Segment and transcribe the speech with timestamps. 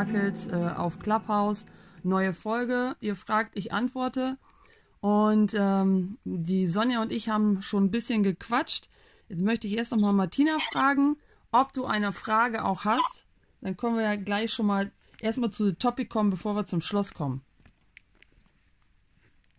[0.00, 1.66] Sparkles äh, auf Clubhouse.
[2.02, 2.96] Neue Folge.
[3.00, 4.38] Ihr fragt, ich antworte.
[5.00, 8.88] Und ähm, die Sonja und ich haben schon ein bisschen gequatscht.
[9.28, 11.16] Jetzt möchte ich erst nochmal Martina fragen,
[11.52, 13.26] ob du eine Frage auch hast.
[13.60, 16.80] Dann können wir ja gleich schon mal erstmal zu dem Topic kommen, bevor wir zum
[16.80, 17.44] Schloss kommen.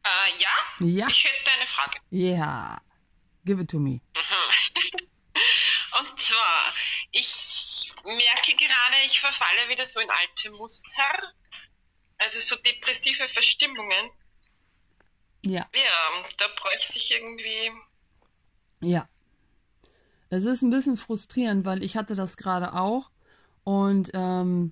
[0.04, 0.88] Äh, ja?
[0.88, 1.08] Ja.
[1.08, 2.00] Ich hätte eine Frage.
[2.10, 2.32] Ja.
[2.32, 2.82] Yeah.
[3.46, 4.02] Give it to me.
[6.00, 6.74] Und zwar,
[7.12, 7.71] ich
[8.06, 11.34] merke gerade, ich verfalle wieder so in alte Muster.
[12.18, 14.12] Also so depressive Verstimmungen.
[15.44, 15.68] Ja.
[15.74, 17.72] Ja, da bräuchte ich irgendwie.
[18.82, 19.08] Ja.
[20.30, 23.10] Es ist ein bisschen frustrierend, weil ich hatte das gerade auch.
[23.64, 24.72] Und ähm,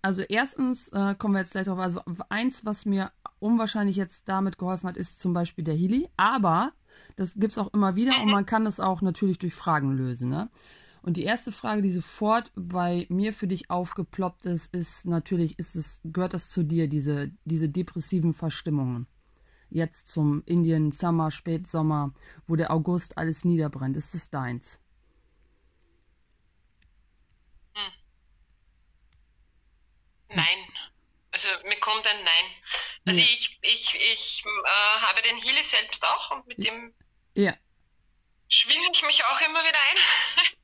[0.00, 1.78] also erstens äh, kommen wir jetzt gleich drauf.
[1.78, 6.08] Also eins, was mir unwahrscheinlich jetzt damit geholfen hat, ist zum Beispiel der Heli.
[6.16, 6.72] Aber
[7.16, 10.30] das gibt es auch immer wieder und man kann es auch natürlich durch Fragen lösen.
[10.30, 10.48] Ne?
[11.04, 15.76] Und die erste Frage, die sofort bei mir für dich aufgeploppt ist, ist natürlich, ist
[15.76, 19.06] es, gehört das zu dir, diese, diese depressiven Verstimmungen?
[19.68, 22.14] Jetzt zum Indien Summer, Spätsommer,
[22.46, 23.98] wo der August alles niederbrennt.
[23.98, 24.80] Ist es deins?
[27.74, 27.92] Hm.
[30.30, 30.58] Nein.
[31.32, 32.44] Also mir kommt ein Nein.
[33.04, 33.26] Also ja.
[33.26, 36.94] ich, ich, ich äh, habe den Healy selbst auch und mit dem
[37.34, 37.54] ja.
[38.48, 40.54] schwinge ich mich auch immer wieder ein.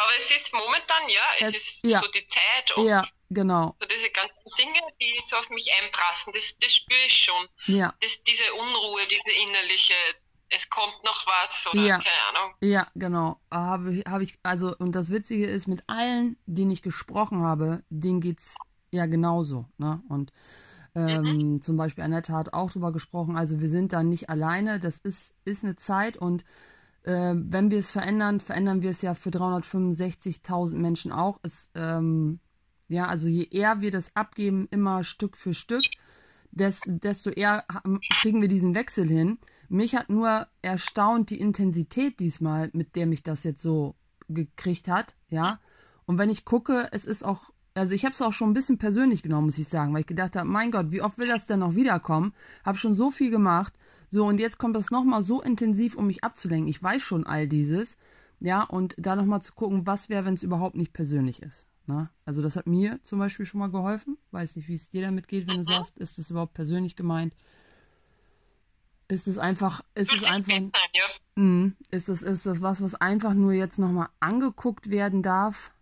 [0.00, 2.00] Aber es ist momentan, ja, es, es ist ja.
[2.00, 3.76] so die Zeit und ja, genau.
[3.78, 7.46] so diese ganzen Dinge, die so auf mich einprassen, das, das spüre ich schon.
[7.66, 7.94] Ja.
[8.00, 9.92] Das, diese Unruhe, diese innerliche,
[10.48, 11.98] es kommt noch was oder ja.
[11.98, 12.54] keine Ahnung.
[12.62, 13.40] Ja, genau.
[13.50, 18.22] Habe hab ich, also, und das Witzige ist, mit allen, denen ich gesprochen habe, denen
[18.22, 18.56] geht's
[18.90, 19.66] ja genauso.
[19.76, 20.02] Ne?
[20.08, 20.32] Und
[20.94, 21.62] ähm, mhm.
[21.62, 25.34] zum Beispiel Annette hat auch drüber gesprochen, also wir sind da nicht alleine, das ist,
[25.44, 26.44] ist eine Zeit und
[27.04, 31.38] äh, wenn wir es verändern, verändern wir es ja für 365.000 Menschen auch.
[31.42, 32.40] Es, ähm,
[32.88, 35.84] ja, also je eher wir das abgeben, immer Stück für Stück,
[36.50, 37.64] des, desto eher
[38.20, 39.38] kriegen wir diesen Wechsel hin.
[39.68, 43.94] Mich hat nur erstaunt die Intensität diesmal, mit der mich das jetzt so
[44.28, 45.60] gekriegt hat, ja.
[46.06, 48.78] Und wenn ich gucke, es ist auch, also ich habe es auch schon ein bisschen
[48.78, 51.46] persönlich genommen, muss ich sagen, weil ich gedacht habe, mein Gott, wie oft will das
[51.46, 52.34] denn noch wiederkommen?
[52.64, 53.72] Habe schon so viel gemacht.
[54.10, 56.68] So, und jetzt kommt das nochmal so intensiv, um mich abzulenken.
[56.68, 57.96] Ich weiß schon all dieses.
[58.40, 61.68] Ja, und da nochmal zu gucken, was wäre, wenn es überhaupt nicht persönlich ist.
[61.86, 62.10] Ne?
[62.24, 64.18] Also das hat mir zum Beispiel schon mal geholfen.
[64.32, 67.34] Weiß nicht, wie es dir damit geht, wenn du sagst, ist es überhaupt persönlich gemeint?
[69.08, 70.54] Ist es einfach, ist es einfach,
[71.34, 75.72] mh, ist es, ist das was, was einfach nur jetzt nochmal angeguckt werden darf?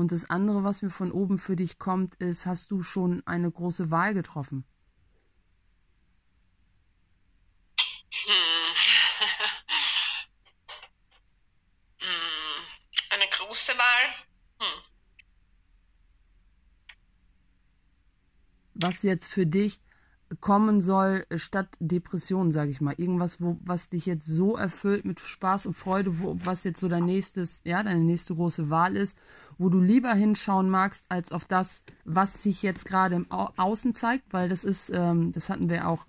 [0.00, 3.50] Und das andere, was mir von oben für dich kommt, ist, hast du schon eine
[3.50, 4.64] große Wahl getroffen?
[8.24, 8.74] Hm.
[11.98, 12.08] hm.
[13.10, 14.14] Eine große Wahl?
[14.60, 14.82] Hm.
[18.72, 19.82] Was jetzt für dich
[20.38, 22.94] kommen soll statt Depression, sage ich mal.
[22.96, 26.88] Irgendwas, wo, was dich jetzt so erfüllt mit Spaß und Freude, wo, was jetzt so
[26.88, 29.18] dein nächstes, ja, deine nächste große Wahl ist,
[29.58, 33.92] wo du lieber hinschauen magst, als auf das, was sich jetzt gerade im Au Außen
[33.92, 36.06] zeigt, weil das ist, ähm, das hatten wir auch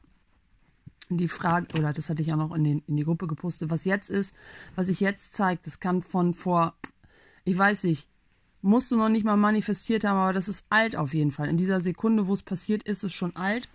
[1.09, 3.85] die Frage, oder das hatte ich auch noch in, den, in die Gruppe gepostet, was
[3.85, 4.35] jetzt ist,
[4.75, 6.75] was sich jetzt zeigt, das kann von vor,
[7.43, 8.07] ich weiß nicht,
[8.61, 11.49] musst du noch nicht mal manifestiert haben, aber das ist alt auf jeden Fall.
[11.49, 13.67] In dieser Sekunde, wo es passiert, ist es schon alt.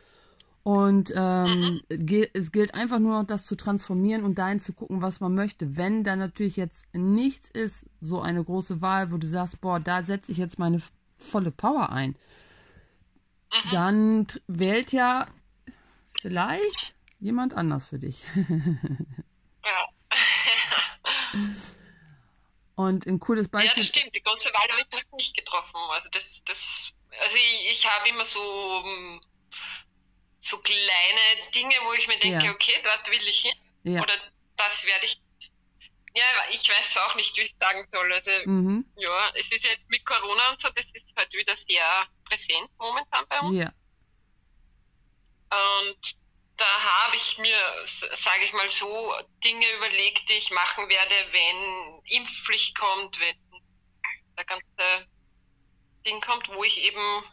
[0.67, 2.27] Und ähm, mhm.
[2.33, 5.77] es gilt einfach nur noch, das zu transformieren und dahin zu gucken, was man möchte.
[5.77, 10.03] Wenn da natürlich jetzt nichts ist, so eine große Wahl, wo du sagst, boah, da
[10.03, 10.83] setze ich jetzt meine
[11.19, 12.17] volle Power ein,
[13.53, 13.71] mhm.
[13.71, 15.29] dann wählt ja
[16.21, 18.25] vielleicht jemand anders für dich.
[19.65, 19.89] ja.
[22.75, 23.71] und ein cooles Beispiel.
[23.71, 24.13] Ja, das stimmt.
[24.17, 25.77] Die große Wahl habe ich noch nicht getroffen.
[25.91, 26.93] Also das, das,
[27.23, 29.21] also ich, ich habe immer so hm,
[30.47, 32.53] so kleine Dinge, wo ich mir denke, ja.
[32.53, 33.55] okay, dort will ich hin.
[33.83, 34.03] Ja.
[34.03, 34.15] Oder
[34.57, 35.21] das werde ich.
[36.15, 38.13] Ja, ich weiß auch nicht, wie ich sagen soll.
[38.13, 38.87] Also, mhm.
[38.97, 43.27] ja, es ist jetzt mit Corona und so, das ist halt wieder sehr präsent momentan
[43.29, 43.59] bei uns.
[43.59, 43.73] Ja.
[45.51, 46.17] Und
[46.57, 47.59] da habe ich mir,
[48.15, 49.15] sage ich mal so,
[49.45, 53.37] Dinge überlegt, die ich machen werde, wenn Impfpflicht kommt, wenn
[54.39, 55.07] der ganze
[56.07, 57.25] Ding kommt, wo ich eben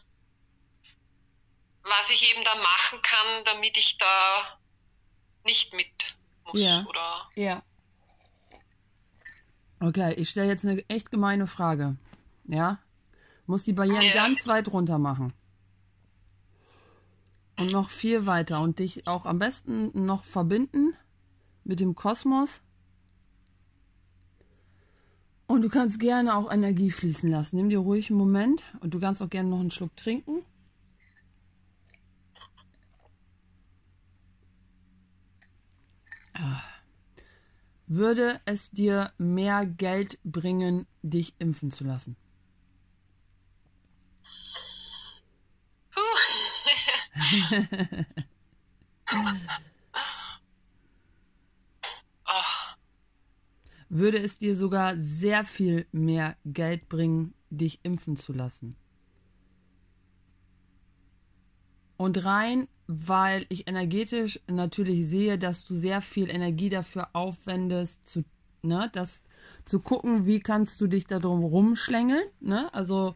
[1.83, 4.59] was ich eben da machen kann, damit ich da
[5.45, 6.15] nicht mit
[6.45, 6.59] muss.
[6.59, 6.85] Ja.
[6.87, 7.63] Oder ja.
[9.79, 11.97] Okay, ich stelle jetzt eine echt gemeine Frage.
[12.45, 12.79] Ja?
[13.45, 14.13] Muss die Barrieren ja.
[14.13, 15.33] ganz weit runter machen.
[17.57, 20.95] Und noch viel weiter und dich auch am besten noch verbinden
[21.63, 22.61] mit dem Kosmos.
[25.47, 27.57] Und du kannst gerne auch Energie fließen lassen.
[27.57, 30.43] Nimm dir ruhig einen Moment und du kannst auch gerne noch einen Schluck trinken.
[37.87, 42.15] Würde es dir mehr Geld bringen, dich impfen zu lassen?
[53.89, 58.75] Würde es dir sogar sehr viel mehr Geld bringen, dich impfen zu lassen?
[61.97, 68.23] Und rein, weil ich energetisch natürlich sehe, dass du sehr viel Energie dafür aufwendest, zu,
[68.61, 69.21] ne, das
[69.65, 72.73] zu gucken, wie kannst du dich da drum rumschlängeln, ne?
[72.73, 73.15] Also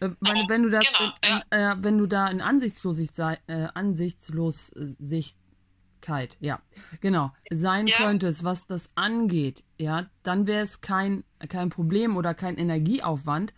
[0.00, 1.72] äh, meine, wenn du das, genau, in, ja.
[1.72, 6.60] äh, wenn du da in Ansichtslosigkeit, äh, Ansichtslosigkeit, ja,
[7.00, 7.96] genau, sein ja.
[7.96, 13.52] könntest, was das angeht, ja, dann wäre es kein, kein Problem oder kein Energieaufwand.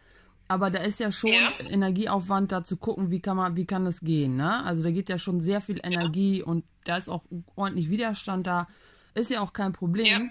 [0.48, 1.52] Aber da ist ja schon ja.
[1.58, 4.64] Energieaufwand, da zu gucken, wie kann man, wie kann das gehen, ne?
[4.64, 7.24] Also da geht ja schon sehr viel Energie und da ist auch
[7.56, 8.68] ordentlich Widerstand da.
[9.14, 10.30] Ist ja auch kein Problem.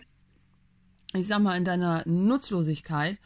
[1.13, 3.19] Ich sag mal, in deiner Nutzlosigkeit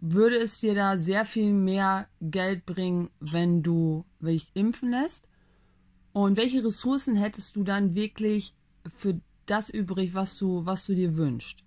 [0.00, 5.28] würde es dir da sehr viel mehr Geld bringen, wenn du dich impfen lässt?
[6.12, 8.54] Und welche Ressourcen hättest du dann wirklich
[8.96, 11.62] für das übrig, was du, was du dir wünschst?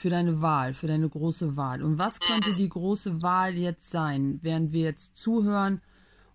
[0.00, 1.82] Für deine Wahl, für deine große Wahl.
[1.82, 5.82] Und was könnte die große Wahl jetzt sein, während wir jetzt zuhören?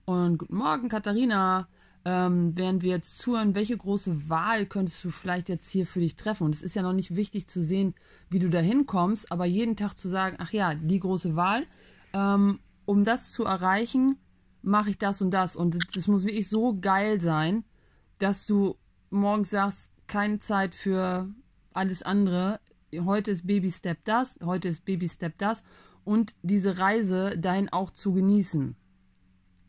[0.06, 1.67] Und guten Morgen, Katharina
[2.06, 6.15] ähm, während wir jetzt zuhören, welche große Wahl könntest du vielleicht jetzt hier für dich
[6.15, 6.44] treffen?
[6.44, 7.95] Und es ist ja noch nicht wichtig zu sehen,
[8.29, 11.65] wie du da hinkommst, aber jeden Tag zu sagen, ach ja, die große Wahl,
[12.13, 14.19] ähm, um das zu erreichen,
[14.62, 15.56] mache ich das und das.
[15.56, 17.63] Und das muss wirklich so geil sein,
[18.19, 18.77] dass du
[19.09, 21.27] morgens sagst, keine Zeit für
[21.73, 22.59] alles andere.
[23.04, 25.64] Heute ist Baby Step das, heute ist Baby Step das
[26.04, 28.76] und diese Reise dahin auch zu genießen.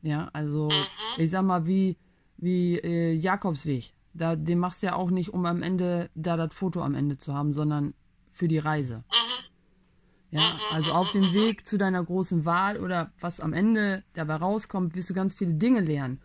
[0.03, 0.85] Ja, also mhm.
[1.19, 1.97] ich sag mal, wie
[2.37, 3.95] wie äh, Jakobsweg.
[4.15, 7.17] Da, den machst du ja auch nicht, um am Ende da das Foto am Ende
[7.17, 7.95] zu haben, sondern
[8.33, 8.99] für die Reise.
[8.99, 9.37] Mhm.
[10.31, 14.37] Ja, mhm, also auf dem Weg zu deiner großen Wahl oder was am Ende dabei
[14.37, 16.21] rauskommt, wirst du ganz viele Dinge lernen.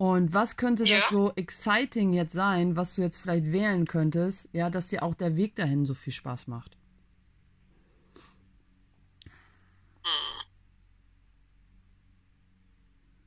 [0.00, 0.96] Und was könnte ja.
[0.96, 5.14] das so exciting jetzt sein, was du jetzt vielleicht wählen könntest, ja, dass dir auch
[5.14, 6.72] der Weg dahin so viel Spaß macht?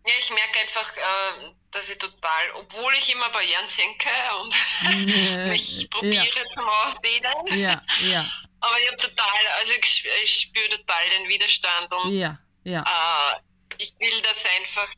[0.03, 4.09] Ja, ich merke einfach, äh, dass ich total, obwohl ich immer Barrieren senke
[4.41, 6.49] und nee, mich probiere ja.
[6.55, 7.33] zum Ausdehnen.
[7.51, 8.27] Ja, ja.
[8.61, 12.81] Aber ich habe total, also ich, ich spüre total den Widerstand und ja, ja.
[12.81, 13.41] Äh,
[13.77, 14.89] ich will das einfach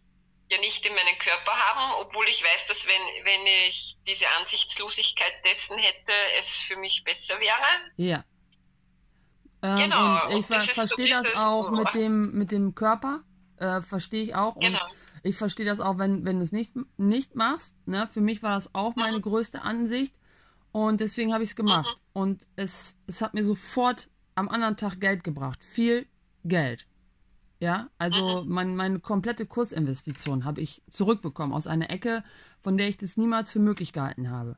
[0.55, 5.33] ja nicht in meinen Körper haben, obwohl ich weiß, dass wenn, wenn ich diese Ansichtslosigkeit
[5.43, 7.91] dessen hätte, es für mich besser wäre.
[7.97, 8.23] Ja.
[9.61, 10.27] Ähm, genau.
[10.27, 13.24] Und ich ver verstehe das auch mit dem, mit dem Körper.
[13.57, 14.59] Äh, verstehe ich auch.
[14.59, 14.85] Genau.
[15.24, 17.75] Ich verstehe das auch, wenn, wenn du es nicht, nicht machst.
[17.88, 18.07] Ne?
[18.13, 19.24] Für mich war das auch meine mhm.
[19.24, 20.13] größte Ansicht.
[20.71, 21.95] Und deswegen habe ich es gemacht.
[22.13, 22.21] Mhm.
[22.21, 25.63] Und es, es hat mir sofort am anderen Tag Geld gebracht.
[25.63, 26.07] Viel
[26.43, 26.85] Geld.
[27.65, 28.53] Ja, also mhm.
[28.53, 32.24] mein, meine komplette Kursinvestition habe ich zurückbekommen aus einer Ecke,
[32.60, 34.55] von der ich das niemals für möglich gehalten habe.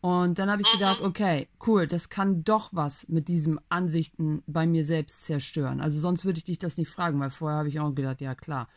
[0.00, 4.66] Und dann habe ich gedacht, okay, cool, das kann doch was mit diesem Ansichten bei
[4.66, 5.80] mir selbst zerstören.
[5.80, 8.34] Also sonst würde ich dich das nicht fragen, weil vorher habe ich auch gedacht, ja
[8.34, 8.68] klar.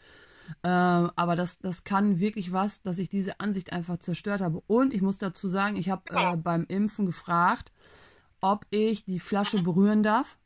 [0.61, 4.61] Äh, aber das, das kann wirklich was, dass ich diese Ansicht einfach zerstört habe.
[4.67, 7.71] Und ich muss dazu sagen, ich habe äh, beim Impfen gefragt,
[8.39, 10.37] ob ich die Flasche berühren darf.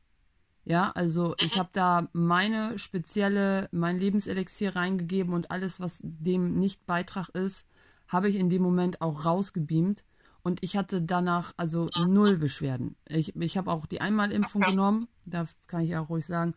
[0.69, 1.59] Ja, also ich mhm.
[1.59, 7.65] habe da meine spezielle, mein Lebenselixier reingegeben und alles, was dem nicht Beitrag ist,
[8.09, 10.03] habe ich in dem Moment auch rausgebeamt.
[10.43, 12.97] Und ich hatte danach also null Beschwerden.
[13.07, 14.71] Ich, ich habe auch die Einmalimpfung okay.
[14.71, 16.53] genommen, da kann ich auch ruhig sagen.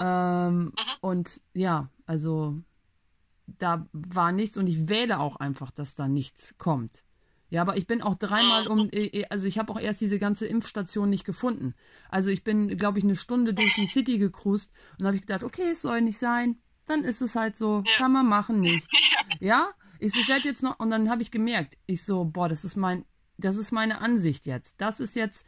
[0.00, 0.72] Ähm, mhm.
[1.02, 2.56] und ja, also
[3.46, 7.04] da war nichts und ich wähle auch einfach, dass da nichts kommt.
[7.50, 10.18] Ja, aber ich bin auch dreimal um, äh, äh, also ich habe auch erst diese
[10.18, 11.74] ganze Impfstation nicht gefunden.
[12.08, 15.42] Also ich bin, glaube ich, eine Stunde durch die City gecruised und habe ich gedacht,
[15.42, 16.58] okay, es soll nicht sein.
[16.86, 17.92] Dann ist es halt so, ja.
[17.96, 18.88] kann man machen, nicht.
[19.40, 22.64] Ja, ich, ich werde jetzt noch, und dann habe ich gemerkt, ich so, boah, das
[22.64, 23.04] ist mein,
[23.38, 24.80] das ist meine Ansicht jetzt.
[24.80, 25.46] Das ist jetzt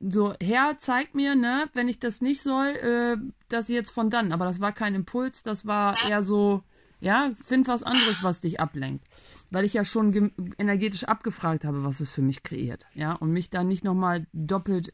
[0.00, 3.16] so, Herr, zeigt mir, ne, wenn ich das nicht soll, äh,
[3.48, 4.32] dass jetzt von dann.
[4.32, 6.62] Aber das war kein Impuls, das war eher so,
[7.00, 9.06] ja, find was anderes, was dich ablenkt.
[9.50, 12.86] Weil ich ja schon energetisch abgefragt habe, was es für mich kreiert.
[12.94, 14.92] Ja, und mich da nicht nochmal doppelt,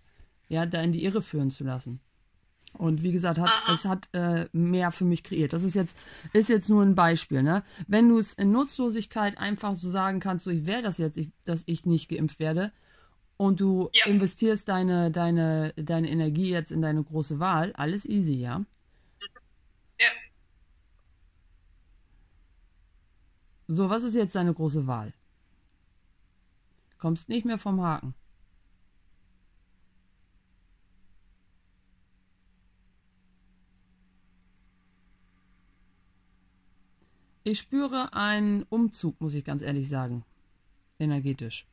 [0.48, 2.00] ja, da in die Irre führen zu lassen.
[2.72, 5.52] Und wie gesagt, hat, es hat äh, mehr für mich kreiert.
[5.52, 5.96] Das ist jetzt,
[6.32, 7.42] ist jetzt nur ein Beispiel.
[7.42, 7.64] Ne?
[7.88, 11.30] Wenn du es in Nutzlosigkeit einfach so sagen kannst, so ich wähle das jetzt, ich,
[11.44, 12.72] dass ich nicht geimpft werde,
[13.40, 14.04] und du ja.
[14.04, 18.34] investierst deine, deine, deine Energie jetzt in deine große Wahl, alles easy?
[18.34, 18.66] Ja.
[23.72, 25.12] So, was ist jetzt deine große Wahl?
[26.98, 28.14] Kommst nicht mehr vom Haken.
[37.44, 40.24] Ich spüre einen Umzug, muss ich ganz ehrlich sagen.
[40.98, 41.64] Energetisch.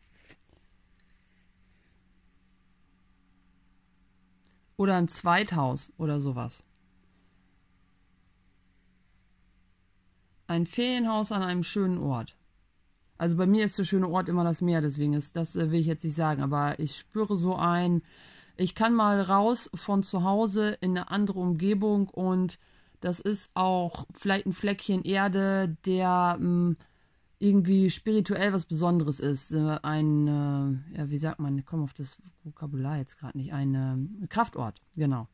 [4.75, 6.63] Oder ein Zweithaus oder sowas.
[10.47, 12.35] Ein Ferienhaus an einem schönen Ort.
[13.17, 15.79] Also bei mir ist der schöne Ort immer das Meer, deswegen ist das äh, will
[15.79, 18.01] ich jetzt nicht sagen, aber ich spüre so ein,
[18.55, 22.59] ich kann mal raus von zu Hause in eine andere Umgebung und
[23.01, 26.77] das ist auch vielleicht ein Fleckchen Erde, der mh, hm,
[27.39, 29.51] irgendwie spirituell was Besonderes ist.
[29.51, 33.53] Äh, ein, äh, ja, wie sagt man, ich komme auf das Vokabular jetzt gerade nicht,
[33.53, 35.27] ein äh, Kraftort, genau.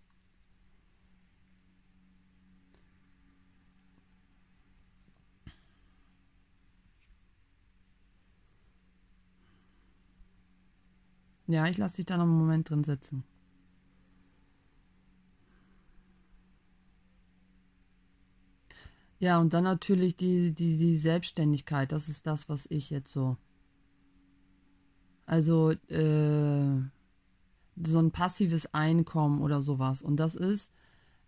[11.47, 13.23] Ja, ich lasse dich da noch einen Moment drin sitzen.
[19.19, 21.91] Ja, und dann natürlich die, die, die Selbstständigkeit.
[21.91, 23.37] Das ist das, was ich jetzt so.
[25.25, 26.81] Also, äh,
[27.81, 30.01] so ein passives Einkommen oder sowas.
[30.01, 30.71] Und das ist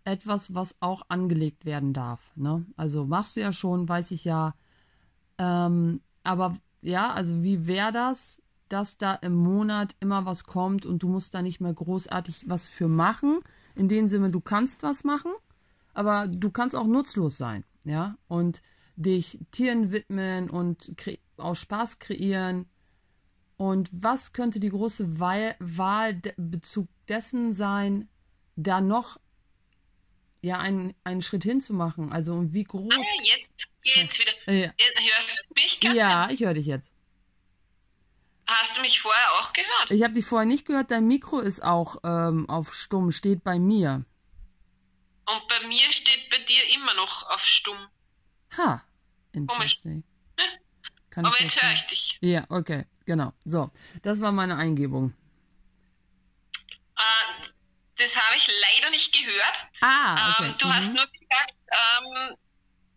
[0.04, 2.32] etwas, was auch angelegt werden darf.
[2.36, 2.64] Ne?
[2.76, 4.54] Also machst du ja schon, weiß ich ja.
[5.38, 11.02] Ähm, aber ja, also wie wäre das, dass da im Monat immer was kommt und
[11.02, 13.40] du musst da nicht mehr großartig was für machen?
[13.74, 15.32] In dem Sinne, du kannst was machen,
[15.94, 18.62] aber du kannst auch nutzlos sein ja, und
[18.96, 20.94] dich Tieren widmen und
[21.36, 22.66] aus Spaß kreieren.
[23.56, 28.08] Und was könnte die große Wahl, Wahlbezug dessen sein,
[28.56, 29.18] da noch
[30.42, 32.12] ja einen, einen Schritt hinzumachen?
[32.12, 32.92] Also wie groß.
[32.92, 34.52] Ah, jetzt geht's wieder.
[34.52, 34.72] Ja.
[34.78, 35.80] Hörst du mich?
[35.80, 35.96] Katrin?
[35.96, 36.92] Ja, ich höre dich jetzt.
[38.46, 39.90] Hast du mich vorher auch gehört?
[39.90, 40.90] Ich habe dich vorher nicht gehört.
[40.90, 44.04] Dein Mikro ist auch ähm, auf Stumm, steht bei mir.
[45.28, 47.88] Und bei mir steht bei dir immer noch auf stumm.
[48.56, 48.84] Ha,
[49.32, 50.04] interesting.
[50.38, 50.44] Ja.
[51.16, 52.18] Aber jetzt höre ich dich.
[52.20, 53.32] Ja, okay, genau.
[53.44, 53.70] So,
[54.02, 55.14] das war meine Eingebung.
[56.96, 57.48] Äh,
[57.96, 59.64] das habe ich leider nicht gehört.
[59.80, 60.48] Ah, okay.
[60.50, 60.74] Ähm, du mhm.
[60.74, 62.36] hast nur gesagt, ähm,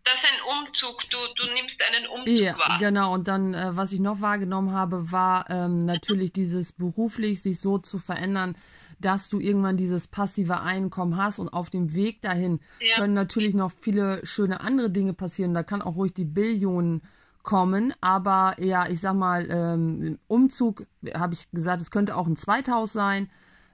[0.04, 2.78] dass ein Umzug, du, du nimmst einen Umzug ja, wahr.
[2.78, 7.60] Genau, und dann, äh, was ich noch wahrgenommen habe, war ähm, natürlich dieses beruflich sich
[7.60, 8.56] so zu verändern,
[8.98, 12.96] dass du irgendwann dieses passive Einkommen hast und auf dem Weg dahin ja.
[12.96, 15.54] können natürlich noch viele schöne andere Dinge passieren.
[15.54, 17.02] Da kann auch ruhig die Billionen
[17.42, 22.36] kommen, aber ja, ich sag mal, ähm, Umzug, habe ich gesagt, es könnte auch ein
[22.36, 23.30] Zweithaus sein,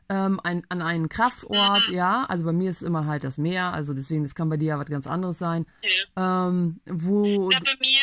[0.08, 1.94] ähm, ein, an einen Kraftort, mhm.
[1.94, 4.68] ja, also bei mir ist immer halt das Meer, also deswegen, das kann bei dir
[4.68, 5.66] ja was ganz anderes sein.
[5.82, 6.48] Ja.
[6.48, 8.00] Ähm, wo ja, bei mir,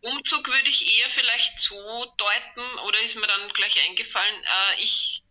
[0.00, 5.22] Umzug würde ich eher vielleicht so deuten, oder ist mir dann gleich eingefallen, äh, ich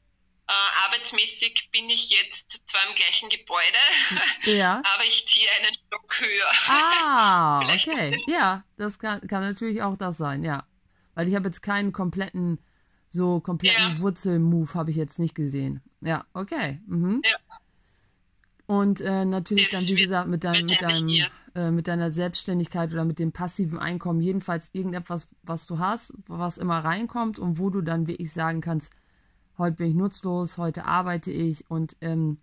[0.48, 3.77] äh, arbeitsmäßig bin ich jetzt zwar im gleichen Gebäude,
[4.57, 4.81] ja.
[4.93, 6.51] aber ich ziehe einen Stock höher.
[6.67, 8.15] Ah, okay.
[8.27, 10.65] Ja, das kann, kann natürlich auch das sein, ja.
[11.15, 12.60] Weil ich habe jetzt keinen kompletten,
[13.15, 14.00] so kompletten ja.
[14.01, 15.81] Wurzelmove habe ich jetzt nicht gesehen.
[16.01, 16.81] Ja, okay.
[16.86, 17.22] Mhm.
[17.24, 17.38] Ja.
[18.67, 21.10] Und äh, natürlich das dann, wie gesagt, mit, dein, mit, deinem,
[21.53, 26.57] äh, mit deiner Selbstständigkeit oder mit dem passiven Einkommen, jedenfalls irgendetwas, was du hast, was
[26.57, 28.91] immer reinkommt und wo du dann wirklich sagen kannst,
[29.57, 32.38] heute bin ich nutzlos, heute arbeite ich und ähm,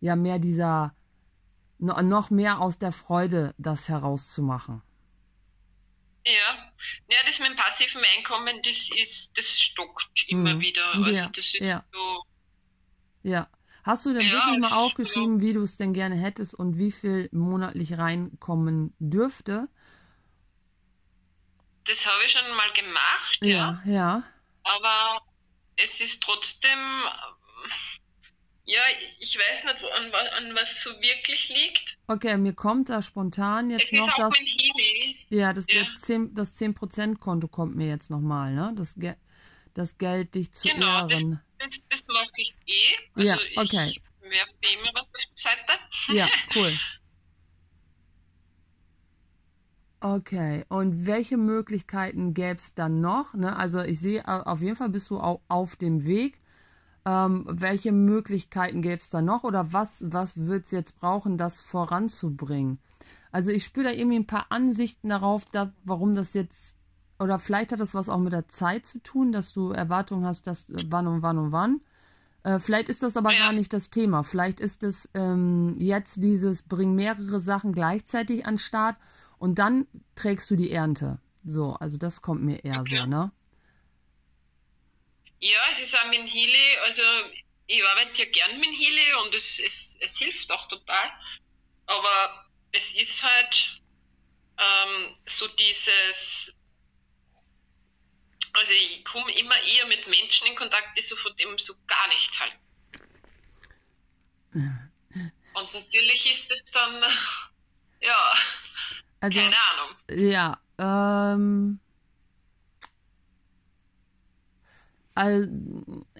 [0.00, 0.94] ja, mehr dieser,
[1.78, 4.82] noch mehr aus der Freude das herauszumachen.
[6.28, 6.72] Ja,
[7.08, 10.60] ja, das mit dem passiven Einkommen, das ist, das stockt immer mhm.
[10.60, 10.94] wieder.
[10.94, 11.28] Also ja.
[11.28, 11.84] das ist ja.
[11.90, 12.22] so.
[13.22, 13.48] Ja.
[13.82, 16.92] Hast du denn ja, wirklich mal aufgeschrieben, wie du es denn gerne hättest und wie
[16.92, 19.68] viel monatlich reinkommen dürfte?
[21.84, 23.82] Das habe ich schon mal gemacht, ja.
[23.86, 24.22] Ja, ja.
[24.64, 25.22] Aber
[25.76, 26.78] es ist trotzdem,
[28.68, 28.82] ja,
[29.18, 31.96] ich weiß nicht, an, an was so wirklich liegt.
[32.06, 34.34] Okay, mir kommt da spontan jetzt es noch das.
[35.30, 35.86] Ja, das, ja.
[35.96, 38.74] 10, das 10%-Konto kommt mir jetzt nochmal, ne?
[38.76, 39.14] Das, Ge
[39.72, 41.40] das Geld dich zu genau, ehren.
[41.58, 42.94] Das, das, das mache ich eh.
[43.14, 43.88] Also ja, okay.
[43.88, 45.72] Ich werfe immer was auf die Seite.
[46.12, 46.72] Ja, cool.
[50.00, 53.32] Okay, und welche Möglichkeiten gäbe es dann noch?
[53.32, 53.56] Ne?
[53.56, 56.38] Also ich sehe auf jeden Fall bist du auf dem Weg.
[57.08, 61.62] Ähm, welche Möglichkeiten gäbe es da noch oder was, was wird es jetzt brauchen, das
[61.62, 62.80] voranzubringen?
[63.32, 66.76] Also ich spüre da irgendwie ein paar Ansichten darauf, da, warum das jetzt,
[67.18, 70.46] oder vielleicht hat das was auch mit der Zeit zu tun, dass du Erwartungen hast,
[70.46, 71.80] dass äh, wann und wann und wann.
[72.42, 73.38] Äh, vielleicht ist das aber ja.
[73.38, 74.22] gar nicht das Thema.
[74.22, 78.96] Vielleicht ist es ähm, jetzt dieses, bring mehrere Sachen gleichzeitig an den Start
[79.38, 81.20] und dann trägst du die Ernte.
[81.42, 82.98] So, also das kommt mir eher okay.
[82.98, 83.30] so, ne?
[85.40, 87.02] Ja, es ist auch mit Healy, also
[87.66, 91.10] ich arbeite ja gern mit Healy und es, es, es hilft auch total.
[91.86, 93.80] Aber es ist halt
[94.58, 96.54] ähm, so dieses,
[98.54, 102.08] also ich komme immer eher mit Menschen in Kontakt, die so von dem so gar
[102.08, 102.58] nichts halten.
[105.54, 107.02] Und natürlich ist es dann,
[108.00, 108.34] ja,
[109.20, 109.96] also, keine Ahnung.
[110.08, 111.80] Ja, ähm,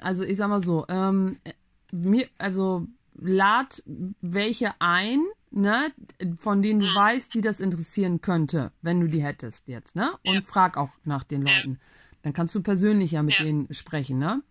[0.01, 1.39] also ich sag mal so, ähm,
[1.93, 3.83] mir, also lad
[4.21, 5.93] welche ein, ne,
[6.39, 10.13] von denen du weißt, die das interessieren könnte, wenn du die hättest jetzt, ne?
[10.25, 10.41] Und ja.
[10.41, 11.79] frag auch nach den Leuten.
[12.23, 13.45] Dann kannst du persönlich ja mit ja.
[13.45, 14.43] denen sprechen, ne?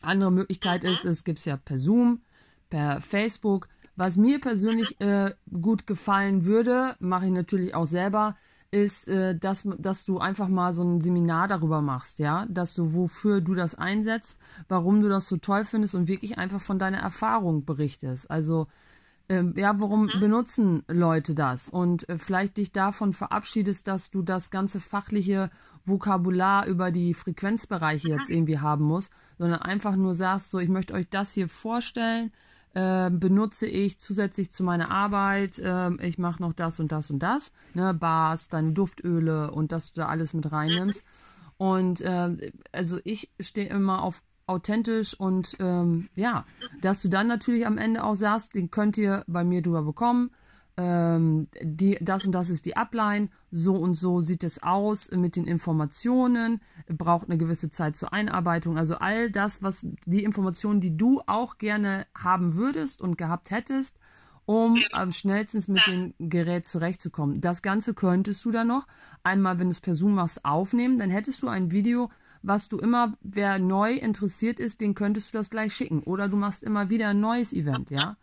[0.00, 2.22] Andere Möglichkeit ist, es gibt ja per Zoom,
[2.70, 3.68] per Facebook.
[3.96, 8.36] Was mir persönlich äh, gut gefallen würde, mache ich natürlich auch selber,
[8.74, 12.92] ist, äh, dass, dass du einfach mal so ein Seminar darüber machst, ja, dass du,
[12.92, 14.36] wofür du das einsetzt,
[14.68, 18.28] warum du das so toll findest und wirklich einfach von deiner Erfahrung berichtest.
[18.30, 18.66] Also,
[19.28, 20.20] ähm, ja, warum mhm.
[20.20, 21.68] benutzen Leute das?
[21.68, 25.50] Und äh, vielleicht dich davon verabschiedest, dass du das ganze fachliche
[25.84, 28.36] Vokabular über die Frequenzbereiche jetzt mhm.
[28.36, 32.32] irgendwie haben musst, sondern einfach nur sagst, so, ich möchte euch das hier vorstellen,
[32.74, 37.20] äh, benutze ich zusätzlich zu meiner Arbeit, äh, ich mache noch das und das und
[37.20, 41.04] das, ne, Bars, deine Duftöle und dass du da alles mit reinnimmst.
[41.56, 46.44] Und äh, also ich stehe immer auf authentisch und ähm, ja,
[46.82, 50.30] dass du dann natürlich am Ende auch sagst, den könnt ihr bei mir drüber bekommen
[50.76, 55.36] ähm, die, das und das ist die Upline, so und so sieht es aus mit
[55.36, 58.76] den Informationen, braucht eine gewisse Zeit zur Einarbeitung.
[58.76, 63.98] Also all das, was die Informationen, die du auch gerne haben würdest und gehabt hättest,
[64.46, 67.40] um am schnellstens mit dem Gerät zurechtzukommen.
[67.40, 68.86] Das Ganze könntest du dann noch
[69.22, 70.98] einmal, wenn du es per Zoom machst, aufnehmen.
[70.98, 72.10] Dann hättest du ein Video,
[72.42, 76.02] was du immer, wer neu interessiert ist, den könntest du das gleich schicken.
[76.02, 78.16] Oder du machst immer wieder ein neues Event, ja.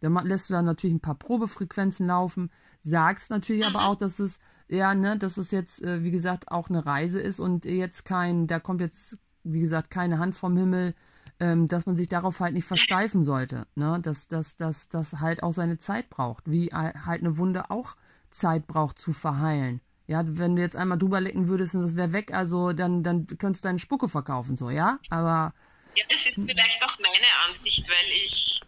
[0.00, 2.50] Dann lässt du dann natürlich ein paar Probefrequenzen laufen,
[2.82, 3.74] sagst natürlich mhm.
[3.74, 7.20] aber auch, dass es, ja, ne, dass es jetzt, äh, wie gesagt, auch eine Reise
[7.20, 10.94] ist und jetzt kein, da kommt jetzt, wie gesagt, keine Hand vom Himmel,
[11.40, 15.42] ähm, dass man sich darauf halt nicht versteifen sollte, ne, dass das dass, dass halt
[15.42, 17.96] auch seine Zeit braucht, wie halt eine Wunde auch
[18.30, 19.80] Zeit braucht zu verheilen.
[20.08, 23.26] Ja, wenn du jetzt einmal drüber lecken würdest und das wäre weg, also dann, dann
[23.26, 25.00] könntest du deine Spucke verkaufen, so, ja?
[25.10, 25.52] Aber.
[25.96, 28.60] Ja, das ist vielleicht auch meine Ansicht, weil ich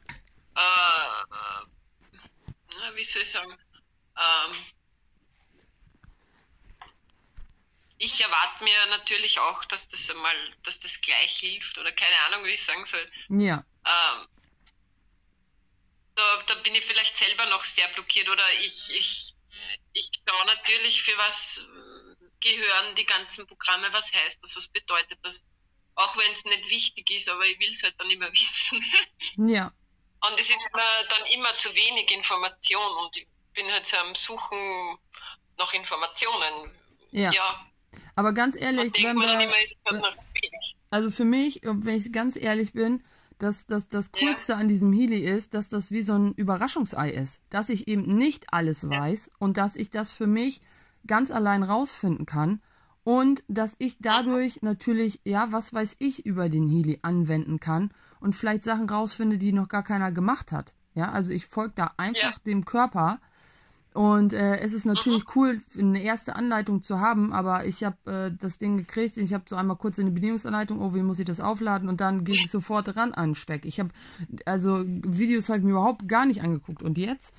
[0.58, 1.22] äh,
[2.90, 3.56] äh, wie soll ich sagen,
[4.16, 4.56] ähm,
[7.98, 12.44] ich erwarte mir natürlich auch, dass das einmal, dass das gleich hilft oder keine Ahnung,
[12.44, 13.10] wie ich sagen soll.
[13.28, 13.64] Ja.
[13.84, 14.28] Ähm,
[16.14, 19.34] da, da, bin ich vielleicht selber noch sehr blockiert oder ich, ich,
[19.92, 21.64] ich schaue natürlich, für was
[22.40, 25.44] gehören die ganzen Programme, was heißt das, was bedeutet das,
[25.94, 28.84] auch wenn es nicht wichtig ist, aber ich will es halt dann immer wissen.
[29.36, 29.72] Ja.
[30.26, 34.14] Und es ist mir dann immer zu wenig Information und ich bin halt so am
[34.14, 34.98] Suchen
[35.58, 36.70] nach Informationen.
[37.10, 37.30] Ja.
[37.30, 37.66] ja.
[38.14, 40.12] Aber ganz ehrlich, wenn wir, immer,
[40.90, 43.02] also für mich, wenn ich ganz ehrlich bin,
[43.38, 44.58] dass, dass das Coolste ja.
[44.58, 47.40] an diesem Healy ist, dass das wie so ein Überraschungsei ist.
[47.50, 49.32] Dass ich eben nicht alles weiß ja.
[49.38, 50.60] und dass ich das für mich
[51.06, 52.60] ganz allein rausfinden kann
[53.04, 58.36] und dass ich dadurch natürlich, ja, was weiß ich über den Healy anwenden kann und
[58.36, 60.72] vielleicht Sachen rausfinde, die noch gar keiner gemacht hat.
[60.94, 62.42] Ja, also ich folge da einfach ja.
[62.44, 63.20] dem Körper.
[63.94, 65.30] Und äh, es ist natürlich mhm.
[65.34, 69.16] cool, eine erste Anleitung zu haben, aber ich habe äh, das Ding gekriegt.
[69.16, 71.88] Ich habe so einmal kurz in die Bedienungsanleitung, oh, wie muss ich das aufladen?
[71.88, 73.64] Und dann gehe ich sofort ran an Speck.
[73.64, 73.90] Ich habe
[74.44, 76.82] also Videos halt mir überhaupt gar nicht angeguckt.
[76.82, 77.32] Und jetzt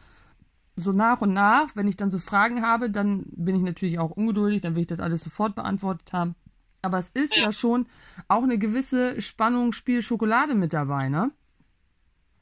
[0.75, 4.11] so nach und nach, wenn ich dann so Fragen habe, dann bin ich natürlich auch
[4.11, 6.35] ungeduldig, dann will ich das alles sofort beantwortet haben.
[6.81, 7.89] Aber es ist ja, ja schon
[8.27, 11.31] auch eine gewisse Spannung, Spiel, Schokolade mit dabei, ne?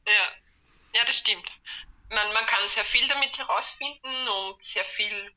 [0.05, 0.13] Ja,
[0.93, 1.51] ja, das stimmt.
[2.09, 5.31] Man, man kann sehr viel damit herausfinden und sehr viel.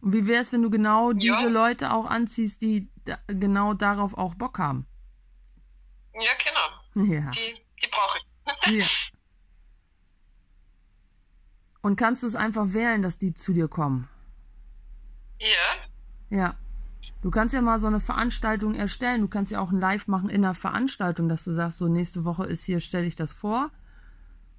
[0.00, 1.48] Und wie wäre es, wenn du genau diese ja.
[1.48, 4.86] Leute auch anziehst, die da, genau darauf auch Bock haben?
[6.14, 7.12] Ja, genau.
[7.12, 7.30] Ja.
[7.30, 8.80] Die, die brauche ich.
[8.80, 8.86] ja.
[11.82, 14.08] Und kannst du es einfach wählen, dass die zu dir kommen?
[15.38, 15.84] Ja.
[16.30, 16.56] Ja.
[17.24, 19.22] Du kannst ja mal so eine Veranstaltung erstellen.
[19.22, 22.26] Du kannst ja auch ein Live machen in einer Veranstaltung, dass du sagst, so nächste
[22.26, 23.70] Woche ist hier, stelle ich das vor.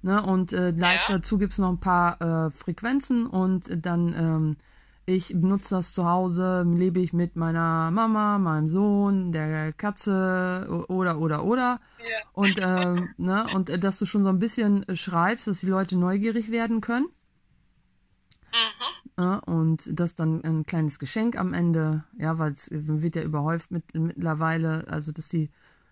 [0.02, 0.20] Ne?
[0.20, 1.16] Und äh, live ja.
[1.16, 4.56] dazu gibt es noch ein paar äh, Frequenzen und dann ähm,
[5.04, 11.20] ich benutze das zu Hause, lebe ich mit meiner Mama, meinem Sohn, der Katze oder
[11.20, 11.80] oder oder.
[12.00, 12.18] Ja.
[12.32, 15.96] Und, äh, ne, und äh, dass du schon so ein bisschen schreibst, dass die Leute
[15.96, 17.06] neugierig werden können.
[18.50, 19.05] Mhm.
[19.18, 23.70] Ja, und das dann ein kleines Geschenk am Ende, ja, weil es wird ja überhäuft
[23.70, 25.50] mit, mittlerweile, also dass die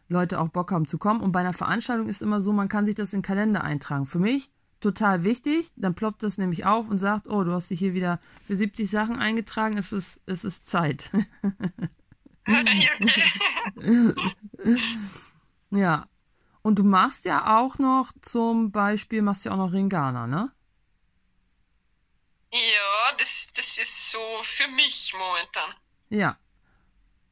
[0.09, 1.21] Leute auch Bock haben zu kommen.
[1.21, 4.05] Und bei einer Veranstaltung ist immer so, man kann sich das in den Kalender eintragen.
[4.05, 5.73] Für mich total wichtig.
[5.77, 8.91] Dann ploppt das nämlich auf und sagt, oh, du hast dich hier wieder für 70
[8.91, 11.11] Sachen eingetragen, es ist, es ist Zeit.
[15.71, 16.07] ja.
[16.61, 20.51] Und du machst ja auch noch zum Beispiel, machst ja auch noch Ringana, ne?
[22.55, 25.75] Ja, das, das ist so für mich momentan.
[26.09, 26.37] Ja.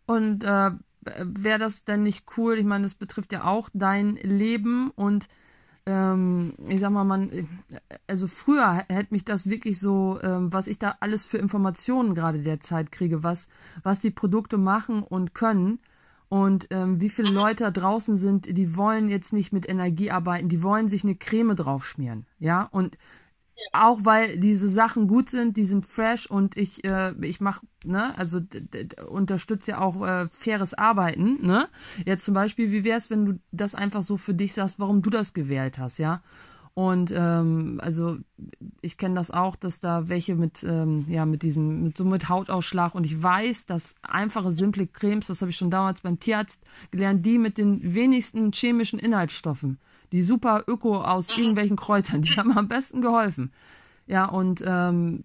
[0.07, 2.59] Und äh, wäre das denn nicht cool?
[2.59, 5.29] Ich meine, das betrifft ja auch dein Leben und
[5.87, 7.49] ähm, ich sag mal, man,
[8.09, 12.41] also früher hätte mich das wirklich so, ähm, was ich da alles für Informationen gerade
[12.41, 13.47] derzeit kriege, was,
[13.85, 15.79] was die Produkte machen und können
[16.29, 20.49] und ähm, wie viele Leute da draußen sind, die wollen jetzt nicht mit Energie arbeiten,
[20.49, 22.97] die wollen sich eine Creme draufschmieren, ja, und
[23.73, 28.17] auch weil diese Sachen gut sind, die sind fresh und ich, äh, ich mache, ne,
[28.19, 28.41] also
[29.09, 31.69] unterstütze ja auch äh, faires Arbeiten, ne?
[32.05, 35.03] Jetzt zum Beispiel, wie wäre es, wenn du das einfach so für dich sagst, warum
[35.03, 36.23] du das gewählt hast, ja?
[36.75, 38.17] Und ähm, also
[38.81, 42.31] ich kenne das auch, dass da welche mit ähm, ja mit diesem mit so mit
[42.31, 46.63] Hautausschlag und ich weiß, dass einfache simple Cremes, das habe ich schon damals beim Tierarzt
[46.91, 49.79] gelernt, die mit den wenigsten chemischen Inhaltsstoffen
[50.13, 51.43] die super Öko aus mhm.
[51.43, 53.53] irgendwelchen Kräutern, die haben am besten geholfen.
[54.07, 55.25] Ja, und ähm,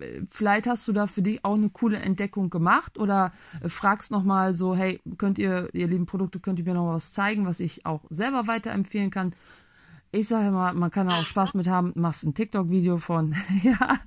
[0.00, 0.28] mhm.
[0.30, 4.54] vielleicht hast du da für dich auch eine coole Entdeckung gemacht oder äh, fragst nochmal
[4.54, 7.86] so, hey, könnt ihr, ihr lieben Produkte, könnt ihr mir noch was zeigen, was ich
[7.86, 9.34] auch selber weiterempfehlen kann?
[10.10, 11.26] Ich sage immer, man kann da auch mhm.
[11.26, 14.00] Spaß mit haben, machst ein TikTok-Video von, ja.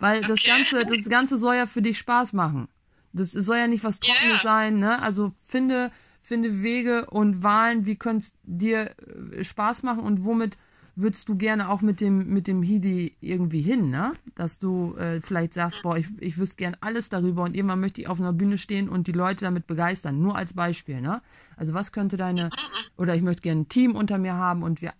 [0.00, 0.28] Weil okay.
[0.28, 2.68] das Ganze, das Ganze soll ja für dich Spaß machen.
[3.12, 4.42] Das soll ja nicht was Trockenes yeah.
[4.42, 5.00] sein, ne?
[5.00, 5.90] Also finde,
[6.26, 8.90] finde Wege und Wahlen, wie könnte es dir
[9.32, 10.58] äh, Spaß machen und womit
[10.96, 14.14] würdest du gerne auch mit dem, mit dem Hidi irgendwie hin, ne?
[14.34, 18.00] Dass du äh, vielleicht sagst, boah, ich, ich wüsste gern alles darüber und irgendwann möchte
[18.00, 20.20] ich auf einer Bühne stehen und die Leute damit begeistern.
[20.20, 21.22] Nur als Beispiel, ne?
[21.56, 22.50] Also was könnte deine,
[22.96, 24.94] oder ich möchte gerne ein Team unter mir haben und wir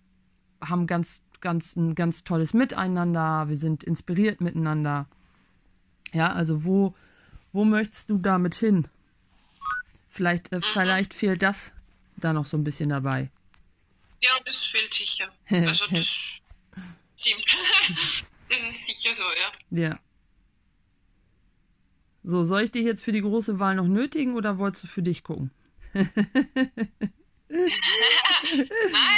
[0.61, 5.07] haben ganz, ganz, ein ganz tolles Miteinander, wir sind inspiriert miteinander.
[6.13, 6.93] Ja, also wo,
[7.51, 8.87] wo möchtest du damit hin?
[10.17, 11.73] Vielleicht, äh, vielleicht fehlt das
[12.15, 13.29] da noch so ein bisschen dabei.
[14.19, 15.31] Ja, das fehlt sicher.
[15.67, 16.07] Also das
[17.17, 17.45] stimmt.
[18.49, 19.51] das ist sicher so, ja.
[19.69, 19.99] Ja.
[22.23, 25.03] So, soll ich dich jetzt für die große Wahl noch nötigen oder wolltest du für
[25.03, 25.51] dich gucken?
[25.93, 26.09] Nein,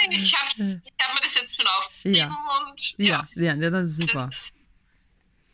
[0.09, 2.67] ich habe hab mir das jetzt schon aufgeschrieben ja.
[2.67, 3.27] und ja.
[3.35, 4.25] Ja, ja, das ist super.
[4.25, 4.53] Das,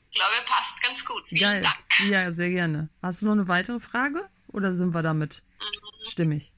[0.10, 1.23] ich glaube, passt ganz gut.
[1.27, 1.62] Vielen Geil.
[1.62, 2.10] Dank.
[2.10, 2.89] Ja, sehr gerne.
[3.03, 4.27] Hast du noch eine weitere Frage?
[4.47, 6.05] Oder sind wir damit mhm.
[6.05, 6.51] stimmig?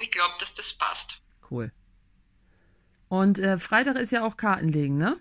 [0.00, 1.20] Ich glaube, dass das passt.
[1.50, 1.72] Cool.
[3.08, 5.18] Und äh, Freitag ist ja auch Kartenlegen, ne?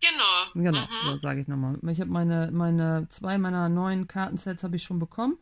[0.00, 0.46] Genau.
[0.54, 1.04] Genau, mhm.
[1.04, 1.78] so sage ich nochmal.
[1.90, 5.36] Ich habe meine, meine, zwei meiner neuen Kartensets habe ich schon bekommen.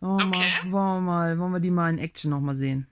[0.00, 0.52] Wollen wir, okay.
[0.64, 2.86] mal, wollen, wir mal, wollen wir die mal in Action nochmal sehen?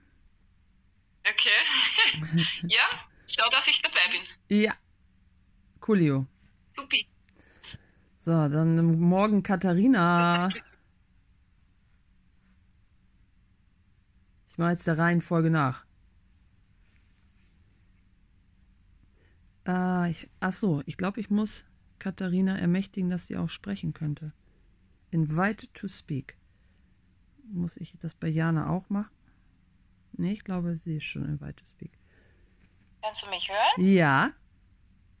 [1.27, 2.45] Okay.
[2.67, 2.83] ja,
[3.27, 4.57] schau, dass ich dabei bin.
[4.63, 4.73] Ja.
[5.79, 6.25] Coolio.
[6.75, 7.07] Supi.
[8.29, 10.49] So, dann morgen Katharina.
[14.47, 15.83] Ich mache jetzt der Reihenfolge nach.
[19.67, 21.65] Äh, ich, ach so, ich glaube, ich muss
[21.97, 24.31] Katharina ermächtigen, dass sie auch sprechen könnte.
[25.09, 26.37] Invite to speak.
[27.51, 29.09] Muss ich das bei Jana auch machen?
[30.11, 31.97] Nee, ich glaube, sie ist schon invite to speak.
[33.01, 33.83] Kannst du mich hören?
[33.83, 34.33] Ja.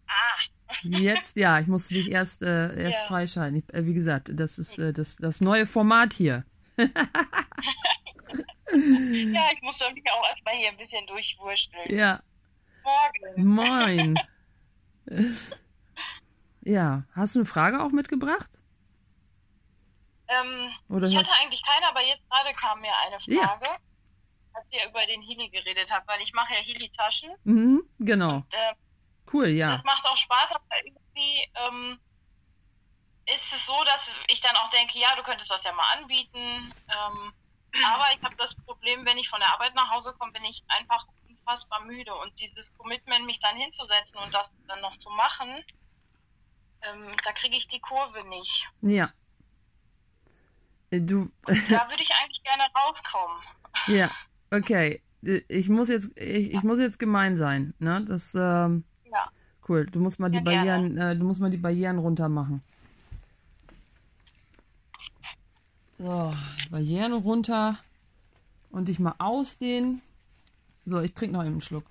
[0.05, 0.58] Ah.
[0.83, 3.05] Jetzt, ja, ich musste dich erst, äh, erst ja.
[3.07, 3.57] freischalten.
[3.57, 6.45] Ich, äh, wie gesagt, das ist äh, das, das neue Format hier.
[6.77, 6.85] ja,
[9.53, 11.95] ich musste mich auch erstmal hier ein bisschen durchwursteln.
[11.95, 12.21] Ja.
[13.35, 14.15] Morgen.
[14.15, 14.19] Moin.
[16.61, 18.49] ja, hast du eine Frage auch mitgebracht?
[20.27, 20.69] Ähm,
[21.03, 23.65] ich hatte eigentlich keine, aber jetzt gerade kam mir eine Frage.
[23.65, 23.77] Ja.
[24.53, 27.31] Als ihr über den Heli geredet habt, weil ich mache ja Heli-Taschen.
[27.43, 28.35] Mhm, genau.
[28.35, 28.73] Und, äh,
[29.31, 29.75] Cool, ja.
[29.75, 31.99] Das macht auch Spaß, aber irgendwie ähm,
[33.25, 36.73] ist es so, dass ich dann auch denke, ja, du könntest das ja mal anbieten.
[36.87, 37.33] Ähm,
[37.85, 40.63] aber ich habe das Problem, wenn ich von der Arbeit nach Hause komme, bin ich
[40.67, 42.13] einfach unfassbar müde.
[42.15, 45.63] Und dieses Commitment, mich dann hinzusetzen und das dann noch zu machen,
[46.81, 48.67] ähm, da kriege ich die Kurve nicht.
[48.81, 49.11] Ja.
[50.89, 51.31] Äh, du.
[51.45, 53.41] da würde ich eigentlich gerne rauskommen.
[53.87, 54.11] Ja,
[54.51, 55.01] okay.
[55.23, 58.03] Äh, ich muss jetzt, ich, ich muss jetzt gemein sein, ne?
[58.05, 58.83] Das, ähm.
[59.69, 59.85] Cool.
[59.85, 62.63] Du musst mal die ja, Barrieren, äh, du musst mal die Barrieren runter machen.
[65.99, 66.33] So,
[66.71, 67.77] Barrieren runter
[68.71, 70.01] und dich mal ausdehnen.
[70.85, 71.83] So, ich trinke noch eben einen Schluck.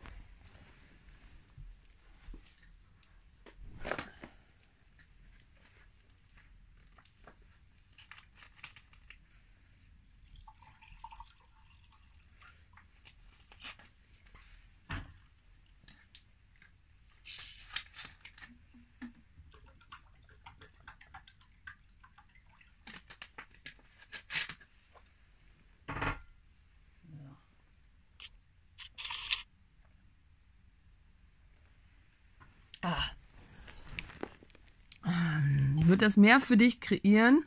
[35.99, 37.45] Wird das mehr für dich kreieren,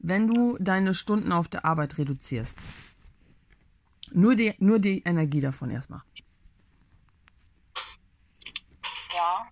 [0.00, 2.56] wenn du deine Stunden auf der Arbeit reduzierst.
[4.12, 6.02] Nur die, nur die Energie davon erstmal.
[9.14, 9.46] Ja.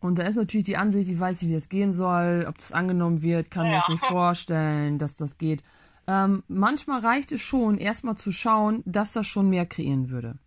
[0.00, 2.72] Und da ist natürlich die Ansicht, ich weiß nicht, wie es gehen soll, ob das
[2.72, 3.72] angenommen wird, kann ja.
[3.72, 5.62] mir das nicht vorstellen, dass das geht.
[6.08, 10.38] Ähm, manchmal reicht es schon, erstmal zu schauen, dass das schon mehr kreieren würde.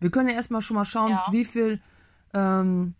[0.00, 1.26] Wir können ja erstmal schon mal schauen, ja.
[1.30, 1.80] wie viel
[2.34, 2.94] ähm,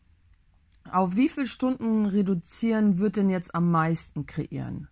[0.90, 4.88] auf wie viele Stunden reduzieren wird denn jetzt am meisten kreieren?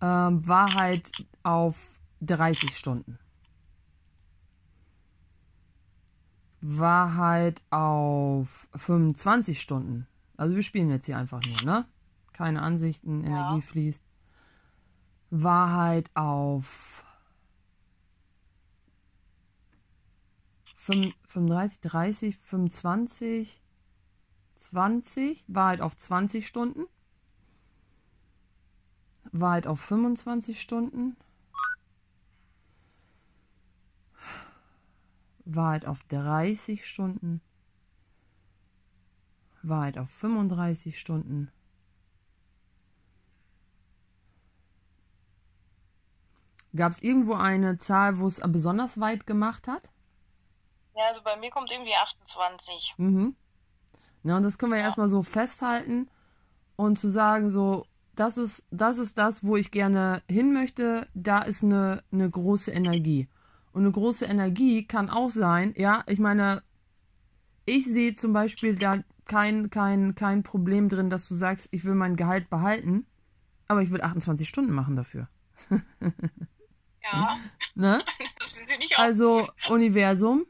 [0.00, 1.10] Ähm, Wahrheit
[1.42, 1.76] auf
[2.20, 3.18] 30 Stunden.
[6.60, 10.06] Wahrheit auf 25 Stunden.
[10.36, 11.86] Also wir spielen jetzt hier einfach nur, ne?
[12.32, 13.28] Keine Ansichten, ja.
[13.28, 14.02] Energie fließt.
[15.30, 17.04] Wahrheit auf
[20.76, 23.62] 35, 30, 25.
[24.56, 26.86] 20, Wahrheit auf 20 Stunden,
[29.32, 31.16] Wahrheit auf 25 Stunden,
[35.44, 37.40] Wahrheit auf 30 Stunden,
[39.62, 41.50] Wahrheit auf 35 Stunden.
[46.74, 49.88] Gab es irgendwo eine Zahl, wo es besonders weit gemacht hat?
[50.94, 52.94] Ja, also bei mir kommt irgendwie 28.
[52.98, 53.36] Mhm.
[54.26, 54.86] Ja, und das können wir ja.
[54.86, 56.08] erstmal so festhalten
[56.74, 57.86] und zu sagen, so,
[58.16, 62.72] das ist, das ist das, wo ich gerne hin möchte, da ist eine, eine große
[62.72, 63.28] Energie.
[63.72, 66.64] Und eine große Energie kann auch sein, ja, ich meine,
[67.66, 71.94] ich sehe zum Beispiel da kein, kein, kein Problem drin, dass du sagst, ich will
[71.94, 73.06] mein Gehalt behalten,
[73.68, 75.28] aber ich will 28 Stunden machen dafür.
[75.70, 77.38] ja.
[77.76, 78.02] ne?
[78.96, 80.46] Also, Universum,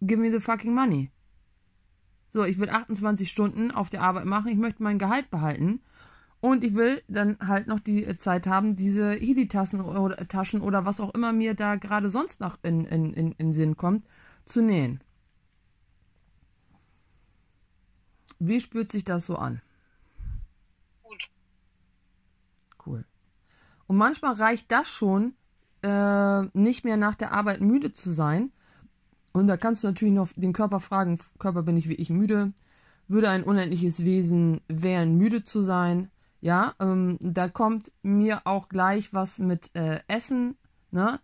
[0.00, 1.10] give me the fucking money.
[2.28, 5.80] So, ich will 28 Stunden auf der Arbeit machen, ich möchte mein Gehalt behalten.
[6.40, 11.00] Und ich will dann halt noch die Zeit haben, diese Heli-Taschen oder, Taschen oder was
[11.00, 14.06] auch immer mir da gerade sonst noch in, in, in, in Sinn kommt,
[14.44, 15.00] zu nähen.
[18.38, 19.60] Wie spürt sich das so an?
[21.02, 21.28] Gut.
[22.86, 23.04] Cool.
[23.88, 25.34] Und manchmal reicht das schon,
[25.82, 28.52] äh, nicht mehr nach der Arbeit müde zu sein,
[29.38, 32.52] und da kannst du natürlich noch den Körper fragen, Körper bin ich wie ich müde?
[33.06, 36.10] Würde ein unendliches Wesen wählen, müde zu sein?
[36.40, 40.56] Ja, ähm, da kommt mir auch gleich was mit äh, Essen,
[40.90, 41.20] ne?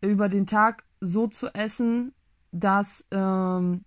[0.00, 2.12] Über den Tag so zu essen,
[2.52, 3.84] dass ähm,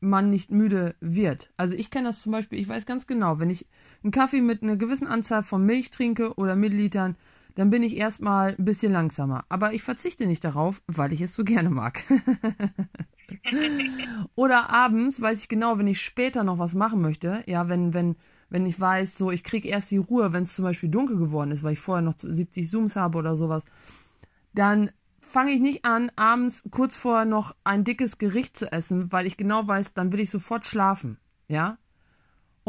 [0.00, 1.52] man nicht müde wird.
[1.56, 3.66] Also ich kenne das zum Beispiel, ich weiß ganz genau, wenn ich
[4.02, 7.16] einen Kaffee mit einer gewissen Anzahl von Milch trinke oder Millilitern,
[7.54, 9.44] dann bin ich erstmal ein bisschen langsamer.
[9.48, 12.04] Aber ich verzichte nicht darauf, weil ich es so gerne mag.
[14.34, 18.16] Oder abends weiß ich genau, wenn ich später noch was machen möchte, ja, wenn, wenn,
[18.48, 21.52] wenn ich weiß, so, ich kriege erst die Ruhe, wenn es zum Beispiel dunkel geworden
[21.52, 23.64] ist, weil ich vorher noch 70 Zooms habe oder sowas,
[24.52, 29.26] dann fange ich nicht an, abends kurz vorher noch ein dickes Gericht zu essen, weil
[29.26, 31.78] ich genau weiß, dann will ich sofort schlafen, ja.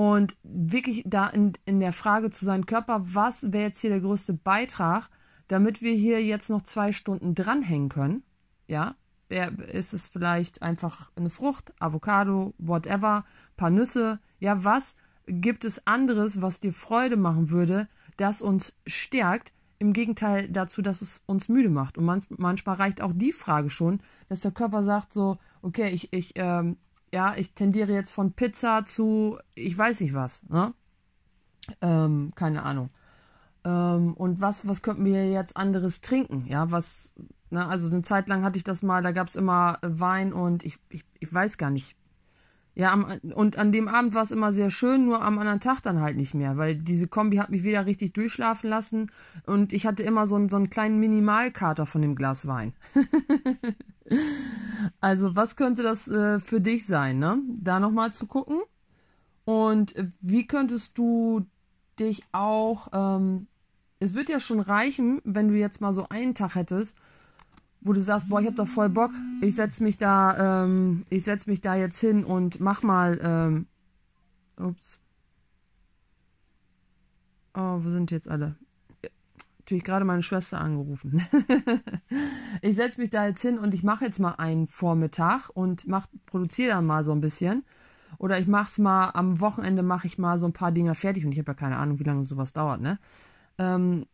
[0.01, 4.01] Und wirklich da in, in der Frage zu sein, Körper, was wäre jetzt hier der
[4.01, 5.11] größte Beitrag,
[5.47, 8.23] damit wir hier jetzt noch zwei Stunden dranhängen können?
[8.65, 8.95] Ja,
[9.29, 13.25] ist es vielleicht einfach eine Frucht, Avocado, whatever,
[13.57, 14.19] paar Nüsse?
[14.39, 14.95] Ja, was
[15.27, 17.87] gibt es anderes, was dir Freude machen würde,
[18.17, 21.99] das uns stärkt, im Gegenteil dazu, dass es uns müde macht.
[21.99, 26.11] Und man, manchmal reicht auch die Frage schon, dass der Körper sagt so, okay, ich,
[26.11, 26.77] ich ähm,
[27.13, 30.73] ja, ich tendiere jetzt von Pizza zu, ich weiß nicht was, ne?
[31.81, 32.89] Ähm, keine Ahnung.
[33.63, 36.45] Ähm, und was, was könnten wir jetzt anderes trinken?
[36.47, 37.13] Ja, was,
[37.49, 40.63] ne, also eine Zeit lang hatte ich das mal, da gab es immer Wein und
[40.63, 41.95] ich, ich, ich weiß gar nicht.
[42.73, 45.81] Ja, am, und an dem Abend war es immer sehr schön, nur am anderen Tag
[45.81, 49.11] dann halt nicht mehr, weil diese Kombi hat mich wieder richtig durchschlafen lassen
[49.45, 52.73] und ich hatte immer so einen, so einen kleinen Minimalkater von dem Glas Wein.
[55.01, 57.39] also, was könnte das äh, für dich sein, ne?
[57.59, 58.61] Da nochmal zu gucken.
[59.43, 61.45] Und wie könntest du
[61.99, 63.47] dich auch, ähm,
[63.99, 66.97] es wird ja schon reichen, wenn du jetzt mal so einen Tag hättest,
[67.81, 71.23] wo du sagst, boah, ich hab doch voll Bock, ich setz mich da, ähm, ich
[71.23, 73.65] setz mich da jetzt hin und mach mal, ähm,
[74.57, 74.99] ups.
[77.53, 78.55] Oh, wo sind jetzt alle?
[79.59, 81.21] Natürlich gerade meine Schwester angerufen.
[82.61, 86.07] ich setz mich da jetzt hin und ich mache jetzt mal einen Vormittag und mach,
[86.27, 87.63] produziere dann mal so ein bisschen.
[88.17, 91.31] Oder ich mach's mal, am Wochenende mache ich mal so ein paar Dinger fertig und
[91.31, 92.99] ich habe ja keine Ahnung, wie lange sowas dauert, ne?
[93.57, 94.05] Ähm,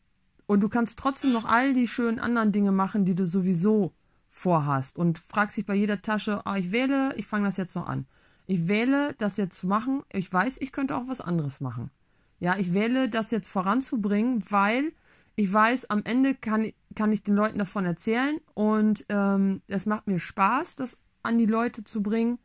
[0.48, 3.94] und du kannst trotzdem noch all die schönen anderen Dinge machen, die du sowieso
[4.30, 4.98] vorhast.
[4.98, 8.06] Und fragst dich bei jeder Tasche, ah, ich wähle, ich fange das jetzt noch an.
[8.48, 10.04] Ich wähle, das jetzt zu machen.
[10.12, 11.92] Ich weiß, ich könnte auch was anderes machen.
[12.40, 14.94] Ja, ich wähle, das jetzt voranzubringen, weil
[15.36, 20.08] ich weiß, am Ende kann, kann ich den Leuten davon erzählen und ähm, es macht
[20.08, 22.40] mir Spaß, das an die Leute zu bringen.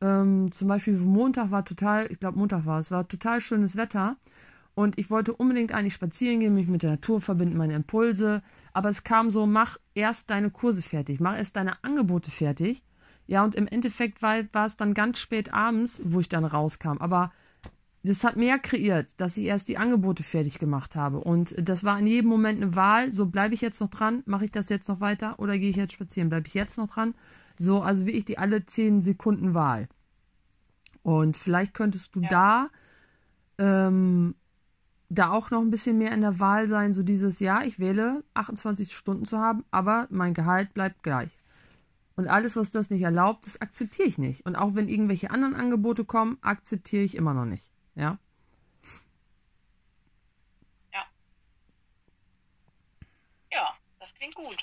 [0.00, 4.16] Ähm, zum Beispiel Montag war total, ich glaube Montag war es, war total schönes Wetter
[4.78, 8.42] und ich wollte unbedingt eigentlich spazieren gehen, mich mit der Natur verbinden, meine Impulse.
[8.72, 12.84] Aber es kam so, mach erst deine Kurse fertig, mach erst deine Angebote fertig.
[13.26, 16.98] Ja, und im Endeffekt war, war es dann ganz spät abends, wo ich dann rauskam.
[17.00, 17.32] Aber
[18.04, 21.18] das hat mehr kreiert, dass ich erst die Angebote fertig gemacht habe.
[21.18, 23.12] Und das war in jedem Moment eine Wahl.
[23.12, 25.76] So bleibe ich jetzt noch dran, mache ich das jetzt noch weiter oder gehe ich
[25.76, 26.28] jetzt spazieren?
[26.28, 27.16] Bleibe ich jetzt noch dran?
[27.58, 29.88] So, also wie ich die alle zehn Sekunden Wahl.
[31.02, 32.28] Und vielleicht könntest du ja.
[32.28, 32.70] da
[33.58, 34.36] ähm,
[35.08, 38.24] da auch noch ein bisschen mehr in der Wahl sein, so dieses Jahr, ich wähle
[38.34, 41.38] 28 Stunden zu haben, aber mein Gehalt bleibt gleich.
[42.16, 44.44] Und alles, was das nicht erlaubt, das akzeptiere ich nicht.
[44.44, 47.70] Und auch wenn irgendwelche anderen Angebote kommen, akzeptiere ich immer noch nicht.
[47.94, 48.18] Ja.
[50.92, 51.04] Ja.
[53.52, 53.68] Ja,
[54.00, 54.56] das klingt gut.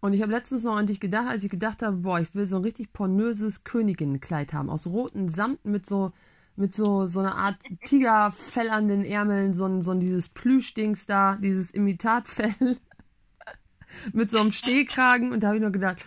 [0.00, 2.46] Und ich habe letztens noch an dich gedacht, als ich gedacht habe, boah, ich will
[2.46, 6.12] so ein richtig pornöses Königinnenkleid haben, aus roten Samt mit so
[6.56, 11.06] mit so, so einer Art Tigerfell an den Ärmeln, so ein, so ein dieses Plüschdings
[11.06, 12.54] da, dieses Imitatfell
[14.12, 15.32] mit so einem Stehkragen.
[15.32, 16.04] Und da habe ich nur gedacht,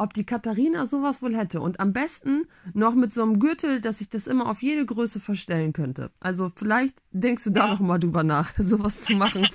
[0.00, 1.60] ob die Katharina sowas wohl hätte.
[1.60, 5.20] Und am besten noch mit so einem Gürtel, dass ich das immer auf jede Größe
[5.20, 6.10] verstellen könnte.
[6.20, 7.72] Also vielleicht denkst du da ja.
[7.72, 9.46] noch mal drüber nach, sowas zu machen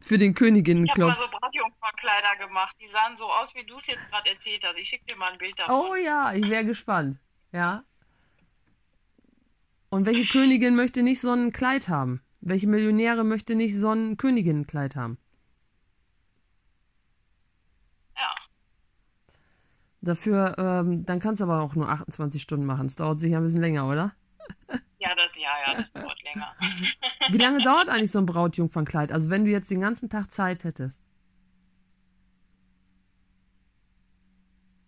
[0.00, 1.10] für den Königinnenclub.
[1.10, 2.74] Ich habe mal so Brautjungferkleider gemacht.
[2.80, 4.78] Die sahen so aus, wie du es jetzt gerade erzählt hast.
[4.78, 5.74] Ich schicke dir mal ein Bild davon.
[5.74, 7.18] Oh ja, ich wäre gespannt.
[7.52, 7.84] Ja,
[9.90, 12.20] und welche Königin möchte nicht so ein Kleid haben?
[12.40, 15.18] Welche Millionäre möchte nicht so ein Königinnenkleid haben?
[18.16, 18.34] Ja.
[20.00, 22.86] Dafür, ähm, dann kannst du aber auch nur 28 Stunden machen.
[22.86, 24.14] Es dauert sicher ein bisschen länger, oder?
[24.98, 26.56] Ja, das, ja, ja, das dauert länger.
[27.30, 29.12] Wie lange dauert eigentlich so ein Brautjungfernkleid?
[29.12, 31.02] Also wenn du jetzt den ganzen Tag Zeit hättest.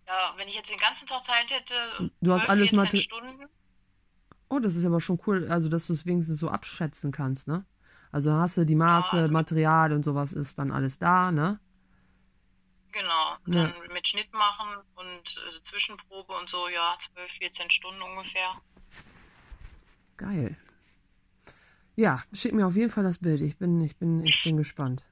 [0.07, 3.49] Ja, wenn ich jetzt den ganzen Tag Zeit hätte, du hast alles Material.
[4.51, 7.65] Oh, das ist aber schon cool, also dass du es wenigstens so abschätzen kannst, ne?
[8.11, 11.61] Also hast du die Maße, ja, also Material und sowas ist dann alles da, ne?
[12.93, 13.93] Genau, dann ja.
[13.93, 18.53] mit Schnitt machen und äh, Zwischenprobe und so, ja, 12, 14 Stunden ungefähr.
[20.17, 20.57] Geil.
[21.97, 23.41] Ja, schick mir auf jeden Fall das Bild.
[23.41, 25.05] Ich bin, ich bin, ich bin gespannt.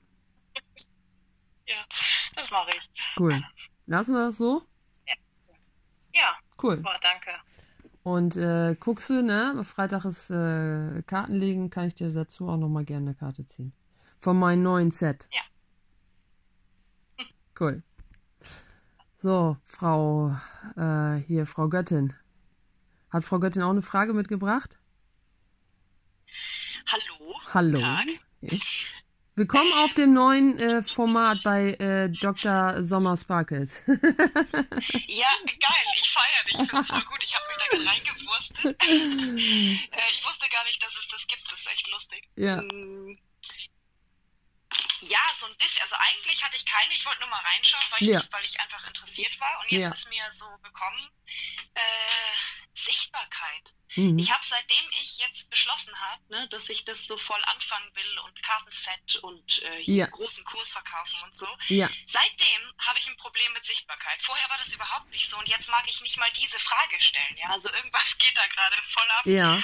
[1.66, 1.84] ja,
[2.34, 2.90] das mache ich.
[3.18, 3.42] Cool.
[3.86, 4.62] Lassen wir das so?
[5.06, 5.14] Ja.
[6.14, 6.38] Ja.
[6.60, 6.78] Cool.
[6.78, 7.30] Super, danke.
[8.06, 9.64] Und äh, guckst du, ne?
[9.64, 13.72] Freitag ist äh, Kartenlegen, kann ich dir dazu auch nochmal gerne eine Karte ziehen.
[14.20, 15.28] Von meinem neuen Set.
[15.32, 15.40] Ja.
[17.58, 17.82] Cool.
[19.16, 20.36] So, Frau,
[20.76, 22.12] äh, hier, Frau Göttin.
[23.10, 24.78] Hat Frau Göttin auch eine Frage mitgebracht?
[26.86, 27.34] Hallo.
[27.54, 27.80] Hallo.
[27.80, 28.06] Tag.
[29.38, 32.82] Willkommen auf dem neuen äh, Format bei äh, Dr.
[32.82, 33.70] Sommer Sparkles.
[33.86, 37.22] ja, geil, ich feiere dich, ich finde es voll gut.
[37.22, 38.82] Ich habe mich da gerade reingewurstet.
[38.82, 42.26] äh, ich wusste gar nicht, dass es das gibt, das ist echt lustig.
[42.36, 42.62] Ja.
[42.62, 43.18] Mm.
[45.02, 45.82] Ja, so ein bisschen.
[45.82, 48.20] Also eigentlich hatte ich keine, ich wollte nur mal reinschauen, weil, ja.
[48.20, 49.60] ich, weil ich einfach interessiert war.
[49.60, 49.90] Und jetzt ja.
[49.90, 51.10] ist mir so gekommen,
[51.74, 51.80] äh,
[52.76, 53.72] Sichtbarkeit.
[53.94, 54.18] Mhm.
[54.18, 58.18] Ich habe seitdem ich jetzt beschlossen habe, ne, dass ich das so voll anfangen will
[58.26, 60.06] und Kartenset und äh, ja.
[60.06, 61.46] großen Kurs verkaufen und so.
[61.68, 61.88] Ja.
[62.06, 64.20] Seitdem habe ich ein Problem mit Sichtbarkeit.
[64.20, 67.36] Vorher war das überhaupt nicht so und jetzt mag ich nicht mal diese Frage stellen.
[67.36, 69.26] Ja, also irgendwas geht da gerade voll ab.
[69.26, 69.58] Ja.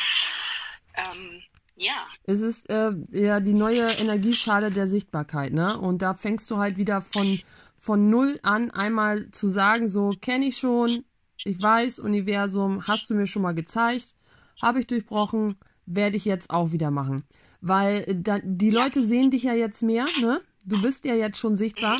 [0.95, 1.43] Ähm,
[1.77, 2.07] ja.
[2.25, 5.79] Es ist äh, ja die neue Energieschale der Sichtbarkeit, ne?
[5.79, 7.41] Und da fängst du halt wieder von,
[7.79, 11.05] von null an einmal zu sagen, so kenne ich schon,
[11.45, 14.15] Ich weiß, Universum, hast du mir schon mal gezeigt,
[14.61, 17.25] habe ich durchbrochen, werde ich jetzt auch wieder machen.
[17.61, 20.41] Weil äh, da, die Leute sehen dich ja jetzt mehr, ne?
[20.65, 21.99] Du bist ja jetzt schon sichtbar.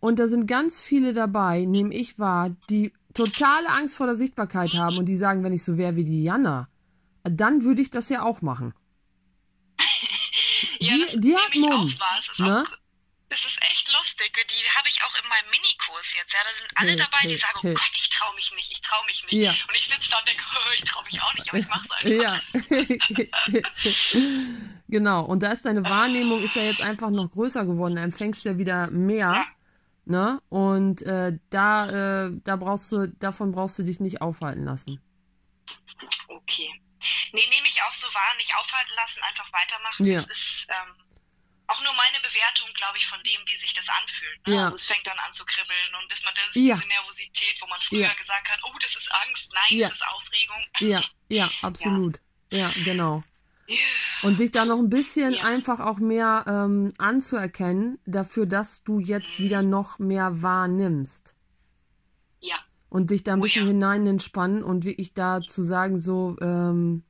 [0.00, 4.72] Und da sind ganz viele dabei, nehme ich wahr, die totale Angst vor der Sichtbarkeit
[4.74, 6.68] haben und die sagen, wenn ich so wäre wie die Jana,
[7.24, 8.72] dann würde ich das ja auch machen.
[10.78, 11.92] ja, die, die hat Mumm.
[12.38, 12.64] Ne?
[13.30, 14.32] Das ist echt lustig.
[14.34, 16.32] Die habe ich auch in meinem Minikurs jetzt.
[16.32, 19.04] Ja, da sind alle dabei, die sagen, oh Gott, ich traue mich nicht, ich traue
[19.04, 19.34] mich nicht.
[19.34, 19.50] Ja.
[19.50, 21.84] Und ich sitze da und denke, oh, ich traue mich auch nicht, aber ich mache
[21.84, 22.40] es einfach.
[23.52, 23.60] Ja.
[24.88, 25.24] genau.
[25.24, 27.96] Und da ist deine Wahrnehmung ist ja jetzt einfach noch größer geworden.
[27.96, 29.32] Da empfängst du ja wieder mehr.
[29.32, 29.46] Ja.
[30.06, 30.40] Ne?
[30.48, 35.02] Und äh, da, äh, da brauchst du, davon brauchst du dich nicht aufhalten lassen.
[36.28, 36.70] Okay.
[37.32, 40.06] Nee, nehme ich auch so wahr, nicht aufhalten lassen, einfach weitermachen.
[40.06, 40.14] Ja.
[40.14, 40.94] Das ist ähm,
[41.68, 44.46] auch nur meine Bewertung, glaube ich, von dem, wie sich das anfühlt.
[44.46, 44.54] Ne?
[44.56, 44.64] Ja.
[44.64, 46.74] Also es fängt dann an zu kribbeln und ist man das ja.
[46.76, 48.14] diese Nervosität, wo man früher ja.
[48.14, 50.56] gesagt hat, oh, das ist Angst, nein, das ist Aufregung.
[50.80, 52.20] Ja, ja, absolut.
[52.50, 53.22] Ja, genau.
[54.22, 59.38] Und dich da noch ein bisschen einfach auch mehr ähm, anzuerkennen, dafür, dass du jetzt
[59.38, 59.44] mhm.
[59.44, 61.34] wieder noch mehr wahrnimmst.
[62.40, 62.56] Ja.
[62.88, 63.72] Und dich da ein oh, bisschen ja.
[63.72, 67.04] hinein entspannen und wirklich da zu sagen, so, ähm,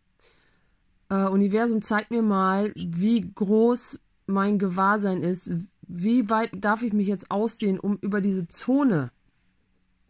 [1.10, 5.50] äh, Universum, zeig mir mal, wie groß mein Gewahrsein ist.
[5.82, 9.10] Wie weit darf ich mich jetzt ausdehnen, um über diese Zone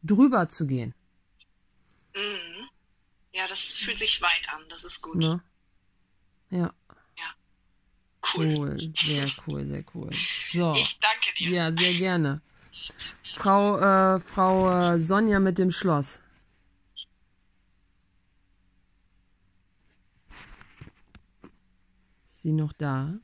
[0.03, 0.95] drüber zu gehen?
[2.15, 2.69] Mhm.
[3.33, 5.15] Ja, das fühlt sich weit an, das ist gut.
[5.15, 5.41] Ne?
[6.51, 6.75] Ja.
[7.17, 7.35] Ja.
[8.35, 8.55] Cool.
[8.59, 8.93] cool.
[8.97, 10.11] Sehr cool, sehr cool.
[10.53, 10.73] So.
[10.75, 11.51] Ich danke dir.
[11.51, 12.41] Ja, sehr gerne.
[13.37, 16.19] Frau, äh, Frau äh, Sonja mit dem Schloss.
[22.27, 23.21] Ist sie noch da?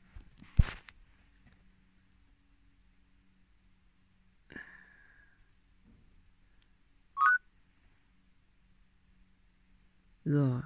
[10.27, 10.59] So,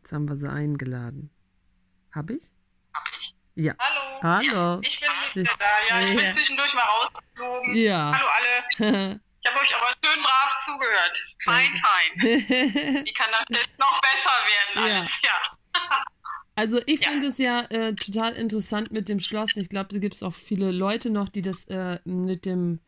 [0.00, 1.30] jetzt haben wir sie eingeladen.
[2.14, 2.42] Hab ich?
[2.94, 3.34] Hab ich.
[3.56, 3.74] Ja.
[3.78, 4.22] Hallo.
[4.22, 4.80] Hallo.
[4.82, 5.66] ich bin wieder da.
[5.90, 7.74] Ja, ich bin zwischendurch mal rausgeflogen.
[7.74, 8.12] Ja.
[8.16, 9.20] Hallo alle.
[9.44, 11.36] Ich habe euch aber schön brav zugehört.
[11.44, 12.22] Fein, fein.
[13.04, 15.20] Wie kann das jetzt noch besser werden alles?
[15.22, 15.30] Ja.
[15.74, 16.04] ja.
[16.54, 17.08] Also ich ja.
[17.08, 19.56] finde es ja äh, total interessant mit dem Schloss.
[19.56, 22.78] Ich glaube, da gibt es auch viele Leute noch, die das äh, mit dem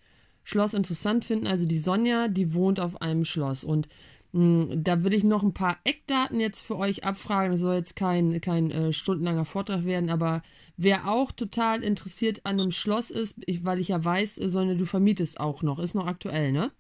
[0.45, 1.47] Schloss interessant finden.
[1.47, 3.89] Also die Sonja, die wohnt auf einem Schloss und
[4.35, 7.53] da will ich noch ein paar Eckdaten jetzt für euch abfragen.
[7.53, 10.43] Das soll jetzt kein, kein äh, stundenlanger Vortrag werden, aber
[10.77, 14.77] wer auch total interessiert an einem Schloss ist, ich, weil ich ja weiß, äh, Sonne,
[14.77, 16.73] du vermietest auch noch, ist noch aktuell, ne?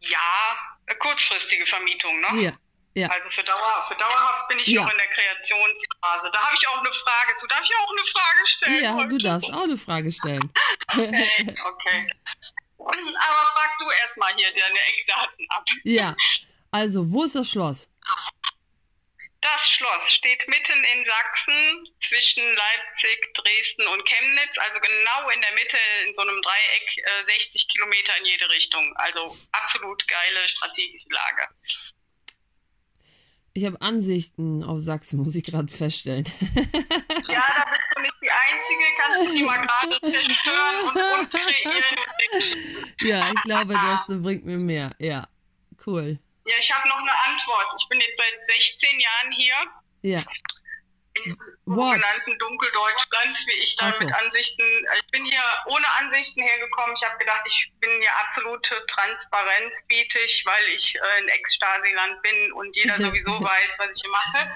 [0.00, 0.18] Ja,
[0.98, 2.42] kurzfristige Vermietung, ne?
[2.42, 2.52] Ja.
[2.94, 3.08] Ja.
[3.08, 4.82] Also für, Dauer, für dauerhaft bin ich ja.
[4.82, 6.30] noch in der Kreationsphase.
[6.32, 7.46] Da habe ich auch eine Frage zu.
[7.46, 8.84] Darf ich auch eine Frage stellen?
[8.84, 9.08] Ja, heute?
[9.08, 10.52] du darfst auch eine Frage stellen.
[10.92, 12.10] okay, okay.
[12.78, 15.64] Aber frag du erstmal hier deine Eckdaten ab.
[15.84, 16.16] Ja,
[16.70, 17.88] also wo ist das Schloss?
[19.40, 25.52] Das Schloss steht mitten in Sachsen zwischen Leipzig, Dresden und Chemnitz, also genau in der
[25.52, 25.76] Mitte
[26.06, 28.92] in so einem Dreieck, äh, 60 Kilometer in jede Richtung.
[28.96, 31.48] Also absolut geile strategische Lage.
[33.54, 36.24] Ich habe Ansichten auf Sachsen, muss ich gerade feststellen.
[37.28, 37.64] Ja,
[37.98, 38.84] du nicht die Einzige.
[39.00, 41.98] Kannst du die mal gerade zerstören und umkreieren?
[43.00, 44.92] Ja, ich glaube, das bringt mir mehr.
[44.98, 45.28] Ja,
[45.86, 46.18] cool.
[46.46, 47.74] Ja, ich habe noch eine Antwort.
[47.78, 49.54] Ich bin jetzt seit 16 Jahren hier.
[50.02, 50.24] Ja
[51.24, 54.00] in sogenannten Dunkeldeutschland, wie ich da so.
[54.00, 54.62] mit Ansichten,
[54.94, 56.94] ich bin hier ohne Ansichten hergekommen.
[56.96, 62.22] Ich habe gedacht, ich bin hier absolute Transparenz biete ich, weil ich äh, ein Ex-Stasi-Land
[62.22, 64.54] bin und jeder sowieso weiß, was ich hier mache.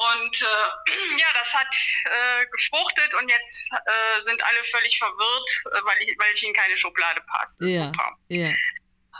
[0.00, 0.90] Und äh,
[1.20, 1.74] ja, das hat
[2.04, 6.54] äh, gefruchtet und jetzt äh, sind alle völlig verwirrt, äh, weil ich, weil ich in
[6.54, 7.68] keine Schublade passe.
[7.68, 8.16] Ja, Super.
[8.28, 8.50] Ja.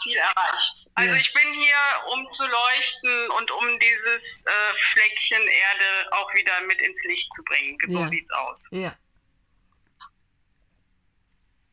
[0.02, 0.88] Ziel erreicht.
[0.94, 1.20] Also ja.
[1.20, 1.76] ich bin hier,
[2.12, 7.42] um zu leuchten und um dieses äh, Fleckchen Erde auch wieder mit ins Licht zu
[7.44, 7.76] bringen.
[7.88, 8.06] So ja.
[8.06, 8.66] sieht's aus.
[8.70, 8.96] Ja.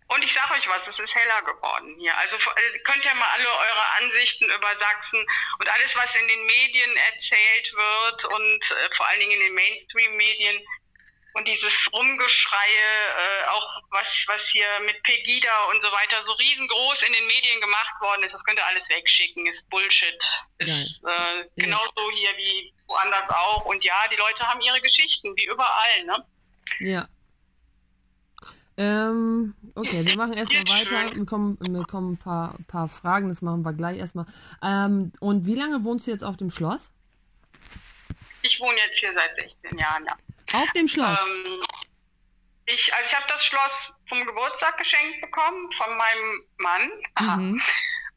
[0.10, 2.18] Und ich sage euch was, es ist heller geworden hier.
[2.18, 5.26] Also äh, könnt ihr mal alle eure Ansichten über Sachsen
[5.60, 9.54] und alles, was in den Medien erzählt wird und äh, vor allen Dingen in den
[9.54, 10.64] Mainstream-Medien,
[11.38, 17.04] und dieses Rumgeschreie, äh, auch was, was hier mit Pegida und so weiter so riesengroß
[17.04, 20.20] in den Medien gemacht worden ist, das könnt ihr alles wegschicken, ist Bullshit.
[20.58, 23.66] Ist äh, genauso hier wie woanders auch.
[23.66, 26.26] Und ja, die Leute haben ihre Geschichten, wie überall, ne?
[26.80, 27.08] Ja.
[28.78, 31.16] Ähm, okay, wir machen erstmal weiter.
[31.16, 34.26] Wir kommen, wir kommen ein paar, paar Fragen, das machen wir gleich erstmal.
[34.62, 36.92] Ähm, und wie lange wohnst du jetzt auf dem Schloss?
[38.44, 40.60] Ich wohne jetzt hier seit 16 Jahren, ja.
[40.60, 41.20] Auf dem Schloss?
[41.26, 41.64] Ähm,
[42.68, 46.92] ich, also ich habe das Schloss zum Geburtstag geschenkt bekommen von meinem Mann.
[47.50, 47.62] Mhm.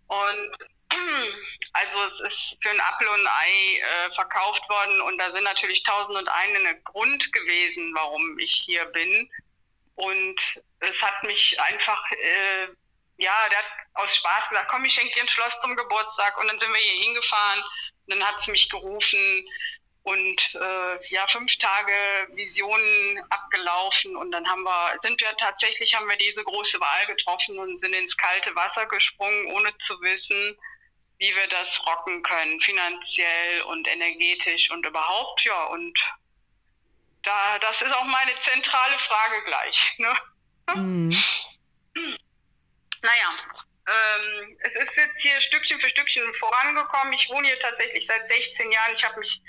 [0.06, 0.58] Und
[1.72, 5.44] Also es ist für ein Apfel und ein Ei äh, verkauft worden und da sind
[5.44, 9.30] natürlich tausend und einen Grund gewesen, warum ich hier bin.
[10.01, 12.68] Und es hat mich einfach, äh,
[13.18, 16.38] ja, der hat aus Spaß gesagt, komm, ich schenke dir ein Schloss zum Geburtstag.
[16.38, 17.61] Und dann sind wir hier hingefahren.
[18.07, 19.46] Und dann hat sie mich gerufen
[20.03, 21.92] und äh, ja, fünf Tage
[22.32, 27.59] Visionen abgelaufen und dann haben wir, sind wir tatsächlich, haben wir diese große Wahl getroffen
[27.59, 30.59] und sind ins kalte Wasser gesprungen, ohne zu wissen,
[31.18, 36.01] wie wir das rocken können, finanziell und energetisch und überhaupt, ja, und
[37.22, 39.94] da, das ist auch meine zentrale Frage gleich.
[39.98, 40.12] Ne?
[40.74, 41.22] Mhm.
[43.02, 43.34] Naja,
[43.86, 47.12] ähm, es ist jetzt hier Stückchen für Stückchen vorangekommen.
[47.14, 48.94] Ich wohne hier tatsächlich seit 16 Jahren.
[48.94, 49.40] Ich habe mich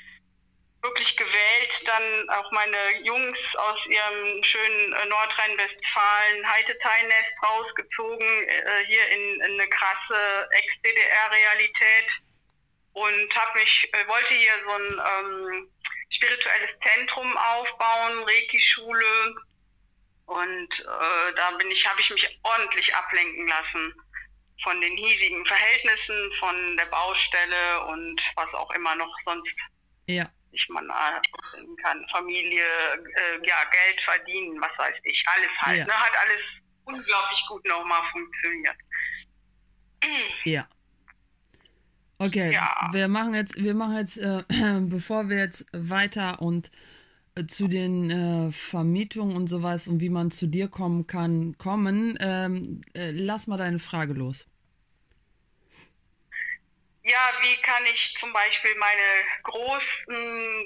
[0.81, 9.07] wirklich gewählt, dann auch meine Jungs aus ihrem schönen äh, Nordrhein-Westfalen Heitetei-Nest rausgezogen, äh, hier
[9.09, 12.21] in, in, eine krasse Ex-DDR-Realität
[12.93, 15.69] und habe mich, äh, wollte hier so ein ähm,
[16.11, 19.35] spirituelles Zentrum aufbauen, Reiki-Schule
[20.25, 23.93] und äh, da bin ich, habe ich mich ordentlich ablenken lassen
[24.61, 29.59] von den hiesigen Verhältnissen, von der Baustelle und was auch immer noch sonst
[30.05, 32.05] ja sich man ausdenken kann.
[32.09, 35.79] Familie, äh, ja, Geld verdienen, was weiß ich, alles halt.
[35.79, 35.85] Ja.
[35.85, 35.93] Ne?
[35.93, 38.75] Hat alles unglaublich gut nochmal funktioniert.
[40.43, 40.67] Ja.
[42.21, 42.89] Okay, ja.
[42.91, 44.43] wir machen jetzt, wir machen jetzt, äh,
[44.81, 46.69] bevor wir jetzt weiter und
[47.35, 52.17] äh, zu den äh, Vermietungen und sowas und wie man zu dir kommen kann, kommen,
[52.21, 54.45] ähm, äh, lass mal deine Frage los
[57.03, 60.15] ja, wie kann ich zum Beispiel meine großen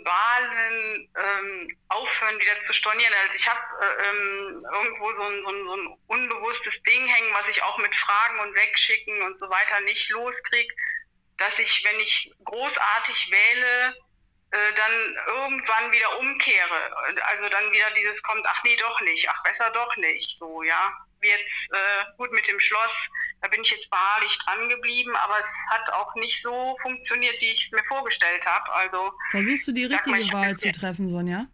[0.05, 3.13] Wahlen ähm, aufhören, wieder zu stornieren?
[3.23, 7.33] Also ich habe äh, ähm, irgendwo so ein, so, ein, so ein, unbewusstes Ding hängen,
[7.33, 10.75] was ich auch mit Fragen und Wegschicken und so weiter nicht loskriege,
[11.37, 13.95] dass ich, wenn ich großartig wähle,
[14.51, 17.21] äh, dann irgendwann wieder umkehre.
[17.23, 20.93] Also dann wieder dieses kommt, ach nee, doch nicht, ach besser doch nicht, so, ja
[21.25, 21.77] jetzt äh,
[22.17, 23.09] gut mit dem Schloss,
[23.41, 27.47] da bin ich jetzt beharrlich dran geblieben, aber es hat auch nicht so funktioniert, wie
[27.47, 28.71] ich es mir vorgestellt habe.
[28.73, 31.47] Also versuchst du die richtige mal, Wahl zu treffen, Sonja?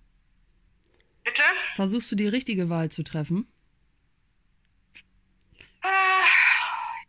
[1.24, 1.44] Bitte?
[1.76, 3.52] Versuchst du die richtige Wahl zu treffen?
[5.84, 5.88] Äh,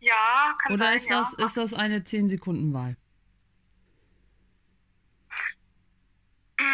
[0.03, 1.44] ja, kann Oder sein, ist das ja.
[1.46, 2.96] ist das eine 10 Sekunden Wahl?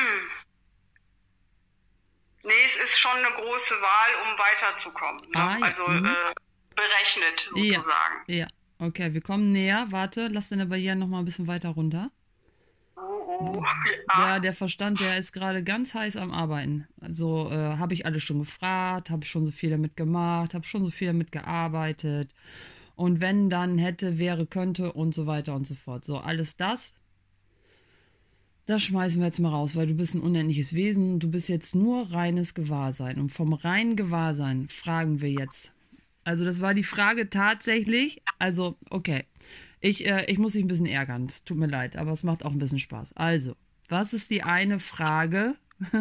[2.44, 5.20] Nee, es ist schon eine große Wahl, um weiterzukommen.
[5.34, 5.38] Ne?
[5.38, 5.66] Ah, ja.
[5.66, 6.06] Also mhm.
[6.06, 6.32] äh,
[6.74, 8.24] berechnet sozusagen.
[8.26, 8.36] Ja.
[8.36, 8.46] ja,
[8.78, 9.88] okay, wir kommen näher.
[9.90, 12.10] Warte, lass deine Barriere noch mal ein bisschen weiter runter.
[12.96, 13.64] Oh, oh.
[14.16, 14.28] Ja.
[14.28, 16.88] ja, der Verstand, der ist gerade ganz heiß am Arbeiten.
[17.02, 20.86] Also äh, habe ich alles schon gefragt, habe schon so viel damit gemacht, habe schon
[20.86, 22.32] so viel damit gearbeitet.
[22.98, 26.04] Und wenn dann hätte, wäre, könnte und so weiter und so fort.
[26.04, 26.94] So, alles das
[28.68, 31.20] das schmeißen wir jetzt mal raus, weil du bist ein unendliches Wesen.
[31.20, 33.18] Du bist jetzt nur reines Gewahrsein.
[33.18, 35.72] Und vom reinen Gewahrsein fragen wir jetzt.
[36.22, 38.22] Also, das war die Frage tatsächlich.
[38.38, 39.24] Also, okay.
[39.80, 41.24] Ich, äh, ich muss dich ein bisschen ärgern.
[41.24, 43.14] Es tut mir leid, aber es macht auch ein bisschen Spaß.
[43.14, 43.56] Also,
[43.88, 45.54] was ist die eine Frage,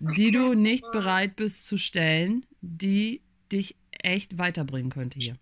[0.00, 5.38] die du nicht bereit bist zu stellen, die dich echt weiterbringen könnte hier?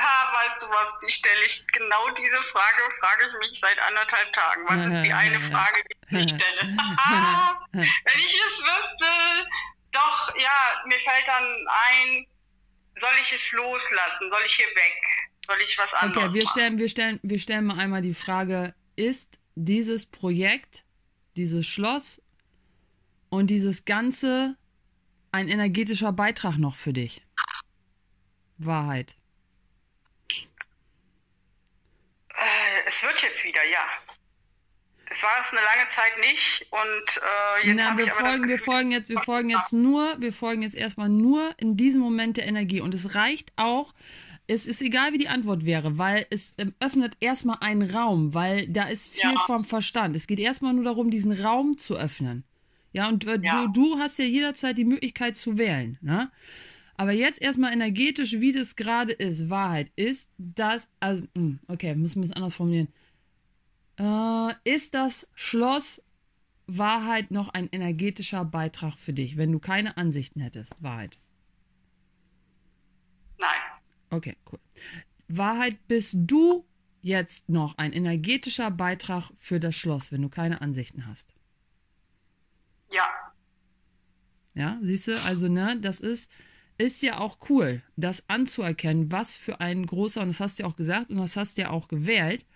[0.00, 4.32] Ah, weißt du was, die stelle ich, genau diese Frage frage ich mich seit anderthalb
[4.32, 4.62] Tagen.
[4.68, 6.62] Was ist die eine Frage, die ich stelle?
[7.72, 9.06] Wenn ich es wüsste,
[9.90, 12.26] doch, ja, mir fällt dann ein,
[12.94, 14.30] soll ich es loslassen?
[14.30, 15.02] Soll ich hier weg?
[15.46, 18.74] Soll ich was anderes Okay, wir stellen, wir stellen, wir stellen mal einmal die Frage,
[18.94, 20.84] ist dieses Projekt,
[21.36, 22.22] dieses Schloss
[23.30, 24.56] und dieses Ganze
[25.32, 27.22] ein energetischer Beitrag noch für dich?
[28.58, 29.17] Wahrheit.
[32.86, 33.86] Es wird jetzt wieder, ja.
[35.08, 37.20] Das war es eine lange Zeit nicht und
[37.62, 40.32] äh, jetzt Na, wir ich folgen, Gefühl, wir folgen jetzt, wir folgen jetzt nur, wir
[40.34, 43.94] folgen jetzt erstmal nur in diesem Moment der Energie und es reicht auch.
[44.46, 48.66] Es ist egal, wie die Antwort wäre, weil es ähm, öffnet erstmal einen Raum, weil
[48.68, 49.38] da ist viel ja.
[49.46, 50.14] vom Verstand.
[50.16, 52.44] Es geht erstmal nur darum, diesen Raum zu öffnen.
[52.92, 53.66] Ja, und äh, ja.
[53.66, 55.98] Du, du hast ja jederzeit die Möglichkeit zu wählen.
[56.00, 56.30] Ne?
[56.98, 59.48] Aber jetzt erstmal energetisch, wie das gerade ist.
[59.48, 62.88] Wahrheit ist das, also, hm, okay, müssen wir es anders formulieren.
[64.00, 66.02] Äh, ist das Schloss
[66.66, 70.74] Wahrheit noch ein energetischer Beitrag für dich, wenn du keine Ansichten hättest?
[70.82, 71.16] Wahrheit.
[73.38, 73.60] Nein.
[74.10, 74.58] Okay, cool.
[75.28, 76.66] Wahrheit, bist du
[77.00, 81.32] jetzt noch ein energetischer Beitrag für das Schloss, wenn du keine Ansichten hast?
[82.90, 83.06] Ja.
[84.54, 86.28] Ja, siehst du, also, ne, das ist
[86.78, 90.68] ist ja auch cool, das anzuerkennen, was für ein großer, und das hast du ja
[90.68, 92.46] auch gesagt und das hast du ja auch gewählt.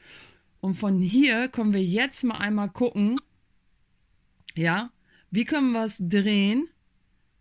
[0.61, 3.21] Und von hier können wir jetzt mal einmal gucken,
[4.55, 4.91] ja,
[5.31, 6.69] wie können wir es drehen,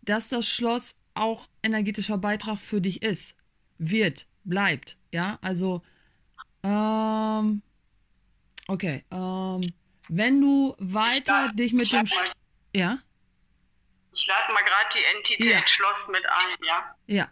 [0.02, 3.36] dass das Schloss auch energetischer Beitrag für dich ist,
[3.78, 5.82] wird, bleibt, ja, also,
[6.64, 7.62] ähm,
[8.66, 9.72] okay, ähm,
[10.08, 12.32] wenn du weiter ich dich mit dem, mal,
[12.74, 12.98] ja?
[14.14, 15.66] Ich lade mal gerade die Entität ja.
[15.66, 16.96] Schloss mit ein, ja?
[17.06, 17.28] Ja.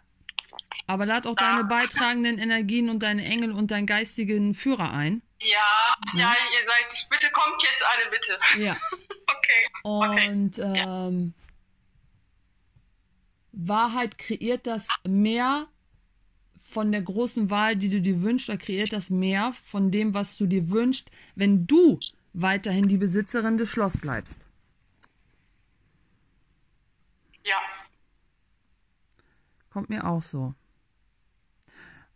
[0.87, 1.55] Aber lad auch da.
[1.55, 5.21] deine beitragenden Energien und deine Engel und deinen geistigen Führer ein.
[5.39, 5.57] Ja,
[6.13, 8.63] ja, ja ihr seid, bitte kommt jetzt alle, bitte.
[8.63, 8.77] Ja.
[9.27, 9.67] okay.
[9.83, 10.83] Und okay.
[10.85, 11.33] Ähm,
[13.53, 15.67] Wahrheit kreiert das mehr
[16.71, 20.37] von der großen Wahl, die du dir wünschst, oder kreiert das mehr von dem, was
[20.37, 21.99] du dir wünschst, wenn du
[22.33, 24.37] weiterhin die Besitzerin des Schloss bleibst.
[27.43, 27.57] Ja.
[29.69, 30.53] Kommt mir auch so.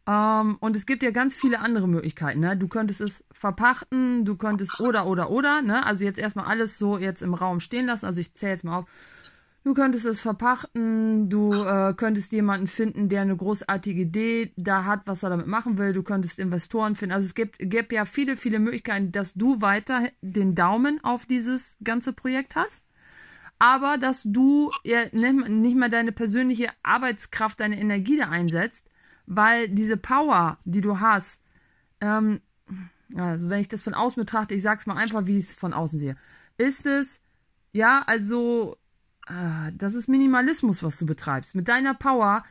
[0.08, 2.40] Ähm, und es gibt ja ganz viele andere Möglichkeiten.
[2.40, 2.56] Ne?
[2.56, 5.62] Du könntest es verpachten, du könntest oder, oder, oder.
[5.62, 5.86] Ne?
[5.86, 8.06] Also jetzt erstmal alles so jetzt im Raum stehen lassen.
[8.06, 8.86] Also ich zähle jetzt mal auf.
[9.64, 15.08] Du könntest es verpachten, du äh, könntest jemanden finden, der eine großartige Idee da hat,
[15.08, 15.92] was er damit machen will.
[15.92, 17.14] Du könntest Investoren finden.
[17.14, 21.78] Also es gibt, gibt ja viele, viele Möglichkeiten, dass du weiter den Daumen auf dieses
[21.84, 22.85] ganze Projekt hast.
[23.58, 28.90] Aber dass du ja, nicht mal deine persönliche Arbeitskraft, deine Energie da einsetzt,
[29.26, 31.42] weil diese Power, die du hast,
[32.02, 32.42] ähm,
[33.16, 35.74] also wenn ich das von außen betrachte, ich sag's mal einfach, wie ich es von
[35.74, 36.18] außen sehe,
[36.58, 37.20] ist es,
[37.72, 38.78] ja, also
[39.26, 41.56] Ah, das ist Minimalismus, was du betreibst.
[41.56, 42.46] Mit deiner Power,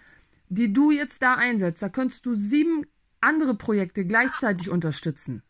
[0.49, 2.85] die du jetzt da einsetzt, da könntest du sieben
[3.21, 5.43] andere Projekte gleichzeitig unterstützen.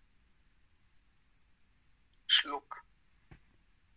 [2.27, 2.64] Schluck.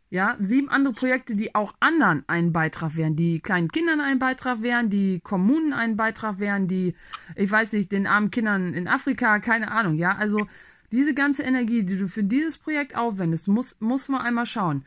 [0.10, 4.62] Ja, sieben andere Projekte, die auch anderen einen Beitrag wären, die kleinen Kindern einen Beitrag
[4.62, 6.96] wären, die Kommunen einen Beitrag wären, die,
[7.36, 10.16] ich weiß nicht, den armen Kindern in Afrika, keine Ahnung, ja.
[10.16, 10.48] Also
[10.92, 14.86] diese ganze Energie, die du für dieses Projekt aufwendest, muss, muss man einmal schauen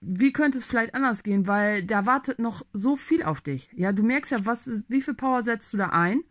[0.00, 3.68] wie könnte es vielleicht anders gehen, weil da wartet noch so viel auf dich.
[3.74, 6.22] Ja, du merkst ja, was, wie viel Power setzt du da ein?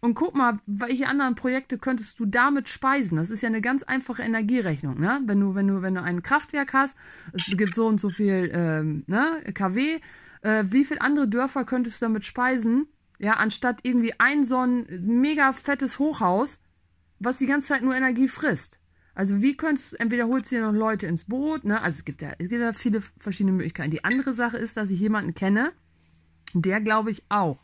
[0.00, 3.16] Und guck mal, welche anderen Projekte könntest du damit speisen?
[3.16, 5.20] Das ist ja eine ganz einfache Energierechnung, ne?
[5.26, 6.96] Wenn du, wenn du, wenn du ein Kraftwerk hast,
[7.34, 10.00] es gibt so und so viel ähm, ne, KW,
[10.40, 12.86] äh, wie viele andere Dörfer könntest du damit speisen?
[13.18, 16.58] Ja, anstatt irgendwie ein so ein mega fettes Hochhaus,
[17.18, 18.80] was die ganze Zeit nur Energie frisst.
[19.14, 21.82] Also wie könntest du, entweder holst du dir noch Leute ins Boot, ne?
[21.82, 23.90] Also es gibt ja, es gibt ja viele verschiedene Möglichkeiten.
[23.90, 25.72] Die andere Sache ist, dass ich jemanden kenne,
[26.54, 27.58] der glaube ich auch,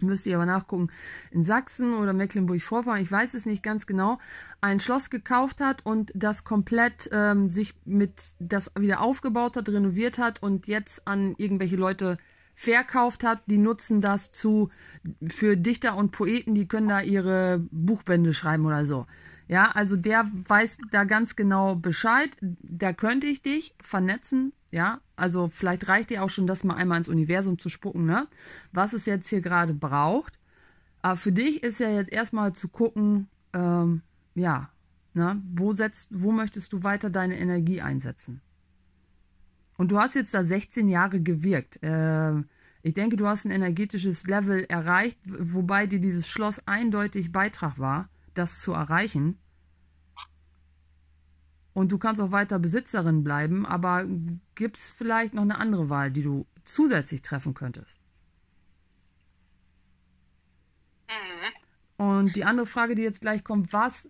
[0.00, 0.88] müsste ich aber nachgucken,
[1.30, 4.18] in Sachsen oder Mecklenburg-Vorpommern, ich weiß es nicht ganz genau,
[4.60, 10.18] ein Schloss gekauft hat und das komplett ähm, sich mit das wieder aufgebaut hat, renoviert
[10.18, 12.18] hat und jetzt an irgendwelche Leute
[12.54, 13.42] verkauft hat.
[13.46, 14.70] Die nutzen das zu
[15.26, 19.06] für Dichter und Poeten, die können da ihre Buchbände schreiben oder so.
[19.48, 22.30] Ja, also der weiß da ganz genau Bescheid.
[22.40, 24.52] Da könnte ich dich vernetzen.
[24.76, 28.28] Ja, also vielleicht reicht dir auch schon das mal einmal ins Universum zu spucken, ne?
[28.72, 30.38] Was es jetzt hier gerade braucht.
[31.00, 34.02] Aber für dich ist ja jetzt erstmal zu gucken, ähm,
[34.34, 34.68] ja,
[35.14, 35.40] ne?
[35.54, 38.42] Wo setzt, wo möchtest du weiter deine Energie einsetzen?
[39.78, 41.82] Und du hast jetzt da 16 Jahre gewirkt.
[41.82, 42.34] Äh,
[42.82, 48.10] ich denke, du hast ein energetisches Level erreicht, wobei dir dieses Schloss eindeutig Beitrag war
[48.34, 49.38] das zu erreichen.
[51.76, 54.06] Und du kannst auch weiter Besitzerin bleiben, aber
[54.54, 58.00] gibt es vielleicht noch eine andere Wahl, die du zusätzlich treffen könntest?
[61.06, 62.02] Mhm.
[62.06, 64.08] Und die andere Frage, die jetzt gleich kommt, was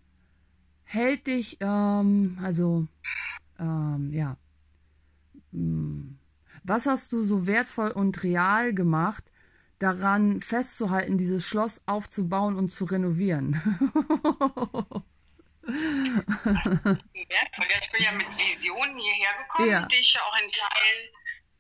[0.85, 2.87] hält dich, ähm, also,
[3.59, 4.37] ähm, ja,
[5.51, 6.19] hm,
[6.63, 9.25] was hast du so wertvoll und real gemacht,
[9.81, 13.61] daran festzuhalten, dieses Schloss aufzubauen und zu renovieren.
[15.67, 17.67] Wertvoll.
[17.69, 19.87] Ja, ich bin ja mit Visionen hierher gekommen, ja.
[19.87, 21.11] die ich auch in Teilen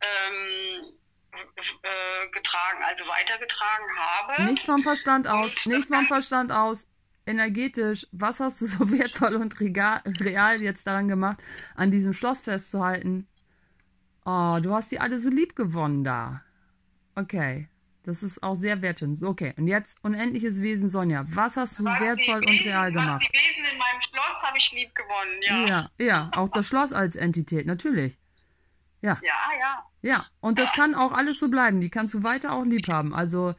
[0.00, 0.92] ähm,
[1.82, 4.44] äh, getragen, also weitergetragen habe.
[4.44, 6.86] Nicht vom Verstand aus, und nicht vom Verstand aus.
[7.28, 11.42] Energetisch, was hast du so wertvoll und real jetzt daran gemacht,
[11.74, 13.26] an diesem Schloss festzuhalten?
[14.24, 16.42] Oh, du hast die alle so lieb gewonnen da.
[17.16, 17.68] Okay.
[18.06, 19.24] Das ist auch sehr wertschätzend.
[19.24, 21.26] Okay, und jetzt unendliches Wesen Sonja.
[21.28, 23.28] Was hast du was wertvoll und Wesen, real gemacht?
[23.28, 25.66] die Wesen in meinem Schloss habe ich lieb gewonnen, ja.
[25.66, 28.16] Ja, ja, auch das Schloss als Entität, natürlich.
[29.02, 29.18] Ja.
[29.22, 29.82] Ja, ja.
[30.02, 31.80] Ja, und das kann auch alles so bleiben.
[31.80, 33.12] Die kannst du weiter auch lieb haben.
[33.12, 33.56] Also,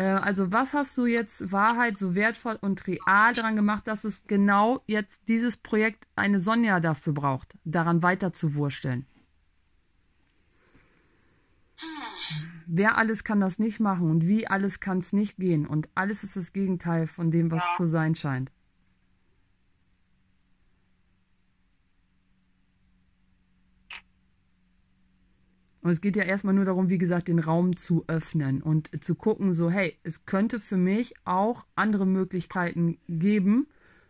[0.00, 4.26] äh, also was hast du jetzt Wahrheit so wertvoll und real daran gemacht, dass es
[4.26, 9.06] genau jetzt dieses Projekt eine Sonja dafür braucht, daran weiter zu wursteln?
[11.76, 12.53] Hm.
[12.66, 15.66] Wer alles kann das nicht machen und wie alles kann es nicht gehen.
[15.66, 17.76] Und alles ist das Gegenteil von dem, was ja.
[17.76, 18.52] zu sein scheint.
[25.84, 29.14] Und es geht ja erstmal nur darum, wie gesagt, den Raum zu öffnen und zu
[29.14, 33.66] gucken, so, hey, es könnte für mich auch andere Möglichkeiten geben,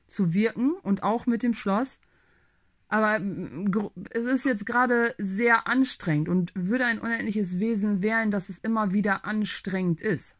[0.07, 1.99] zu wirken und auch mit dem Schloss.
[2.89, 3.21] Aber
[4.11, 8.93] es ist jetzt gerade sehr anstrengend und würde ein unendliches Wesen wählen, dass es immer
[8.93, 10.37] wieder anstrengend ist.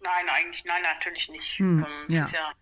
[0.00, 1.58] Nein, eigentlich, nein, natürlich nicht.
[1.58, 2.28] Hm, ähm, ja.
[2.32, 2.52] ja.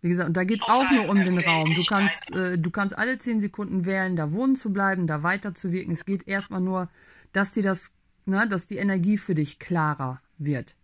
[0.00, 1.74] Wie gesagt, und da geht es auch nur um den Raum.
[1.74, 5.92] Du kannst, äh, du kannst alle zehn Sekunden wählen, da wohnen zu bleiben, da weiterzuwirken.
[5.92, 6.90] Es geht erstmal nur,
[7.32, 7.90] dass dir das,
[8.26, 10.76] ne, dass die Energie für dich klarer wird.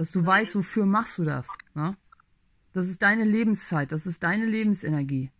[0.00, 1.46] Dass du weißt, wofür machst du das.
[1.74, 1.94] Ne?
[2.72, 5.30] Das ist deine Lebenszeit, das ist deine Lebensenergie.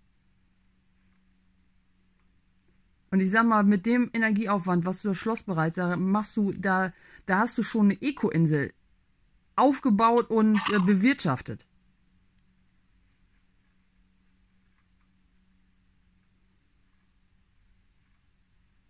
[3.11, 6.93] Und ich sag mal, mit dem Energieaufwand, was du das Schloss bereits machst du, da,
[7.25, 8.75] da hast du schon eine Eco-Insel
[9.57, 11.67] aufgebaut und äh, bewirtschaftet.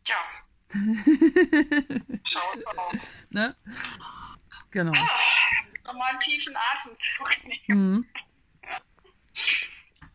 [0.05, 0.17] Ja.
[2.25, 2.41] Schau.
[3.31, 3.55] Ne?
[4.73, 4.95] Genau.
[5.91, 7.31] Nochmal einen tiefen Atemzug
[7.69, 7.93] nehmen.
[7.93, 8.05] Mhm.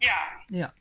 [0.01, 0.15] Ja.
[0.49, 0.73] Ja.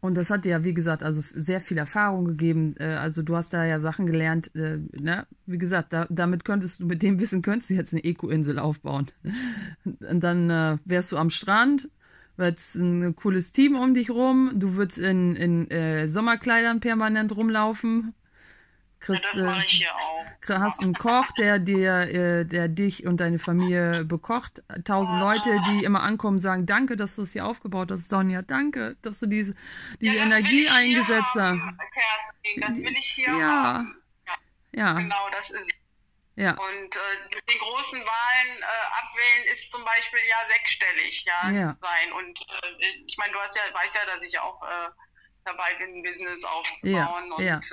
[0.00, 2.76] Und das hat dir ja, wie gesagt, also sehr viel Erfahrung gegeben.
[2.78, 5.26] Äh, also du hast da ja Sachen gelernt, äh, ne?
[5.46, 9.10] Wie gesagt, da, damit könntest du, mit dem Wissen könntest du jetzt eine Eco-Insel aufbauen.
[9.84, 11.88] Und dann äh, wärst du am Strand,
[12.36, 18.14] wird ein cooles Team um dich rum, du würdest in, in äh, Sommerkleidern permanent rumlaufen,
[19.00, 20.24] Kriegst, ja, das mache ich hier auch.
[20.48, 24.62] Hast einen Koch, der dir, äh, der dich und deine Familie bekocht.
[24.84, 28.42] Tausend Leute, die immer ankommen sagen, danke, dass du es hier aufgebaut hast, Sonja.
[28.42, 29.54] Danke, dass du diese,
[30.00, 31.60] diese ja, Energie eingesetzt hast.
[32.60, 33.62] Das will ich hier ja.
[33.62, 34.02] haben.
[34.72, 34.94] Ja.
[34.94, 35.66] Genau, das ist
[36.38, 36.52] ja.
[36.52, 38.64] Und äh, den großen Wahlen äh,
[39.02, 41.76] abwählen ist zum Beispiel ja sechsstellig, ja, ja.
[41.80, 42.12] sein.
[42.12, 44.88] Und äh, ich meine, du hast ja, weißt ja, dass ich auch äh,
[45.44, 47.56] dabei bin, ein Business aufzubauen ja.
[47.56, 47.72] und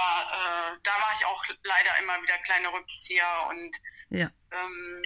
[0.00, 3.76] Äh, äh, da mache ich auch leider immer wieder kleine Rückzieher und
[4.10, 4.30] ja.
[4.52, 5.02] Ähm,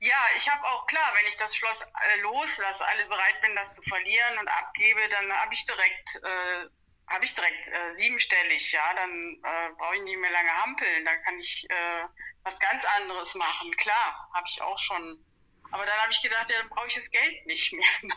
[0.00, 3.74] ja, ich habe auch klar, wenn ich das Schloss äh, loslasse, alle bereit bin, das
[3.74, 6.68] zu verlieren und abgebe, dann habe ich direkt, äh,
[7.08, 11.22] habe ich direkt äh, siebenstellig, ja, dann äh, brauche ich nicht mehr lange hampeln, dann
[11.22, 12.04] kann ich äh,
[12.42, 13.74] was ganz anderes machen.
[13.76, 15.24] Klar, habe ich auch schon.
[15.70, 18.14] Aber dann habe ich gedacht, ja, dann brauche ich das Geld nicht mehr, ne?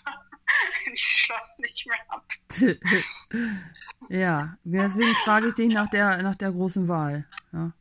[0.83, 2.27] wenn ich das Schloss nicht mehr habe.
[4.09, 7.25] Ja, deswegen frage ich dich nach der, nach der großen Wahl.
[7.51, 7.71] Ja.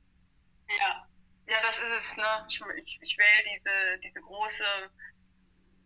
[0.69, 1.07] ja.
[1.47, 2.17] ja, das ist es.
[2.17, 2.25] Ne?
[2.49, 4.65] Ich, ich, ich wähle diese, diese große,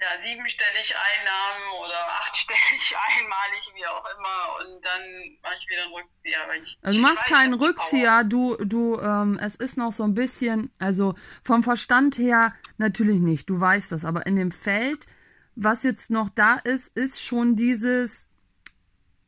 [0.00, 5.92] ja, siebenstellig Einnahmen oder achtstellig einmalig, wie auch immer, und dann mache ich wieder einen
[5.92, 6.62] Rückzieher.
[6.62, 10.72] Ich, also du machst keinen Rückzieher, du, du, ähm, es ist noch so ein bisschen,
[10.78, 15.06] also vom Verstand her natürlich nicht, du weißt das, aber in dem Feld,
[15.54, 18.26] was jetzt noch da ist, ist schon dieses,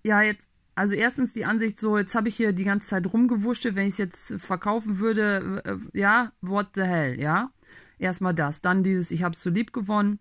[0.02, 3.74] ja, jetzt also erstens die Ansicht so, jetzt habe ich hier die ganze Zeit rumgewurschtelt,
[3.74, 7.50] wenn ich es jetzt verkaufen würde, äh, ja, what the hell, ja.
[7.98, 8.62] Erstmal das.
[8.62, 10.18] Dann dieses, ich habe es so lieb gewonnen.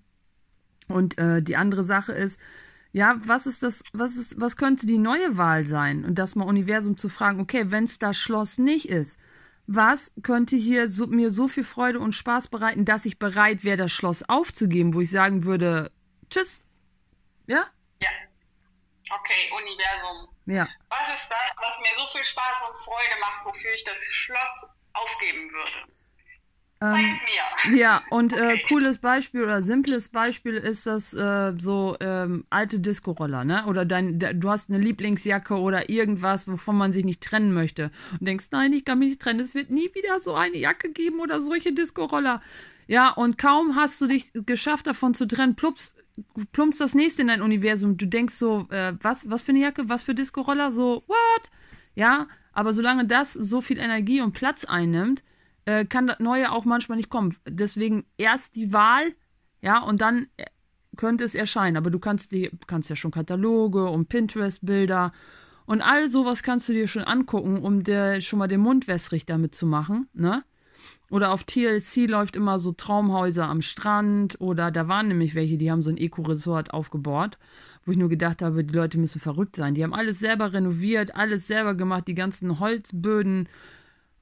[0.88, 2.40] Und äh, die andere Sache ist,
[2.92, 6.04] ja, was ist das, was ist, was könnte die neue Wahl sein?
[6.04, 9.18] Und das mal Universum zu fragen, okay, wenn es das Schloss nicht ist,
[9.68, 13.78] was könnte hier so, mir so viel Freude und Spaß bereiten, dass ich bereit wäre,
[13.78, 15.92] das Schloss aufzugeben, wo ich sagen würde,
[16.30, 16.62] tschüss.
[17.48, 17.68] Ja?
[18.02, 18.10] Ja.
[19.10, 20.31] Okay, Universum.
[20.46, 20.68] Ja.
[20.90, 24.70] Was ist das, was mir so viel Spaß und Freude macht, wofür ich das Schloss
[24.94, 25.92] aufgeben würde?
[26.84, 27.20] Ähm,
[27.70, 27.78] mir.
[27.78, 28.54] Ja, und äh, okay.
[28.56, 33.68] äh, cooles Beispiel oder simples Beispiel ist das äh, so ähm, alte Disco-Roller, ne?
[33.68, 37.92] Oder dein, de, du hast eine Lieblingsjacke oder irgendwas, wovon man sich nicht trennen möchte.
[38.20, 39.42] Und denkst, nein, ich kann mich nicht trennen.
[39.42, 42.42] Es wird nie wieder so eine Jacke geben oder solche Disco-Roller.
[42.88, 45.96] Ja, und kaum hast du dich geschafft, davon zu trennen, plups,
[46.52, 47.98] plumpst das nächste in dein Universum.
[47.98, 51.50] Du denkst so, äh, was, was für eine Jacke, was für Disco-Roller, so, what?
[51.96, 55.24] Ja, aber solange das so viel Energie und Platz einnimmt,
[55.66, 57.36] äh, kann das Neue auch manchmal nicht kommen.
[57.48, 59.14] Deswegen erst die Wahl,
[59.62, 60.46] ja, und dann äh,
[60.98, 61.78] könnte es erscheinen.
[61.78, 65.14] Aber du kannst die, kannst ja schon Kataloge und Pinterest-Bilder
[65.66, 69.26] und all sowas kannst du dir schon angucken, um dir schon mal den Mund wässrig
[69.26, 70.44] damit zu machen, ne?
[71.12, 74.40] Oder auf TLC läuft immer so Traumhäuser am Strand.
[74.42, 77.38] Oder da waren nämlich welche, die haben so ein Eco-Resort aufgebaut,
[77.86, 79.76] wo ich nur gedacht habe, die Leute müssen verrückt sein.
[79.76, 83.48] Die haben alles selber renoviert, alles selber gemacht, die ganzen Holzböden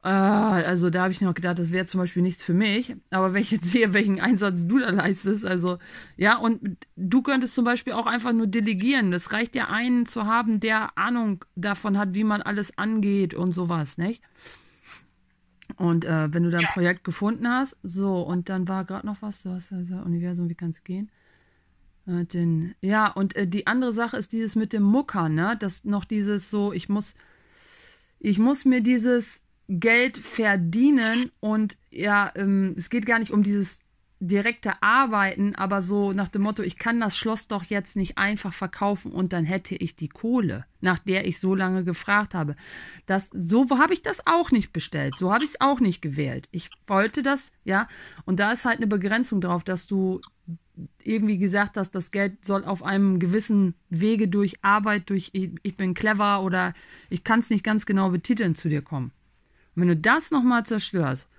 [0.03, 2.95] Äh, also da habe ich noch gedacht, das wäre zum Beispiel nichts für mich.
[3.09, 5.77] Aber wenn ich jetzt sehe, welchen Einsatz du da leistest, also
[6.17, 9.11] ja, und du könntest zum Beispiel auch einfach nur delegieren.
[9.11, 13.53] Das reicht ja einen zu haben, der Ahnung davon hat, wie man alles angeht und
[13.53, 14.21] sowas, nicht?
[15.79, 16.71] Und äh, wenn du dein ja.
[16.73, 20.49] Projekt gefunden hast, so, und dann war gerade noch was, du hast ja gesagt, Universum,
[20.49, 21.09] wie kann es gehen?
[22.05, 25.55] Äh, den, ja, und äh, die andere Sache ist dieses mit dem Muckern, ne?
[25.57, 27.15] Das noch dieses so, ich muss,
[28.19, 33.79] ich muss mir dieses Geld verdienen und ja, ähm, es geht gar nicht um dieses
[34.19, 38.53] direkte Arbeiten, aber so nach dem Motto, ich kann das Schloss doch jetzt nicht einfach
[38.53, 42.57] verkaufen und dann hätte ich die Kohle, nach der ich so lange gefragt habe.
[43.05, 46.49] Das, so habe ich das auch nicht bestellt, so habe ich es auch nicht gewählt.
[46.51, 47.87] Ich wollte das, ja,
[48.25, 50.21] und da ist halt eine Begrenzung drauf, dass du
[51.03, 55.77] irgendwie gesagt hast, das Geld soll auf einem gewissen Wege durch Arbeit, durch ich, ich
[55.77, 56.73] bin clever oder
[57.09, 59.11] ich kann es nicht ganz genau betiteln zu dir kommen.
[59.75, 61.29] Und wenn du das nochmal zerstörst,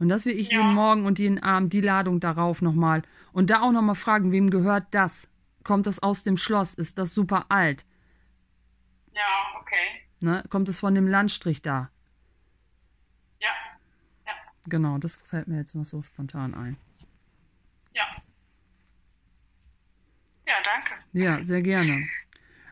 [0.00, 0.58] und das will ich ja.
[0.58, 3.02] jeden Morgen und jeden Abend die Ladung darauf nochmal.
[3.32, 5.28] Und da auch nochmal fragen, wem gehört das?
[5.62, 6.74] Kommt das aus dem Schloss?
[6.74, 7.84] Ist das super alt?
[9.12, 10.00] Ja, okay.
[10.20, 10.42] Ne?
[10.48, 11.90] Kommt es von dem Landstrich da?
[13.40, 13.50] Ja.
[14.26, 14.32] ja.
[14.68, 16.78] Genau, das fällt mir jetzt noch so spontan ein.
[17.92, 18.04] Ja.
[20.46, 20.92] Ja, danke.
[21.12, 22.08] Ja, sehr gerne.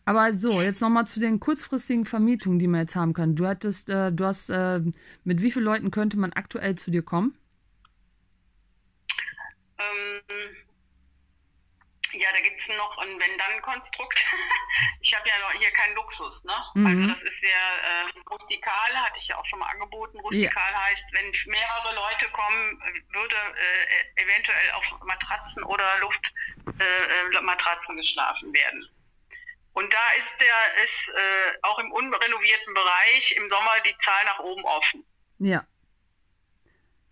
[0.09, 3.36] Aber so, jetzt nochmal zu den kurzfristigen Vermietungen, die man jetzt haben kann.
[3.36, 4.80] Du hattest, äh, du hast, äh,
[5.24, 7.36] mit wie vielen Leuten könnte man aktuell zu dir kommen?
[9.78, 10.22] Ähm,
[12.12, 14.24] ja, da gibt es noch ein Wenn-Dann-Konstrukt.
[15.02, 16.56] ich habe ja noch hier keinen Luxus, ne?
[16.72, 16.86] Mhm.
[16.86, 20.18] Also das ist sehr äh, rustikal, hatte ich ja auch schon mal angeboten.
[20.20, 20.84] Rustikal ja.
[20.84, 22.82] heißt, wenn mehrere Leute kommen,
[23.12, 28.88] würde äh, eventuell auf Matratzen oder Luftmatratzen äh, äh geschlafen werden.
[29.78, 34.40] Und da ist der ist äh, auch im unrenovierten Bereich im Sommer die Zahl nach
[34.40, 35.04] oben offen.
[35.38, 35.64] Ja.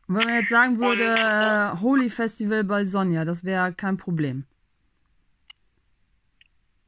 [0.09, 3.97] Und wenn man jetzt sagen würde, Und, äh, Holy Festival bei Sonja, das wäre kein
[3.97, 4.49] Problem.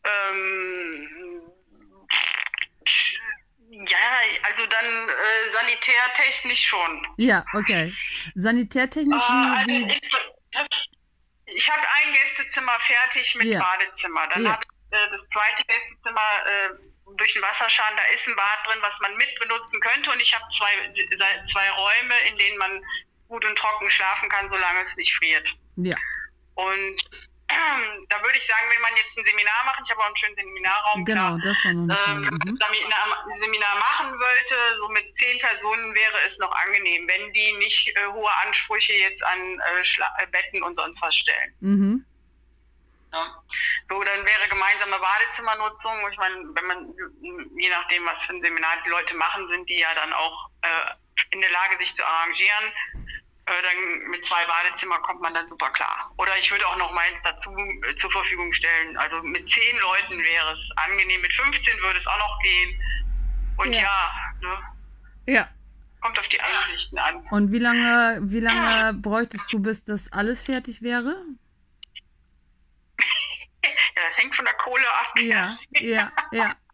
[0.02, 1.08] Ähm,
[3.70, 7.06] ja, also dann äh, sanitärtechnisch schon.
[7.18, 7.94] Ja, okay.
[8.34, 10.00] Sanitärtechnisch äh, wie, wie...
[11.54, 13.60] Ich habe ein Gästezimmer fertig mit ja.
[13.60, 14.26] Badezimmer.
[14.34, 14.52] Dann ja.
[14.54, 16.68] habe ich äh, das zweite Gästezimmer äh,
[17.16, 20.10] durch den Wasserschaden, da ist ein Bad drin, was man mitbenutzen könnte.
[20.10, 20.92] Und ich habe zwei,
[21.44, 22.84] zwei Räume, in denen man
[23.28, 25.54] gut und trocken schlafen kann, solange es nicht friert.
[25.76, 25.96] Ja.
[26.54, 27.28] Und äh,
[28.08, 30.36] da würde ich sagen, wenn man jetzt ein Seminar macht, ich habe auch einen schönen
[30.36, 32.58] Seminarraum, genau, klar, das war noch ähm, mhm.
[33.32, 37.88] ein Seminar machen wollte, so mit zehn Personen wäre es noch angenehm, wenn die nicht
[37.88, 41.54] äh, hohe Ansprüche jetzt an äh, Betten und sonst was stellen.
[41.60, 42.04] Mhm.
[43.12, 43.42] Ja.
[43.88, 45.92] So, dann wäre gemeinsame Badezimmernutzung.
[46.10, 46.94] Ich meine, wenn man,
[47.56, 51.24] je nachdem, was für ein Seminar die Leute machen, sind die ja dann auch äh,
[51.30, 52.72] in der Lage, sich zu arrangieren.
[53.46, 56.12] Äh, dann mit zwei Badezimmer kommt man dann super klar.
[56.18, 58.96] Oder ich würde auch noch meins dazu äh, zur Verfügung stellen.
[58.98, 62.80] Also mit zehn Leuten wäre es angenehm, mit 15 würde es auch noch gehen.
[63.56, 64.62] Und ja, ja ne?
[65.26, 65.48] Ja.
[66.00, 67.26] Kommt auf die Einsichten an.
[67.30, 71.16] Und wie lange, wie lange bräuchtest du, bis das alles fertig wäre?
[73.96, 75.12] Ja, das hängt von der Kohle ab.
[75.18, 76.54] Ja, ja, ja.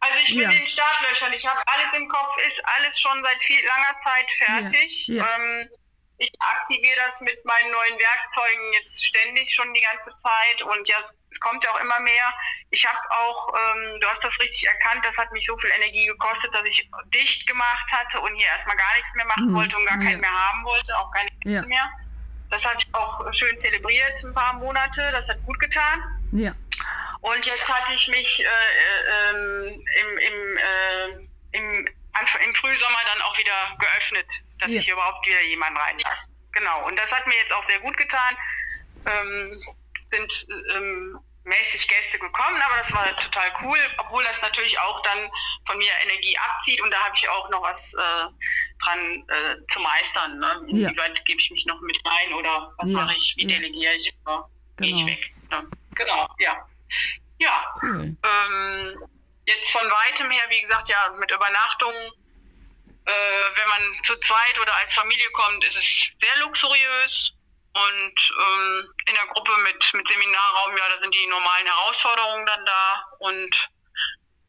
[0.00, 0.50] Also ich bin ja.
[0.50, 1.32] in den Startlöchern.
[1.32, 5.08] Ich habe alles im Kopf, ist alles schon seit viel langer Zeit fertig.
[5.08, 5.36] Ja, ja.
[5.36, 5.68] Ähm,
[6.18, 10.96] ich aktiviere das mit meinen neuen Werkzeugen jetzt ständig schon die ganze Zeit und ja,
[10.98, 12.32] es, es kommt ja auch immer mehr.
[12.70, 16.06] Ich habe auch, ähm, du hast das richtig erkannt, das hat mich so viel Energie
[16.06, 19.54] gekostet, dass ich dicht gemacht hatte und hier erstmal gar nichts mehr machen mhm.
[19.54, 21.62] wollte und gar keinen mehr haben wollte, auch keine ja.
[21.62, 21.90] mehr.
[22.50, 25.10] Das ich auch schön zelebriert, ein paar Monate.
[25.12, 26.02] Das hat gut getan.
[26.32, 26.54] Ja.
[27.20, 31.08] Und jetzt hatte ich mich äh, äh, im, im, äh,
[31.52, 34.26] im, im, Frühsommer dann auch wieder geöffnet,
[34.60, 34.80] dass ja.
[34.80, 36.32] ich überhaupt wieder jemanden reinlasse.
[36.52, 36.86] Genau.
[36.86, 38.36] Und das hat mir jetzt auch sehr gut getan.
[39.06, 39.62] Ähm,
[40.10, 45.30] sind ähm, mäßig Gäste gekommen, aber das war total cool, obwohl das natürlich auch dann
[45.66, 48.26] von mir Energie abzieht und da habe ich auch noch was äh,
[48.82, 50.38] dran äh, zu meistern.
[50.38, 50.46] Ne?
[50.68, 50.88] Ja.
[50.88, 52.96] Inwieweit gebe ich mich noch mit rein oder was ja.
[52.96, 53.58] mache ich, wie ja.
[53.58, 54.94] delegiere ich oder genau.
[54.94, 55.34] gehe ich weg.
[55.50, 55.70] Ne?
[55.94, 56.68] Genau, ja.
[57.38, 57.74] Ja.
[57.82, 58.16] Cool.
[58.22, 59.04] Ähm,
[59.46, 61.92] jetzt von weitem her, wie gesagt, ja, mit Übernachtung,
[63.04, 67.32] äh, wenn man zu zweit oder als Familie kommt, ist es sehr luxuriös.
[67.78, 72.64] Und ähm, in der Gruppe mit, mit Seminarraum, ja, da sind die normalen Herausforderungen dann
[72.64, 73.04] da.
[73.20, 73.70] Und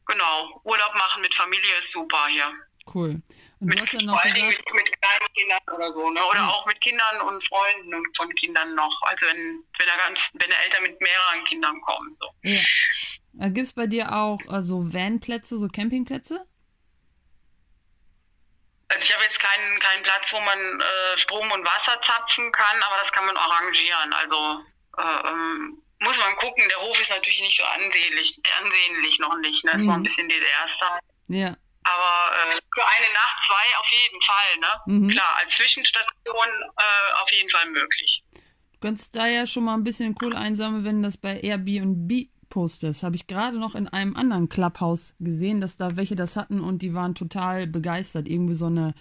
[0.07, 2.51] genau, Urlaub machen mit Familie ist super hier.
[2.93, 3.21] Cool.
[3.59, 6.25] Und mit, ja vor allen Dingen mit, mit, kleinen Kindern oder so, ne?
[6.25, 6.47] Oder ja.
[6.47, 9.01] auch mit Kindern und Freunden und von Kindern noch.
[9.03, 12.17] Also wenn, wenn, der ganz, wenn der Eltern mit mehreren Kindern kommen.
[12.19, 12.27] So.
[12.43, 12.61] Ja.
[13.39, 16.45] Äh, Gibt es bei dir auch äh, so Vanplätze, so Campingplätze?
[18.89, 22.83] Also ich habe jetzt keinen, keinen Platz, wo man äh, Strom und Wasser zapfen kann,
[22.83, 24.13] aber das kann man arrangieren.
[24.13, 24.63] Also
[24.97, 26.63] äh, ähm, muss man gucken.
[26.69, 29.63] Der Hof ist natürlich nicht so ansehnlich, ansehnlich noch nicht.
[29.63, 29.71] Ne?
[29.73, 29.87] Das mhm.
[29.87, 30.99] war ein bisschen DDR-Style.
[31.27, 31.55] Ja.
[31.83, 34.57] Aber äh, für eine Nacht, zwei auf jeden Fall.
[34.59, 34.67] Ne?
[34.85, 35.09] Mhm.
[35.09, 38.23] Klar, als Zwischenstation äh, auf jeden Fall möglich.
[38.73, 43.03] Du könntest da ja schon mal ein bisschen Kohle einsammeln, wenn das bei Airbnb postest.
[43.03, 46.81] Habe ich gerade noch in einem anderen Clubhouse gesehen, dass da welche das hatten und
[46.81, 48.27] die waren total begeistert.
[48.27, 48.93] Irgendwie so eine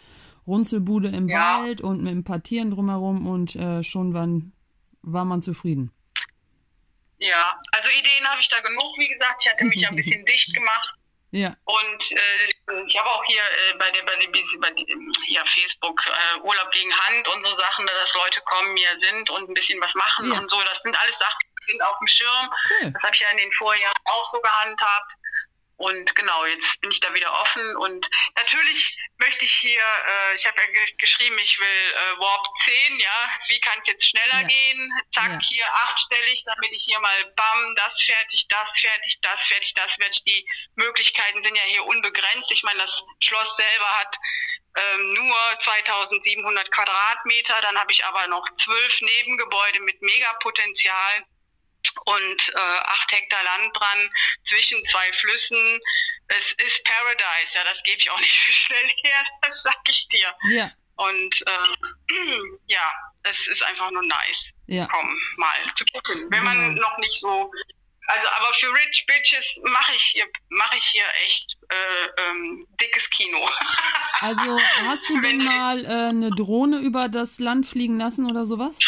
[0.47, 1.61] Runzelbude im ja.
[1.61, 4.53] Wald und mit ein paar Tieren drumherum und äh, schon waren,
[5.03, 5.91] war man zufrieden.
[7.19, 9.43] Ja, also Ideen habe ich da genug, wie gesagt.
[9.45, 10.98] Ich hatte mich ein bisschen dicht gemacht.
[11.31, 11.55] Ja.
[11.65, 16.01] Und äh, ich habe auch hier äh, bei der bei, der, bei dem, hier Facebook
[16.07, 19.81] äh, Urlaub gegen Hand und so Sachen, dass Leute kommen, mir sind und ein bisschen
[19.81, 20.39] was machen ja.
[20.39, 20.61] und so.
[20.63, 22.51] Das sind alles Sachen, die sind auf dem Schirm.
[22.71, 22.93] Cool.
[22.93, 25.13] Das habe ich ja in den Vorjahren auch so gehandhabt.
[25.79, 30.45] Und genau, jetzt bin ich da wieder offen und natürlich möchte ich hier, äh, ich
[30.45, 34.41] habe ja ge geschrieben, ich will äh, Warp 10, ja, wie kann es jetzt schneller
[34.41, 34.49] ja.
[34.49, 34.93] gehen?
[35.15, 35.41] Zack, ja.
[35.41, 40.23] hier achtstellig, damit ich hier mal bam, das fertig, das fertig, das fertig, das fertig.
[40.25, 42.51] Die Möglichkeiten sind ja hier unbegrenzt.
[42.51, 44.17] Ich meine, das Schloss selber hat
[44.75, 51.25] ähm, nur 2700 Quadratmeter, dann habe ich aber noch zwölf Nebengebäude mit Megapotenzial
[52.05, 54.11] und äh, acht Hektar Land dran
[54.45, 55.81] zwischen zwei Flüssen.
[56.29, 60.09] Es ist Paradise, ja, das gebe ich auch nicht so schnell her, das sag ich
[60.09, 60.35] dir.
[60.51, 60.71] Ja.
[60.97, 62.15] Und äh,
[62.67, 62.93] ja,
[63.25, 64.51] es ist einfach nur nice.
[64.67, 64.87] Ja.
[64.91, 66.27] Komm, mal zu gucken.
[66.31, 66.89] Wenn man genau.
[66.89, 67.51] noch nicht so.
[68.11, 73.09] Also, aber für Rich Bitches mache ich hier, mache ich hier echt äh, ähm, dickes
[73.11, 73.49] Kino.
[74.21, 78.79] also, hast du denn mal äh, eine Drohne über das Land fliegen lassen oder sowas?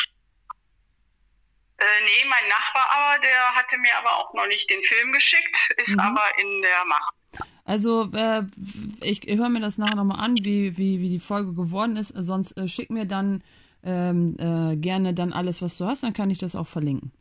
[1.81, 5.70] Äh, nee, mein Nachbar aber, der hatte mir aber auch noch nicht den Film geschickt,
[5.78, 6.01] ist mhm.
[6.01, 7.14] aber in der Macht.
[7.64, 8.43] Also, äh,
[9.01, 12.12] ich, ich höre mir das nachher nochmal an, wie, wie, wie die Folge geworden ist.
[12.14, 13.43] Sonst äh, schick mir dann
[13.83, 17.12] ähm, äh, gerne dann alles, was du hast, dann kann ich das auch verlinken.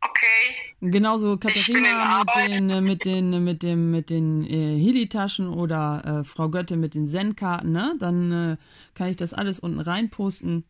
[0.00, 0.54] Okay.
[0.80, 6.24] Genauso Katharina mit den, äh, mit den, mit dem, mit den äh, Heli-Taschen oder äh,
[6.24, 7.96] Frau Götte mit den Zen-Karten, ne?
[7.98, 8.56] Dann äh,
[8.94, 10.64] kann ich das alles unten reinposten.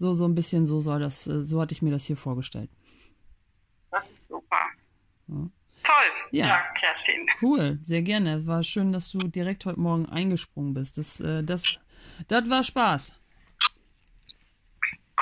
[0.00, 2.70] So, so ein bisschen so soll das, äh, so hatte ich mir das hier vorgestellt.
[3.90, 4.56] Das ist super.
[5.28, 5.50] Ja.
[5.82, 6.28] Toll.
[6.30, 6.46] Ja.
[6.46, 7.26] ja, Kerstin.
[7.42, 8.46] Cool, sehr gerne.
[8.46, 10.96] War schön, dass du direkt heute Morgen eingesprungen bist.
[10.96, 11.76] Das, äh, das,
[12.28, 13.12] das war Spaß.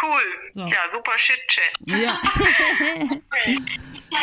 [0.00, 0.52] Cool.
[0.52, 0.60] So.
[0.60, 1.86] Ja, super Shit-Chat.
[1.86, 2.20] Ja.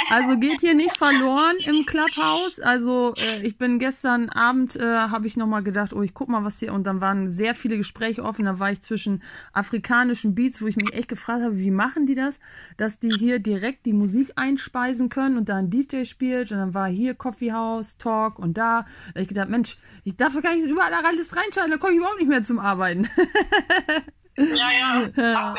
[0.09, 2.59] also geht hier nicht verloren im Clubhouse.
[2.59, 6.43] Also äh, ich bin gestern Abend, äh, habe ich nochmal gedacht, oh, ich guck mal,
[6.43, 8.45] was hier, und dann waren sehr viele Gespräche offen.
[8.45, 9.21] Da war ich zwischen
[9.51, 12.39] afrikanischen Beats, wo ich mich echt gefragt habe, wie machen die das,
[12.78, 16.51] dass die hier direkt die Musik einspeisen können und da ein DJ spielt.
[16.51, 18.65] Und dann war hier Coffeehouse, Talk und da.
[18.65, 21.97] Da habe ich gedacht, Mensch, ich darf gar nicht überall alles reinschalten, da komme ich
[21.97, 23.09] überhaupt nicht mehr zum Arbeiten.
[24.38, 25.55] Ja, ja.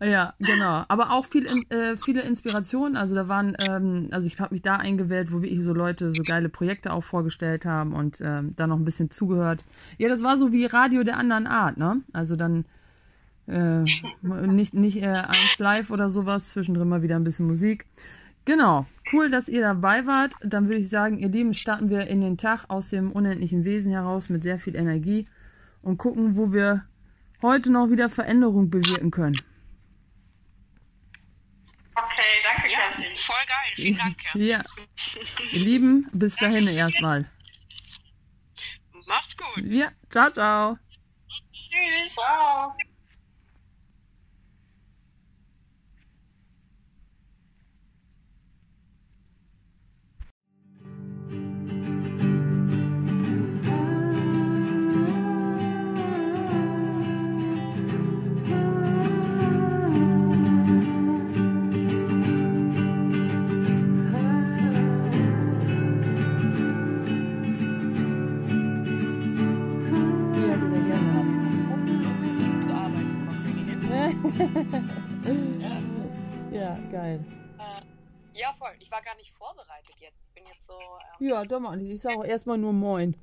[0.04, 0.84] ja, genau.
[0.88, 2.96] Aber auch viel, äh, viele Inspirationen.
[2.96, 6.22] Also da waren, ähm, also ich habe mich da eingewählt, wo wirklich so Leute so
[6.22, 9.64] geile Projekte auch vorgestellt haben und ähm, da noch ein bisschen zugehört.
[9.98, 12.00] Ja, das war so wie Radio der anderen Art, ne?
[12.12, 12.64] Also dann
[13.46, 13.84] äh,
[14.22, 17.86] nicht, nicht äh, eins live oder sowas, zwischendrin mal wieder ein bisschen Musik.
[18.44, 20.34] Genau, cool, dass ihr dabei wart.
[20.42, 23.92] Dann würde ich sagen, ihr Lieben, starten wir in den Tag aus dem unendlichen Wesen
[23.92, 25.26] heraus mit sehr viel Energie
[25.82, 26.84] und gucken, wo wir
[27.42, 29.40] heute noch wieder Veränderung bewirken können.
[31.94, 33.04] Okay, danke, Kerstin.
[33.04, 33.72] Ja, voll geil.
[33.74, 34.46] Vielen Dank, Kerstin.
[34.46, 34.62] Ja.
[35.52, 37.30] Ihr Lieben, bis dahin erstmal.
[39.06, 39.64] Macht's gut.
[39.64, 40.78] Ja, ciao, ciao.
[41.52, 42.12] Tschüss.
[42.14, 42.74] Ciao.
[76.52, 77.24] ja, geil.
[77.58, 77.82] Äh,
[78.38, 78.72] ja, voll.
[78.80, 80.18] Ich war gar nicht vorbereitet jetzt.
[80.28, 80.74] Ich bin jetzt so.
[81.20, 81.80] Ähm, ja, doch mal.
[81.80, 83.16] Ich sage auch erstmal nur Moin.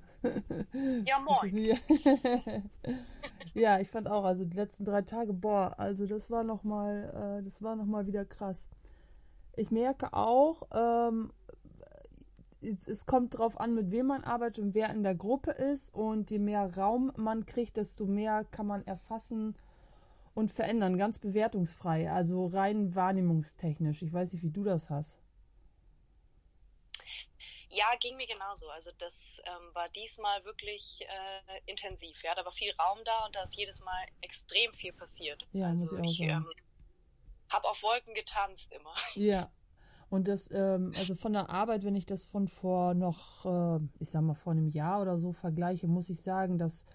[1.06, 1.54] Ja, moin.
[3.54, 7.44] ja, ich fand auch, also die letzten drei Tage, boah, also das war nochmal, äh,
[7.44, 8.68] das war nochmal wieder krass.
[9.56, 11.32] Ich merke auch, ähm,
[12.62, 15.94] es, es, kommt drauf an, mit wem man arbeitet und wer in der Gruppe ist.
[15.94, 19.56] Und je mehr Raum man kriegt, desto mehr kann man erfassen
[20.38, 24.04] und verändern, ganz bewertungsfrei, also rein wahrnehmungstechnisch.
[24.04, 25.20] Ich weiß nicht, wie du das hast.
[27.72, 28.70] ja, ging mir genauso.
[28.70, 32.22] Also das ähm, war diesmal wirklich äh, intensiv.
[32.24, 35.48] Ja, da war viel Raum da und da ist jedes Mal extrem viel passiert.
[35.54, 36.46] Ja, also muss ich, ich ähm,
[37.50, 38.94] habe auf Wolken getanzt immer.
[39.16, 39.52] Ja.
[40.10, 44.12] Und das, ähm, also von der Arbeit, wenn ich das von vor noch, äh, ich
[44.12, 46.86] sag mal, vor einem Jahr oder so vergleiche, muss ich sagen, dass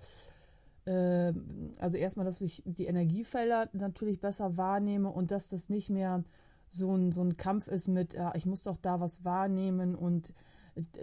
[0.84, 1.32] äh,
[1.78, 6.24] also erstmal, dass ich die Energiefelder natürlich besser wahrnehme und dass das nicht mehr
[6.68, 10.34] so ein, so ein Kampf ist mit, äh, ich muss doch da was wahrnehmen und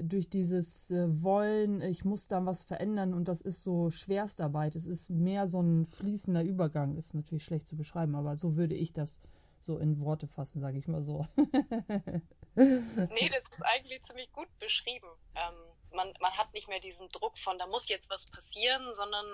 [0.01, 4.75] durch dieses äh, Wollen, ich muss da was verändern und das ist so Schwerstarbeit.
[4.75, 6.97] Es ist mehr so ein fließender Übergang.
[6.97, 9.19] Ist natürlich schlecht zu beschreiben, aber so würde ich das
[9.59, 11.27] so in Worte fassen, sage ich mal so.
[12.55, 15.07] nee, das ist eigentlich ziemlich gut beschrieben.
[15.35, 15.53] Ähm,
[15.93, 19.25] man, man hat nicht mehr diesen Druck von, da muss jetzt was passieren, sondern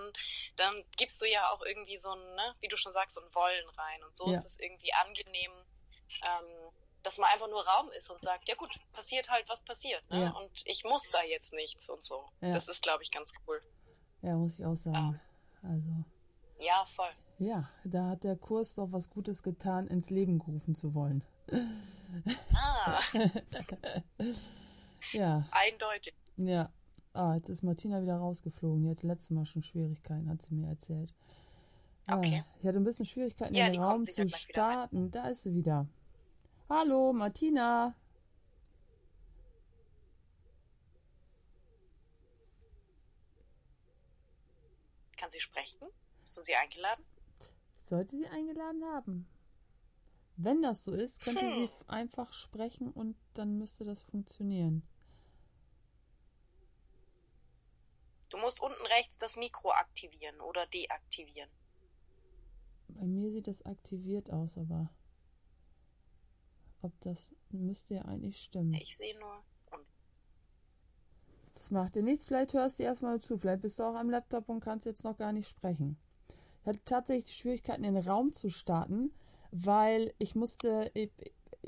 [0.56, 3.36] dann gibst du ja auch irgendwie so ein, ne, wie du schon sagst, so ein
[3.36, 4.04] Wollen rein.
[4.04, 4.40] Und so ja.
[4.40, 5.52] ist es irgendwie angenehm,
[6.24, 6.72] ähm,
[7.04, 10.04] dass man einfach nur Raum ist und sagt, ja gut, passiert halt, was passiert.
[10.10, 10.24] Ne?
[10.24, 10.30] Ja.
[10.32, 12.28] Und ich muss da jetzt nichts und so.
[12.42, 12.54] Ja.
[12.54, 13.62] Das ist, glaube ich, ganz cool.
[14.22, 15.20] Ja, muss ich auch sagen.
[15.62, 16.06] Also.
[16.60, 17.12] Ja, voll.
[17.38, 21.24] Ja, da hat der Kurs doch was Gutes getan, ins Leben gerufen zu wollen.
[22.54, 23.02] Ah.
[25.12, 25.48] ja.
[25.52, 26.14] Eindeutig.
[26.38, 26.72] Ja.
[27.14, 28.84] Ah, jetzt ist Martina wieder rausgeflogen.
[28.84, 31.14] Die hatte letztes Mal schon Schwierigkeiten, hat sie mir erzählt.
[32.08, 32.44] Ah, okay.
[32.60, 35.12] Ich hatte ein bisschen Schwierigkeiten, ja, den Raum zu starten.
[35.12, 35.88] Da ist sie wieder.
[36.70, 37.96] Hallo, Martina.
[45.18, 45.80] Kann sie sprechen?
[46.22, 47.06] Hast du sie eingeladen?
[47.78, 49.28] Ich sollte sie eingeladen haben.
[50.38, 51.68] Wenn das so ist, könnte hm.
[51.68, 54.84] sie einfach sprechen und dann müsste das funktionieren.
[58.46, 61.50] Musst unten rechts das Mikro aktivieren oder deaktivieren.
[62.90, 64.90] Bei mir sieht das aktiviert aus, aber
[66.84, 68.76] ob das müsste ja eigentlich stimmen.
[68.76, 69.44] Ich sehe nur.
[71.56, 72.26] Das macht dir nichts.
[72.26, 73.38] Vielleicht hörst du erstmal zu.
[73.38, 75.98] Vielleicht bist du auch am Laptop und kannst jetzt noch gar nicht sprechen.
[76.62, 79.12] Ich hatte tatsächlich Schwierigkeiten, den Raum zu starten,
[79.52, 80.92] weil ich musste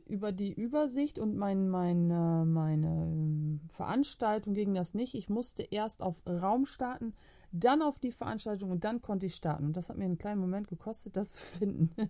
[0.06, 5.16] über die Übersicht und mein, meine, meine ähm, Veranstaltung ging das nicht.
[5.16, 7.14] Ich musste erst auf Raum starten,
[7.52, 9.66] dann auf die Veranstaltung und dann konnte ich starten.
[9.66, 11.92] Und das hat mir einen kleinen Moment gekostet, das zu finden.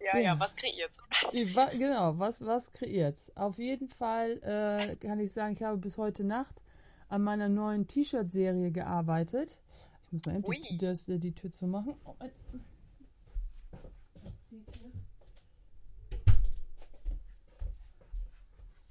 [0.00, 0.98] Ja, ja, ja, was kreiert's?
[1.32, 3.32] Genau, was, was kreiert's?
[3.36, 6.62] Auf jeden Fall äh, kann ich sagen, ich habe bis heute Nacht
[7.08, 9.60] an meiner neuen T-Shirt-Serie gearbeitet.
[10.06, 11.94] Ich muss mal endlich das, die Tür zu machen.
[12.04, 12.14] Oh,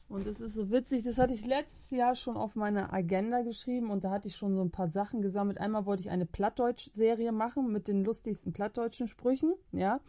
[0.09, 3.91] Und es ist so witzig, das hatte ich letztes Jahr schon auf meine Agenda geschrieben
[3.91, 5.59] und da hatte ich schon so ein paar Sachen gesammelt.
[5.59, 9.99] Einmal wollte ich eine Plattdeutsch-Serie machen mit den lustigsten plattdeutschen Sprüchen, ja.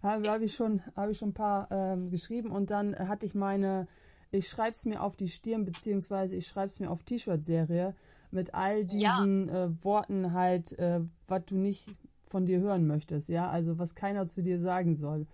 [0.00, 3.34] Habe hab ich schon, habe ich schon ein paar ähm, geschrieben und dann hatte ich
[3.34, 3.88] meine,
[4.30, 7.96] ich schreibe es mir auf die Stirn beziehungsweise ich schreibe es mir auf T-Shirt-Serie
[8.30, 9.64] mit all diesen ja.
[9.64, 11.88] äh, Worten halt, äh, was du nicht
[12.32, 15.26] von dir hören möchtest, ja, also was keiner zu dir sagen soll.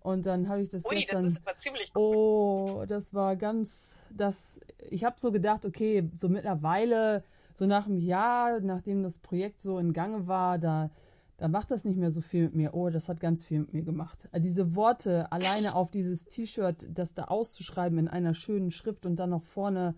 [0.00, 1.24] Und dann habe ich das Ui, gestern.
[1.24, 2.16] Das ist aber ziemlich cool.
[2.16, 3.96] Oh, das war ganz.
[4.10, 4.60] Das.
[4.90, 7.22] Ich habe so gedacht, okay, so mittlerweile,
[7.54, 10.90] so nach einem Jahr, nachdem das Projekt so in Gange war, da,
[11.36, 12.74] da macht das nicht mehr so viel mit mir.
[12.74, 14.28] Oh, das hat ganz viel mit mir gemacht.
[14.36, 19.30] Diese Worte alleine auf dieses T-Shirt, das da auszuschreiben in einer schönen Schrift und dann
[19.30, 19.94] noch vorne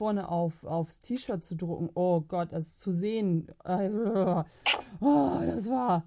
[0.00, 1.90] vorne auf, aufs T-Shirt zu drucken.
[1.92, 3.48] Oh Gott, also zu sehen.
[3.66, 6.04] Oh, das war.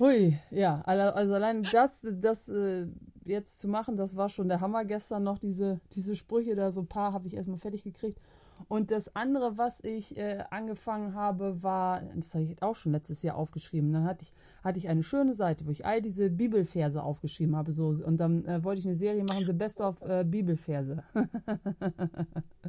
[0.00, 0.82] Hui, ja.
[0.84, 2.88] Also allein das, das äh,
[3.24, 6.80] jetzt zu machen, das war schon der Hammer gestern noch, diese, diese Sprüche da, so
[6.80, 8.20] ein paar habe ich erstmal fertig gekriegt.
[8.68, 13.22] Und das andere, was ich äh, angefangen habe, war, das habe ich auch schon letztes
[13.22, 13.92] Jahr aufgeschrieben.
[13.92, 14.32] Dann hatte ich,
[14.64, 17.72] hatte ich eine schöne Seite, wo ich all diese Bibelverse aufgeschrieben habe.
[17.72, 21.02] So, und dann äh, wollte ich eine Serie machen, The Best of äh, Bibelverse.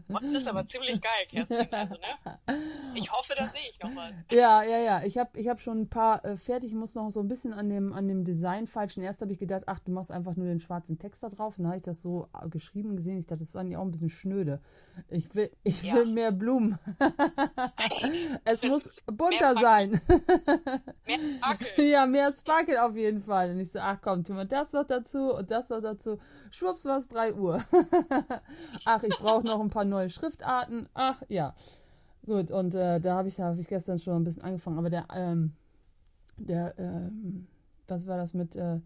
[0.07, 1.67] das ist aber ziemlich geil, Kerstin.
[1.71, 2.37] Also, ne?
[2.95, 4.13] Ich hoffe, da sehe ich noch was.
[4.31, 5.03] Ja, ja, ja.
[5.03, 6.71] Ich habe ich hab schon ein paar äh, fertig.
[6.71, 9.03] Ich muss noch so ein bisschen an dem, an dem Design falschen.
[9.03, 11.57] Erst habe ich gedacht, ach, du machst einfach nur den schwarzen Text da drauf.
[11.57, 13.19] Und dann habe ich das so äh, geschrieben gesehen.
[13.19, 14.61] Ich dachte, das ist eigentlich auch ein bisschen schnöde.
[15.09, 15.95] Ich will, ich ich ja.
[15.95, 16.77] will mehr Blumen.
[18.45, 20.01] es das muss bunter sein.
[21.05, 21.67] mehr Sparkel.
[21.87, 23.51] Ja, mehr Sparkel auf jeden Fall.
[23.51, 26.19] Und ich so, ach komm, tun wir das noch dazu und das noch dazu.
[26.51, 27.63] Schwupps war es 3 Uhr.
[28.85, 30.87] ach, ich brauche noch ein paar neue Schriftarten.
[30.93, 31.55] Ach, ja.
[32.25, 34.77] Gut, und äh, da habe ich, hab ich gestern schon ein bisschen angefangen.
[34.77, 35.53] Aber der, ähm,
[36.37, 37.47] der, ähm,
[37.87, 38.79] was war das mit, äh,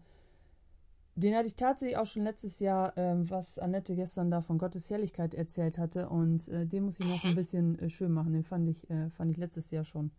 [1.14, 4.88] den hatte ich tatsächlich auch schon letztes Jahr, ähm, was Annette gestern da von Gottes
[4.88, 6.08] Herrlichkeit erzählt hatte.
[6.08, 8.32] Und äh, den muss ich noch ein bisschen äh, schön machen.
[8.32, 10.10] Den fand ich, äh, fand ich letztes Jahr schon,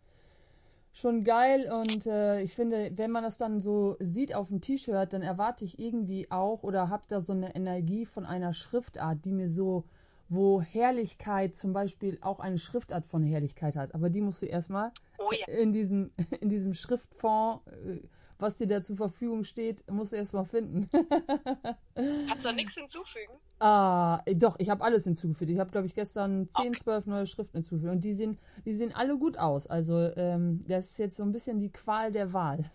[0.92, 5.12] schon geil und äh, ich finde, wenn man das dann so sieht auf dem T-Shirt,
[5.12, 9.32] dann erwarte ich irgendwie auch oder habe da so eine Energie von einer Schriftart, die
[9.32, 9.82] mir so,
[10.28, 13.92] wo Herrlichkeit zum Beispiel auch eine Schriftart von Herrlichkeit hat.
[13.94, 15.52] Aber die musst du erstmal oh ja.
[15.52, 18.00] in diesem, in diesem Schriftfond äh,
[18.38, 20.88] was dir da zur Verfügung steht, musst du erst mal finden.
[21.94, 23.32] Kannst du da nichts hinzufügen?
[23.60, 25.50] Ah, doch, ich habe alles hinzugefügt.
[25.50, 26.78] Ich habe, glaube ich, gestern 10, okay.
[26.78, 27.92] 12 neue Schriften hinzugefügt.
[27.92, 29.66] Und die sehen, die sehen alle gut aus.
[29.66, 32.70] Also, ähm, das ist jetzt so ein bisschen die Qual der Wahl.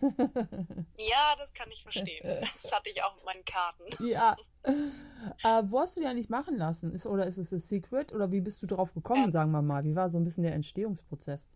[0.96, 2.26] ja, das kann ich verstehen.
[2.62, 3.84] Das hatte ich auch mit meinen Karten.
[4.04, 4.36] Ja.
[5.42, 6.92] Äh, wo hast du die eigentlich machen lassen?
[6.92, 8.14] Ist, oder ist es ein Secret?
[8.14, 9.84] Oder wie bist du drauf gekommen, ähm, sagen wir mal?
[9.84, 11.46] Wie war so ein bisschen der Entstehungsprozess?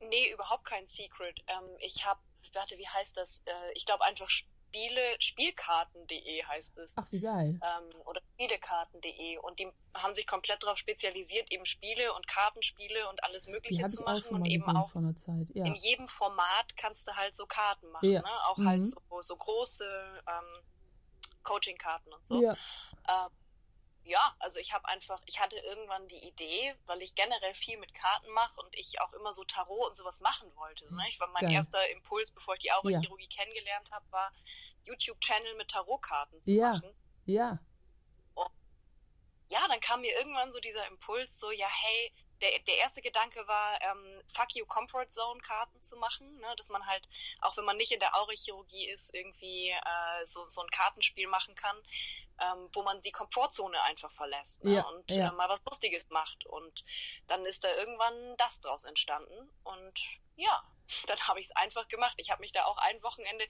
[0.00, 1.40] Nee, überhaupt kein Secret.
[1.46, 2.20] Ähm, ich habe
[2.54, 3.42] warte, wie heißt das?
[3.46, 6.94] Äh, ich glaube einfach Spiele, Spielkarten.de heißt es.
[6.96, 7.58] Ach, wie geil.
[7.62, 9.38] Ähm, oder Spielekarten.de.
[9.38, 14.02] Und die haben sich komplett darauf spezialisiert, eben Spiele und Kartenspiele und alles Mögliche zu
[14.02, 14.34] machen.
[14.34, 15.64] und eben auch ja.
[15.64, 18.10] in jedem Format kannst du halt so Karten machen.
[18.10, 18.20] Ja.
[18.20, 18.28] Ne?
[18.46, 18.68] Auch halt mhm.
[18.68, 20.64] halt so, so große ähm,
[21.42, 22.42] Coaching-Karten und so.
[22.42, 22.56] Ja.
[23.08, 23.30] Ähm,
[24.08, 27.92] ja, also ich habe einfach, ich hatte irgendwann die Idee, weil ich generell viel mit
[27.92, 30.92] Karten mache und ich auch immer so Tarot und sowas machen wollte.
[30.94, 31.02] Ne?
[31.08, 31.52] Ich war mein Geil.
[31.52, 33.42] erster Impuls, bevor ich die Aurachirurgie ja.
[33.42, 34.32] kennengelernt habe, war
[34.84, 36.72] YouTube-Channel mit Tarotkarten zu ja.
[36.72, 36.94] machen.
[37.26, 37.58] Ja.
[38.32, 38.50] Und
[39.50, 43.46] ja, dann kam mir irgendwann so dieser Impuls, so ja, hey, der, der erste Gedanke
[43.46, 46.54] war, ähm, Fuck You Comfort Zone Karten zu machen, ne?
[46.56, 47.08] dass man halt,
[47.40, 51.54] auch wenn man nicht in der Aurachirurgie ist, irgendwie äh, so, so ein Kartenspiel machen
[51.54, 51.76] kann
[52.40, 54.74] ähm, wo man die Komfortzone einfach verlässt ne?
[54.74, 55.28] ja, und ja.
[55.28, 56.46] Äh, mal was Lustiges macht.
[56.46, 56.84] Und
[57.26, 59.50] dann ist da irgendwann das draus entstanden.
[59.64, 59.98] Und
[60.36, 60.62] ja,
[61.06, 62.14] dann habe ich es einfach gemacht.
[62.18, 63.44] Ich habe mich da auch ein Wochenende,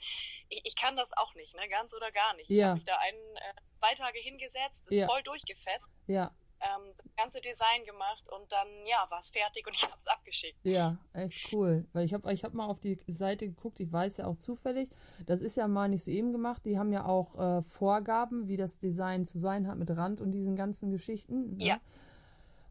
[0.49, 2.49] ich, ich, kann das auch nicht, ne, ganz oder gar nicht.
[2.51, 2.57] Ja.
[2.57, 5.91] Ich habe mich da ein, äh, zwei Tage hingesetzt, ist voll durchgefetzt.
[6.07, 9.97] Ja ähm, das ganze Design gemacht und dann, ja, war es fertig und ich habe
[9.99, 10.59] es abgeschickt.
[10.65, 11.87] Ja, echt cool.
[11.93, 14.91] Weil ich habe ich hab mal auf die Seite geguckt, ich weiß ja auch zufällig,
[15.27, 18.57] das ist ja mal nicht so eben gemacht, die haben ja auch äh, Vorgaben, wie
[18.57, 21.57] das Design zu sein hat mit Rand und diesen ganzen Geschichten.
[21.57, 21.65] Ne?
[21.65, 21.81] Ja.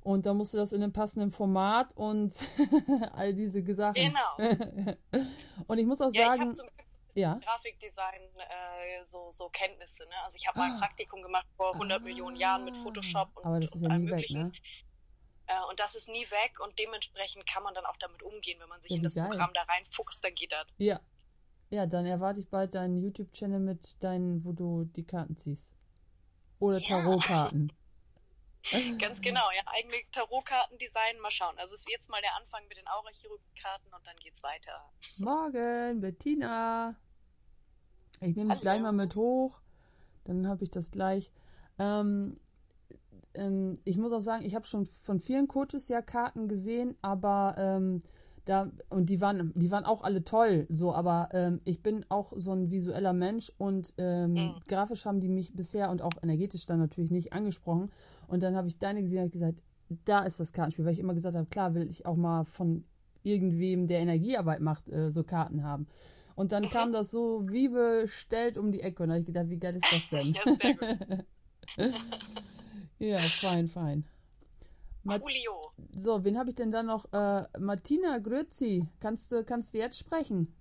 [0.07, 2.33] Und da musst du das in einem passenden Format und
[3.11, 3.93] all diese Sachen.
[3.93, 4.95] Genau.
[5.67, 6.55] und ich muss auch ja, sagen,
[7.17, 7.39] ja.
[7.43, 10.05] Grafikdesign äh, so, so Kenntnisse.
[10.05, 10.15] Ne?
[10.23, 10.79] Also ich habe mal ein ah.
[10.79, 12.03] Praktikum gemacht vor 100 ah.
[12.03, 14.51] Millionen Jahren mit Photoshop und, Aber das ist ja nie weg, ne?
[15.47, 18.69] Äh, und das ist nie weg und dementsprechend kann man dann auch damit umgehen, wenn
[18.69, 19.27] man sich ja, in das geil.
[19.27, 20.67] Programm da reinfuchst, dann geht das.
[20.77, 20.99] Ja.
[21.69, 25.73] Ja, dann erwarte ich bald deinen YouTube-Channel mit deinen, wo du die Karten ziehst.
[26.59, 26.87] Oder ja.
[26.87, 27.73] Tarotkarten.
[28.99, 31.57] Ganz genau, ja, eigene Tarotkarten designen, mal schauen.
[31.57, 34.91] Also es ist jetzt mal der Anfang mit den Aurachirurgie-Karten und dann geht's weiter.
[35.17, 36.95] Morgen, Bettina.
[38.21, 39.59] Ich nehme dich gleich mal mit hoch.
[40.23, 41.31] Dann habe ich das gleich.
[41.79, 42.37] Ähm,
[43.33, 47.55] ähm, ich muss auch sagen, ich habe schon von vielen Coaches ja Karten gesehen, aber
[47.57, 48.01] ähm,
[48.45, 52.33] da und die waren, die waren auch alle toll, so, aber ähm, ich bin auch
[52.35, 54.53] so ein visueller Mensch und ähm, mhm.
[54.67, 57.91] grafisch haben die mich bisher und auch energetisch dann natürlich nicht angesprochen.
[58.27, 59.61] Und dann habe ich deine gesehen und gesagt,
[60.05, 62.83] da ist das Kartenspiel, weil ich immer gesagt habe, klar will ich auch mal von
[63.23, 65.87] irgendwem, der Energiearbeit macht, äh, so Karten haben.
[66.37, 69.01] Und dann kam das so wie bestellt um die Ecke.
[69.01, 70.37] Und da habe ich gedacht, wie geil ist das denn?
[72.99, 74.07] ja, fein, fein.
[75.03, 75.73] Julio.
[75.95, 77.11] So, wen habe ich denn da noch?
[77.11, 78.85] Äh, Martina Grützi.
[78.99, 80.55] Kannst du, kannst du jetzt sprechen?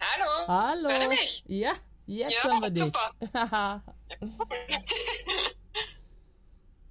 [0.00, 0.48] Hallo.
[0.48, 0.88] Hallo.
[0.88, 1.44] Hört mich?
[1.46, 1.74] Ja,
[2.06, 2.82] jetzt ja, hören wir dich.
[2.82, 3.12] Super.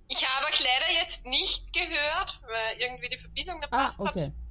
[0.07, 4.27] ich habe euch leider jetzt nicht gehört, weil irgendwie die Verbindung gepasst ah, okay.
[4.27, 4.44] Hat.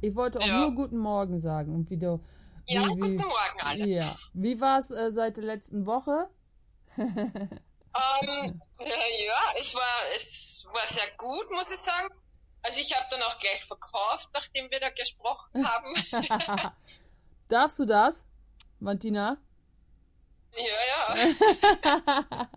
[0.00, 0.60] Ich wollte auch ja.
[0.60, 2.20] nur guten Morgen sagen und wie du.
[2.66, 3.86] Wie, ja, wie, guten Morgen alle.
[3.86, 4.16] Ja.
[4.32, 6.28] Wie war es äh, seit der letzten Woche?
[6.96, 9.82] ähm, ja, es war,
[10.16, 12.08] es war sehr gut, muss ich sagen.
[12.62, 15.94] Also ich habe dann auch gleich verkauft, nachdem wir da gesprochen haben.
[17.48, 18.26] Darfst du das,
[18.78, 19.38] Martina?
[20.56, 21.14] Ja, ja.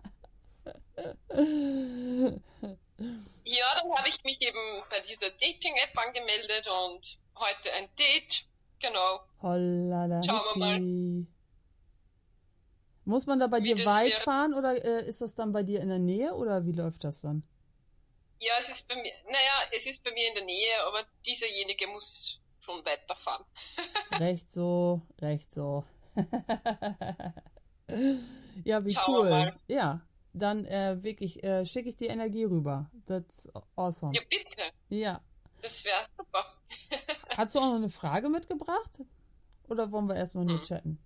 [3.44, 8.46] ja, dann habe ich mich eben bei dieser Dating-App angemeldet und heute ein Date.
[8.80, 9.22] Genau.
[9.42, 11.28] Hollala, Schauen wir mal.
[13.06, 14.22] Muss man da bei wie dir weit wäre.
[14.22, 17.22] fahren oder äh, ist das dann bei dir in der Nähe oder wie läuft das
[17.22, 17.44] dann?
[18.40, 21.88] Ja, es ist bei mir, naja, es ist bei mir in der Nähe, aber dieserjenige
[21.88, 23.46] muss schon weiterfahren.
[24.12, 25.86] recht so, recht so.
[28.64, 29.54] ja, wie Schauen cool.
[29.68, 30.02] Ja,
[30.34, 32.90] dann äh, wirklich äh, schicke ich die Energie rüber.
[33.06, 34.14] That's awesome.
[34.16, 34.72] Ja, bitte.
[34.90, 35.22] Ja.
[35.62, 36.46] Das wäre super.
[37.38, 39.02] Hast du auch noch eine Frage mitgebracht?
[39.68, 40.64] Oder wollen wir erstmal nur hm.
[40.64, 41.00] chatten?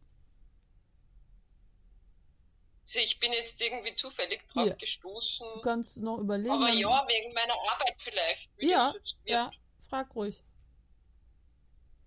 [2.94, 4.74] Ich bin jetzt irgendwie zufällig drauf ja.
[4.76, 5.45] gestoßen.
[5.56, 6.52] Du kannst noch überlegen.
[6.52, 8.49] Aber ja, wegen meiner Arbeit vielleicht.
[8.58, 8.94] ja,
[9.26, 9.52] ja,
[9.90, 10.41] frag ruhig.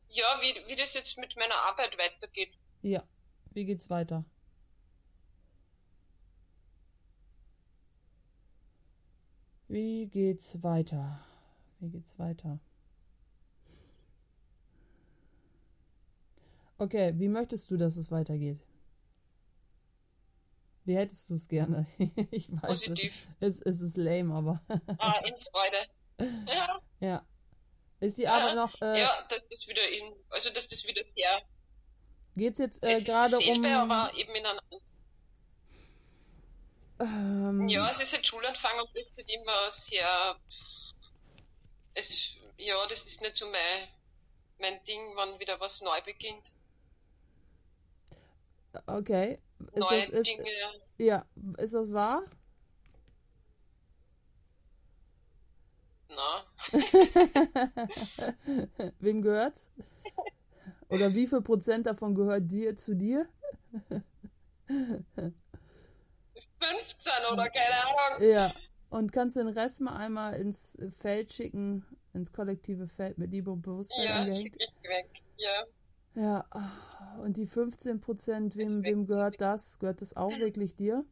[0.08, 2.52] ja, wie, wie das jetzt mit meiner Arbeit weitergeht.
[2.82, 3.04] Ja,
[3.52, 4.24] wie geht's weiter?
[9.68, 11.20] Wie geht's weiter?
[11.78, 12.58] Wie geht's weiter?
[16.80, 18.58] Okay, wie möchtest du, dass es weitergeht?
[20.86, 21.86] Wie hättest du es gerne?
[22.30, 23.14] ich weiß Positiv.
[23.38, 24.62] Es, es ist lame, aber.
[24.98, 25.86] ah, in Freude.
[26.46, 26.80] Ja.
[27.00, 27.26] Ja.
[28.00, 28.74] Ist die ja, noch.
[28.80, 30.14] Äh, ja, das ist wieder in.
[30.30, 31.42] Also, dass das wieder sehr.
[32.36, 33.64] Geht's jetzt äh, gerade um.
[33.64, 34.62] aber eben in einer.
[37.00, 40.36] Ähm, ja, es ist halt Schulanfang und das ist immer sehr.
[41.94, 43.88] Es ist, ja, das ist nicht so mein,
[44.58, 46.52] mein Ding, wann wieder was neu beginnt.
[48.86, 49.38] Okay.
[49.72, 50.44] Ist Neue das, ist, Dinge.
[50.98, 51.24] Ja,
[51.58, 52.22] ist das wahr?
[56.08, 56.44] Na.
[58.98, 59.68] Wem gehört's?
[60.88, 63.28] Oder wie viel Prozent davon gehört dir zu dir?
[64.66, 65.02] 15
[67.32, 68.28] oder keine Ahnung.
[68.28, 68.52] Ja.
[68.90, 73.52] Und kannst du den Rest mal einmal ins Feld schicken, ins kollektive Feld mit Liebe
[73.52, 74.38] und Bewusstsein ja, angehängt?
[74.38, 75.08] Schick ich weg.
[75.36, 75.64] Ja.
[76.14, 76.44] Ja,
[77.22, 79.78] und die 15 Prozent, wem, wem gehört das?
[79.78, 81.04] Gehört das auch wirklich dir?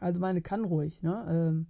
[0.00, 1.26] Also meine kann ruhig, ne?
[1.28, 1.66] Ähm,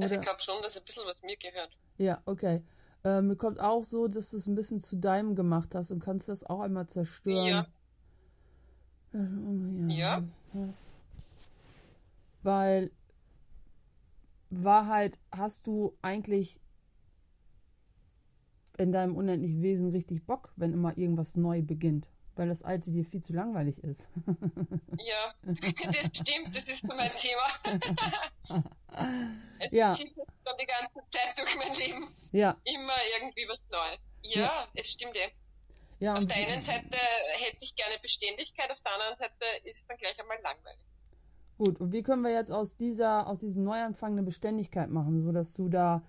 [0.00, 1.70] also ich glaube schon, dass ein bisschen was mir gehört.
[1.98, 2.62] Ja, okay.
[3.04, 6.00] Äh, mir kommt auch so, dass du es ein bisschen zu deinem gemacht hast und
[6.00, 7.46] kannst das auch einmal zerstören.
[7.46, 7.66] Ja.
[9.12, 10.22] Ja.
[10.52, 10.68] ja.
[12.42, 12.90] Weil
[14.50, 16.60] Wahrheit hast du eigentlich
[18.78, 23.04] in deinem unendlichen Wesen richtig Bock, wenn immer irgendwas neu beginnt, weil das Alte dir
[23.04, 24.08] viel zu langweilig ist.
[24.98, 27.82] ja, das stimmt, das ist mein Thema.
[29.58, 29.92] es ja.
[29.92, 30.14] zieht
[30.60, 32.08] die ganze Zeit durch mein Leben.
[32.32, 32.56] Ja.
[32.64, 34.00] Immer irgendwie was Neues.
[34.22, 34.68] Ja, ja.
[34.74, 35.30] es stimmt eh.
[36.00, 39.96] Ja, auf der einen Seite hätte ich gerne Beständigkeit, auf der anderen Seite ist dann
[39.96, 40.87] gleich einmal langweilig.
[41.58, 45.54] Gut, und wie können wir jetzt aus dieser, aus diesem Neuanfang eine Beständigkeit machen, sodass
[45.54, 46.02] du da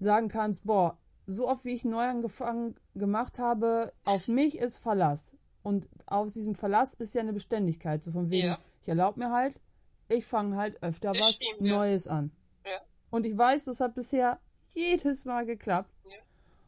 [0.00, 5.36] sagen kannst, boah, so oft wie ich Neuanfang gemacht habe, auf mich ist Verlass.
[5.62, 8.02] Und aus diesem Verlass ist ja eine Beständigkeit.
[8.02, 8.58] So von wegen, ja.
[8.82, 9.60] ich erlaube mir halt,
[10.08, 12.10] ich fange halt öfter das was stimmt, Neues ja.
[12.10, 12.32] an.
[12.64, 12.80] Ja.
[13.10, 14.40] Und ich weiß, das hat bisher
[14.74, 15.90] jedes Mal geklappt.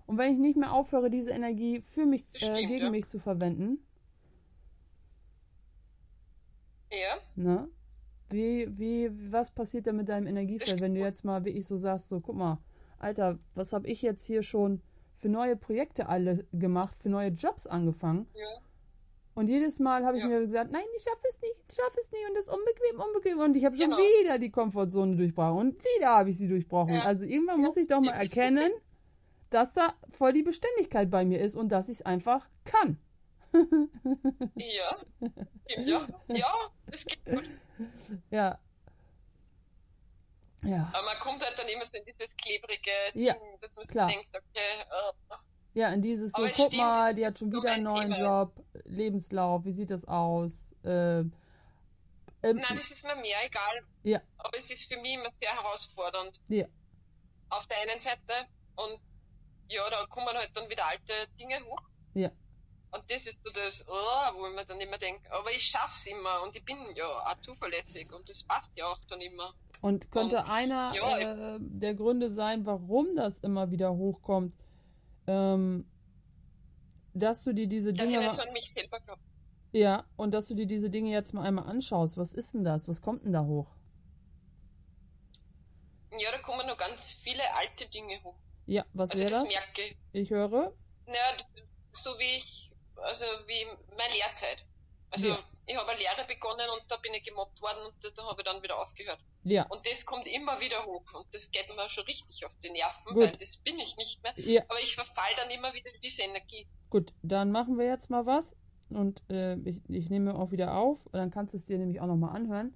[0.07, 3.85] Und wenn ich nicht mehr aufhöre, diese Energie für mich, äh, gegen mich zu verwenden.
[6.93, 7.19] Ja.
[7.35, 7.69] Ne?
[8.29, 11.77] Wie, wie, was passiert denn mit deinem Energiefeld, wenn du jetzt mal wie ich so
[11.77, 12.59] sagst, so, guck mal,
[12.99, 14.81] Alter, was habe ich jetzt hier schon
[15.15, 18.27] für neue Projekte alle gemacht, für neue Jobs angefangen?
[18.35, 18.47] Ja.
[19.35, 20.31] Und jedes Mal habe ich ja.
[20.31, 23.01] mir gesagt, nein, ich schaffe es nicht, ich schaffe es nicht und das ist unbequem,
[23.01, 23.39] unbequem.
[23.39, 23.99] Und ich habe schon genau.
[23.99, 26.95] wieder die Komfortzone durchbrochen und wieder habe ich sie durchbrochen.
[26.95, 27.03] Ja.
[27.03, 28.73] Also irgendwann muss ich doch mal erkennen,
[29.51, 32.99] dass da voll die Beständigkeit bei mir ist und dass ich es einfach kann.
[34.55, 34.97] ja,
[35.85, 36.55] ja, ja,
[36.87, 37.45] das geht gut.
[38.31, 38.59] Ja.
[40.63, 40.91] Ja.
[40.93, 44.09] Aber man kommt halt dann immer so in dieses klebrige ja, Ding, dass man klar.
[44.09, 45.37] denkt, okay, uh.
[45.75, 48.41] Ja, in dieses so, guck mal, die hat schon wieder einen neuen Thema.
[48.43, 50.75] Job, Lebenslauf, wie sieht das aus?
[50.83, 51.33] Äh, ähm,
[52.43, 53.83] Nein, das ist mir mehr egal.
[54.03, 54.21] Ja.
[54.39, 56.41] Aber es ist für mich immer sehr herausfordernd.
[56.49, 56.67] Ja.
[57.51, 58.47] Auf der einen Seite
[58.77, 58.99] und
[59.69, 61.83] ja, da kommen halt dann wieder alte Dinge hoch.
[62.15, 62.31] Ja.
[62.97, 66.07] Und das ist so das, oh, wo ich mir dann immer denke, aber ich schaff's
[66.07, 69.55] immer und ich bin ja auch zuverlässig und das passt ja auch dann immer.
[69.83, 74.55] Und könnte und, einer ja, äh, der Gründe sein, warum das immer wieder hochkommt,
[75.27, 75.87] ähm,
[77.13, 78.27] dass du dir diese Dinge.
[78.27, 79.21] Dass ich mich selber glaube.
[79.73, 82.17] Ja, und dass du dir diese Dinge jetzt mal einmal anschaust.
[82.17, 82.89] Was ist denn das?
[82.89, 83.67] Was kommt denn da hoch?
[86.19, 88.37] Ja, da kommen noch ganz viele alte Dinge hoch.
[88.65, 89.43] Ja, was also wäre das?
[89.45, 89.97] Merke.
[90.13, 90.73] Ich höre.
[91.07, 91.37] Ja,
[91.93, 92.66] so wie ich
[93.03, 93.67] also wie
[93.97, 94.65] meine Lehrzeit.
[95.11, 95.39] Also ja.
[95.67, 98.41] ich habe eine Lehre begonnen und da bin ich gemobbt worden und da, da habe
[98.41, 99.21] ich dann wieder aufgehört.
[99.45, 99.65] Ja.
[99.69, 103.15] Und das kommt immer wieder hoch und das geht mir schon richtig auf die Nerven,
[103.15, 103.17] Gut.
[103.17, 104.33] weil das bin ich nicht mehr.
[104.37, 104.63] Ja.
[104.69, 106.67] Aber ich verfall dann immer wieder in diese Energie.
[106.91, 108.57] Gut, dann machen wir jetzt mal was
[108.91, 112.07] und äh, ich, ich nehme auch wieder auf, dann kannst du es dir nämlich auch
[112.07, 112.75] nochmal anhören.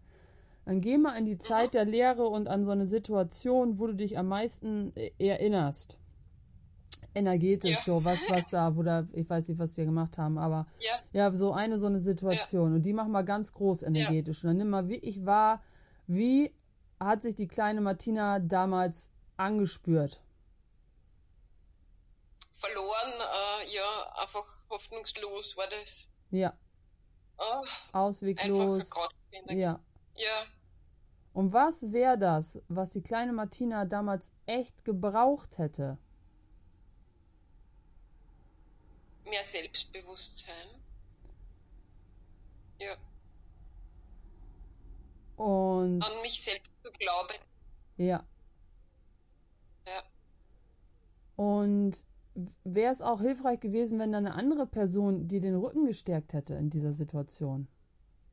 [0.65, 1.73] Dann geh mal in die Zeit mhm.
[1.73, 5.99] der Lehre und an so eine Situation, wo du dich am meisten äh, erinnerst
[7.15, 7.83] energetisch, ja.
[7.83, 10.99] so was, was da, wo da, ich weiß nicht, was die gemacht haben, aber ja,
[11.13, 12.71] ja so eine so eine Situation.
[12.71, 12.77] Ja.
[12.77, 14.45] Und die machen wir ganz groß energetisch.
[14.45, 15.63] Und dann nimm mal wirklich wahr,
[16.07, 16.55] wie
[16.99, 20.21] hat sich die kleine Martina damals angespürt?
[22.55, 26.09] Verloren, äh, ja, einfach hoffnungslos war das.
[26.31, 26.53] Ja.
[27.39, 28.91] Oh, Ausweglos.
[29.49, 29.81] Ja.
[30.15, 30.47] Ja.
[31.33, 35.99] Und was wäre das, was die kleine Martina damals echt gebraucht hätte?
[39.31, 40.69] Mehr Selbstbewusstsein.
[42.79, 42.97] Ja.
[45.37, 46.03] Und.
[46.03, 47.37] An mich selbst zu glauben.
[47.97, 48.25] Ja.
[49.87, 50.03] Ja.
[51.37, 52.05] Und
[52.65, 56.55] wäre es auch hilfreich gewesen, wenn da eine andere Person dir den Rücken gestärkt hätte
[56.55, 57.69] in dieser Situation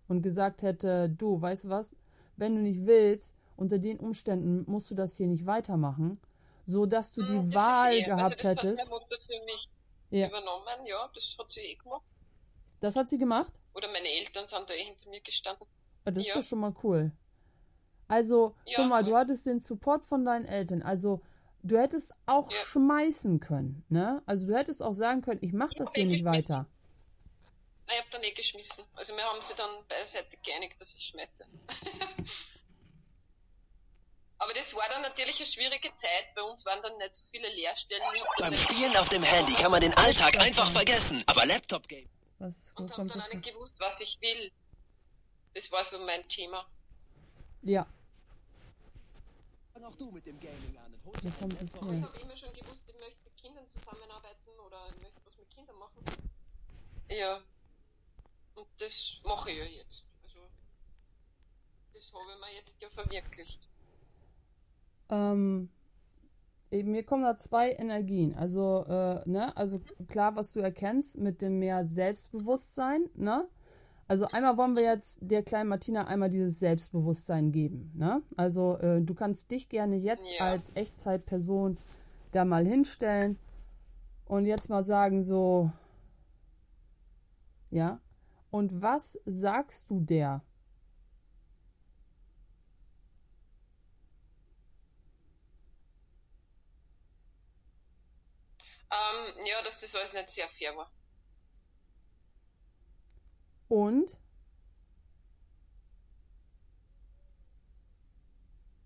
[0.07, 1.95] und gesagt hätte, du, weißt du was,
[2.35, 6.19] wenn du nicht willst, unter den Umständen musst du das hier nicht weitermachen,
[6.65, 8.91] so dass du die hm, das Wahl eh, gehabt also das hättest.
[10.09, 10.27] Ja.
[10.27, 12.05] übernommen, ja, das hat sie eh gemacht.
[12.79, 13.53] Das hat sie gemacht?
[13.73, 15.67] Oder meine Eltern sind da eh hinter mir gestanden.
[16.05, 16.33] Ah, das ja.
[16.33, 17.11] ist doch schon mal cool.
[18.07, 20.81] Also, ja, guck mal, du hattest den Support von deinen Eltern.
[20.81, 21.21] Also,
[21.63, 22.57] du hättest auch ja.
[22.57, 24.21] schmeißen können, ne?
[24.25, 26.67] Also, du hättest auch sagen können, ich mach das hier nicht weiter.
[27.87, 28.85] Nein, ich hab dann eh geschmissen.
[28.95, 31.45] Also, wir haben sie dann beiseite geeinigt, dass ich schmeiße.
[34.39, 36.33] Aber das war dann natürlich eine schwierige Zeit.
[36.35, 38.03] Bei uns waren dann nicht so viele Lehrstellen.
[38.37, 41.23] Beim Spielen auf dem Handy kann man den Alltag einfach vergessen.
[41.25, 42.09] Aber Laptop-Game.
[42.39, 44.51] Was, und habe dann auch nicht gewusst, was ich will.
[45.55, 46.67] Das war so mein Thema.
[47.63, 47.87] Ja.
[49.83, 50.93] Auch du mit dem Gaming an.
[51.23, 55.49] Ich habe immer schon gewusst, ich möchte mit Kindern zusammenarbeiten oder ich möchte was mit
[55.49, 56.03] Kindern machen.
[57.09, 57.41] Ja.
[58.55, 60.03] Und das mache ich ja jetzt.
[60.23, 60.39] Also,
[61.93, 63.67] das habe ich mir jetzt ja verwirklicht.
[65.09, 65.69] Ähm,
[66.71, 68.35] mir kommen da zwei Energien.
[68.35, 73.47] Also, äh, ne, also klar, was du erkennst mit dem mehr Selbstbewusstsein, ne?
[74.09, 78.21] Also einmal wollen wir jetzt der kleinen Martina einmal dieses Selbstbewusstsein geben, ne?
[78.37, 80.45] Also äh, du kannst dich gerne jetzt ja.
[80.45, 81.77] als Echtzeitperson
[82.31, 83.37] da mal hinstellen
[84.25, 85.71] und jetzt mal sagen so,
[87.69, 87.99] ja.
[88.49, 90.41] Und was sagst du der?
[98.89, 100.91] Ähm, ja, dass das alles nicht sehr fair war.
[103.67, 104.17] Und?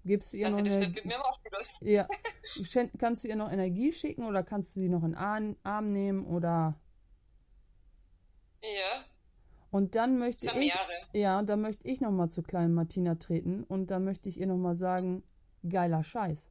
[0.03, 1.41] Gibst du ihr dass noch machen
[1.81, 2.07] Ja.
[2.97, 6.25] kannst du ihr noch Energie schicken oder kannst du sie noch in den Arm nehmen
[6.25, 6.79] oder?
[8.61, 9.05] Ja.
[9.69, 11.07] Und dann möchte ich, mehrere.
[11.13, 14.47] ja, dann möchte ich noch mal zu kleinen Martina treten und dann möchte ich ihr
[14.47, 15.23] noch mal sagen,
[15.67, 16.50] geiler Scheiß.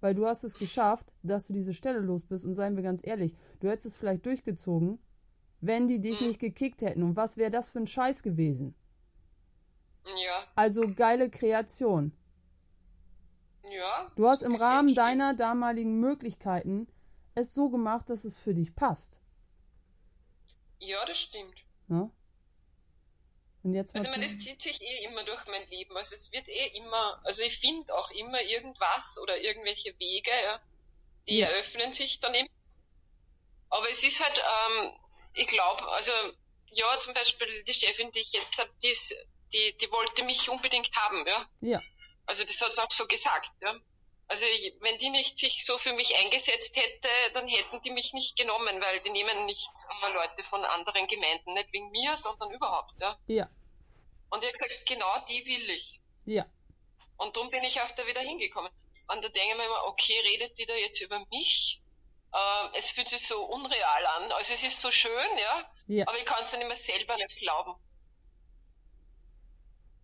[0.00, 3.06] Weil du hast es geschafft, dass du diese Stelle los bist und seien wir ganz
[3.06, 4.98] ehrlich, du hättest es vielleicht durchgezogen,
[5.60, 6.26] wenn die dich hm.
[6.28, 7.02] nicht gekickt hätten.
[7.02, 8.74] Und was wäre das für ein Scheiß gewesen?
[10.04, 10.44] Ja.
[10.54, 12.12] Also geile Kreation.
[13.70, 14.10] Ja.
[14.16, 16.88] Du hast im Rahmen deiner damaligen Möglichkeiten
[17.34, 19.20] es so gemacht, dass es für dich passt.
[20.78, 21.64] Ja, das stimmt.
[21.88, 22.10] Ja?
[23.62, 25.96] Und jetzt also, ich meine, das zieht sich eh immer durch mein Leben.
[25.96, 30.60] Also, es wird eh immer, also, ich finde auch immer irgendwas oder irgendwelche Wege, ja,
[31.28, 31.48] die ja.
[31.48, 32.48] eröffnen sich dann eben.
[33.68, 34.92] Aber es ist halt, ähm,
[35.34, 36.12] ich glaube, also,
[36.70, 38.94] ja, zum Beispiel die Chefin, die ich jetzt habe, die,
[39.52, 41.48] die, die wollte mich unbedingt haben, ja.
[41.60, 41.82] Ja.
[42.24, 43.78] Also, das hat sie auch so gesagt, ja.
[44.30, 48.12] Also ich, wenn die nicht sich so für mich eingesetzt hätte, dann hätten die mich
[48.12, 52.52] nicht genommen, weil die nehmen nicht immer Leute von anderen Gemeinden, nicht wegen mir, sondern
[52.52, 53.18] überhaupt, ja.
[53.26, 53.50] Ja.
[54.30, 56.00] Und ich habe gesagt, genau die will ich.
[56.26, 56.46] Ja.
[57.16, 58.70] Und darum bin ich auch da wieder hingekommen.
[59.08, 61.82] Und da denke ich mir immer, okay, redet die da jetzt über mich?
[62.32, 64.30] Äh, es fühlt sich so unreal an.
[64.30, 66.06] Also es ist so schön, ja, ja.
[66.06, 67.74] aber ich kann es dann immer selber nicht glauben.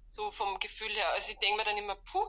[0.07, 1.11] So vom Gefühl her.
[1.11, 2.27] Also ich denke mir dann immer, puh,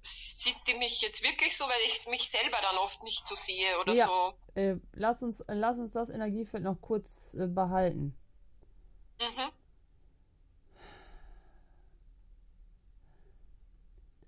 [0.00, 3.78] sieht die mich jetzt wirklich so, weil ich mich selber dann oft nicht so sehe
[3.80, 4.06] oder ja.
[4.06, 4.34] so.
[4.54, 8.16] Äh, lass, uns, lass uns das Energiefeld noch kurz äh, behalten.
[9.20, 9.50] Mhm.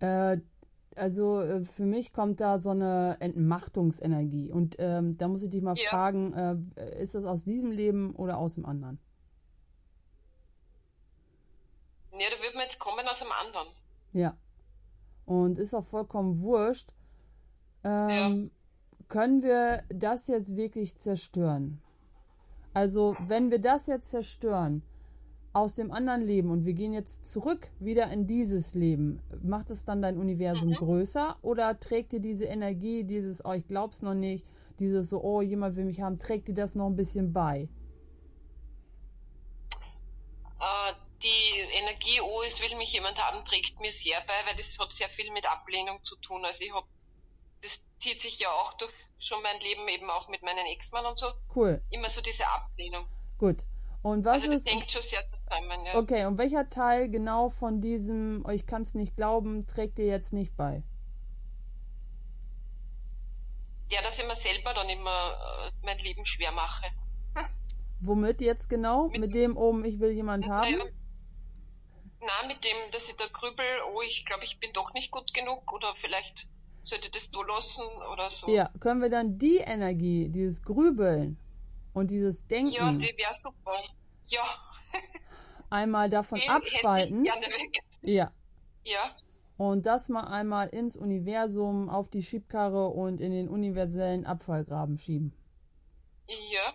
[0.01, 0.39] Äh,
[0.97, 4.51] also äh, für mich kommt da so eine Entmachtungsenergie.
[4.51, 5.89] Und ähm, da muss ich dich mal ja.
[5.89, 6.33] fragen,
[6.77, 8.99] äh, ist das aus diesem Leben oder aus dem anderen?
[12.13, 13.69] Ja, da wird man jetzt kommen aus dem anderen.
[14.13, 14.37] Ja.
[15.31, 16.93] Und ist auch vollkommen wurscht.
[17.85, 19.07] Ähm, ja.
[19.07, 21.81] Können wir das jetzt wirklich zerstören?
[22.74, 24.82] Also, wenn wir das jetzt zerstören,
[25.52, 29.85] aus dem anderen Leben und wir gehen jetzt zurück wieder in dieses Leben, macht es
[29.85, 30.74] dann dein Universum mhm.
[30.74, 34.44] größer oder trägt dir diese Energie, dieses, oh, ich glaub's noch nicht,
[34.81, 37.69] dieses so, oh, jemand will mich haben, trägt dir das noch ein bisschen bei?
[40.59, 40.93] Uh,
[41.23, 44.93] die Energie, oh, es will mich jemand haben, trägt mir sehr bei, weil das hat
[44.93, 46.45] sehr viel mit Ablehnung zu tun.
[46.45, 46.87] Also ich habe,
[47.63, 51.19] das zieht sich ja auch durch schon mein Leben, eben auch mit meinen Ex-Mann und
[51.19, 51.27] so.
[51.55, 51.83] Cool.
[51.91, 53.07] Immer so diese Ablehnung.
[53.39, 53.65] Gut.
[54.03, 55.95] Und was also ist, zusammen, ja.
[55.95, 60.07] Okay, und welcher Teil genau von diesem, oh, ich kann es nicht glauben, trägt dir
[60.07, 60.83] jetzt nicht bei?
[63.91, 66.87] Ja, dass ich mir selber dann immer äh, mein Leben schwer mache.
[68.01, 69.09] Womit jetzt genau?
[69.09, 70.71] Mit, mit dem oben, ich will jemand haben?
[70.71, 70.85] Ja,
[72.21, 75.33] na, mit dem, dass ich da grübel, oh, ich glaube, ich bin doch nicht gut
[75.33, 76.49] genug oder vielleicht
[76.83, 78.49] sollte das da lassen oder so.
[78.49, 81.39] Ja, können wir dann die Energie, dieses Grübeln
[81.93, 82.73] und dieses Denken.
[82.73, 83.83] Ja, die wäre super.
[84.29, 84.45] Ja.
[85.71, 87.25] einmal davon den abspalten.
[88.03, 88.33] Ja.
[88.85, 89.17] Ja.
[89.57, 95.35] Und das mal einmal ins Universum, auf die Schiebkarre und in den universellen Abfallgraben schieben.
[96.27, 96.73] Ja.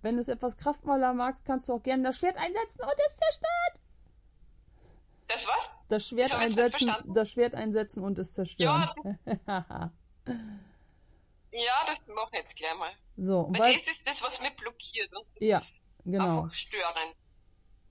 [0.00, 3.16] Wenn du es etwas kraftvoller magst, kannst du auch gerne das Schwert einsetzen und es
[3.16, 3.80] zerstört.
[5.28, 5.70] Das was?
[5.88, 8.90] Das Schwert einsetzen, das Schwert einsetzen und es zerstören.
[9.46, 9.92] Ja,
[11.52, 12.92] ja das mache ich jetzt gleich mal.
[13.16, 15.10] So, weil, weil das ist das, was mich blockiert.
[15.38, 15.62] ja,
[16.04, 16.48] genau.
[16.50, 17.14] Stören.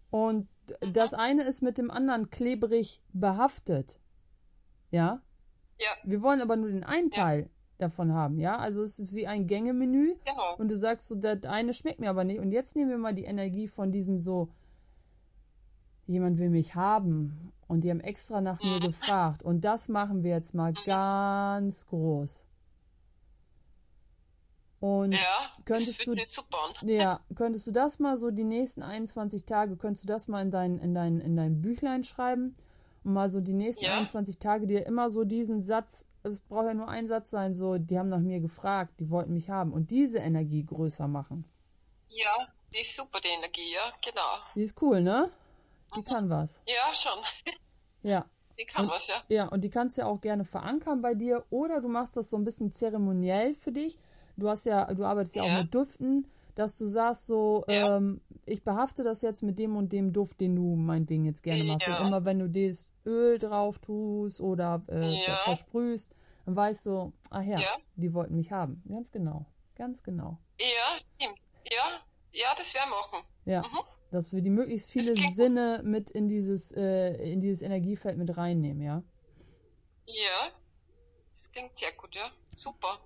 [0.09, 0.49] Und
[0.81, 0.93] mhm.
[0.93, 3.99] das eine ist mit dem anderen klebrig behaftet.
[4.89, 5.21] Ja?
[5.79, 5.89] Ja.
[6.03, 7.49] Wir wollen aber nur den einen Teil ja.
[7.77, 8.57] davon haben, ja?
[8.57, 10.15] Also es ist wie ein Gängemenü.
[10.25, 10.55] Genau.
[10.57, 12.39] Und du sagst so, das eine schmeckt mir aber nicht.
[12.39, 14.49] Und jetzt nehmen wir mal die Energie von diesem so,
[16.07, 17.51] jemand will mich haben.
[17.67, 18.69] Und die haben extra nach mhm.
[18.69, 19.43] mir gefragt.
[19.43, 20.77] Und das machen wir jetzt mal mhm.
[20.85, 22.45] ganz groß.
[24.79, 26.13] Und ja, könntest du,
[26.83, 30.51] ja, könntest du das mal so die nächsten 21 Tage, könntest du das mal in
[30.51, 32.55] dein, in dein, in dein Büchlein schreiben
[33.03, 33.93] und mal so die nächsten ja.
[33.93, 37.79] 21 Tage dir immer so diesen Satz, es braucht ja nur ein Satz sein, so,
[37.79, 41.45] die haben nach mir gefragt, die wollten mich haben und diese Energie größer machen.
[42.09, 44.37] Ja, die ist super, die Energie, ja, genau.
[44.53, 45.31] Die ist cool, ne?
[45.97, 46.61] Die kann was.
[46.65, 47.23] Ja, schon.
[48.03, 48.25] Ja.
[48.59, 49.23] Die kann und, was, ja.
[49.27, 52.29] Ja, und die kannst du ja auch gerne verankern bei dir oder du machst das
[52.29, 53.99] so ein bisschen zeremoniell für dich
[54.37, 55.53] du hast ja, du arbeitest ja, ja.
[55.53, 57.97] auch mit Düften, dass du sagst so, ja.
[57.97, 61.63] ähm, ich behafte das jetzt mit dem und dem Duft, den du meinetwegen jetzt gerne
[61.63, 61.85] machst.
[61.85, 61.99] Ja.
[61.99, 66.15] Und immer wenn du das Öl drauf tust oder äh, versprühst,
[66.45, 67.59] dann weißt du, ach ja,
[67.95, 68.81] die wollten mich haben.
[68.87, 69.45] Ganz genau.
[69.75, 70.39] Ganz genau.
[70.59, 71.37] Ja, stimmt.
[71.69, 72.01] Ja,
[72.31, 73.19] ja, das wäre machen.
[73.45, 73.61] Ja.
[73.61, 73.79] Mhm.
[74.09, 78.81] Dass wir die möglichst viele Sinne mit in dieses, äh, in dieses Energiefeld mit reinnehmen,
[78.81, 79.03] ja?
[80.05, 80.51] Ja.
[81.33, 82.31] Das klingt sehr gut, ja.
[82.55, 82.99] Super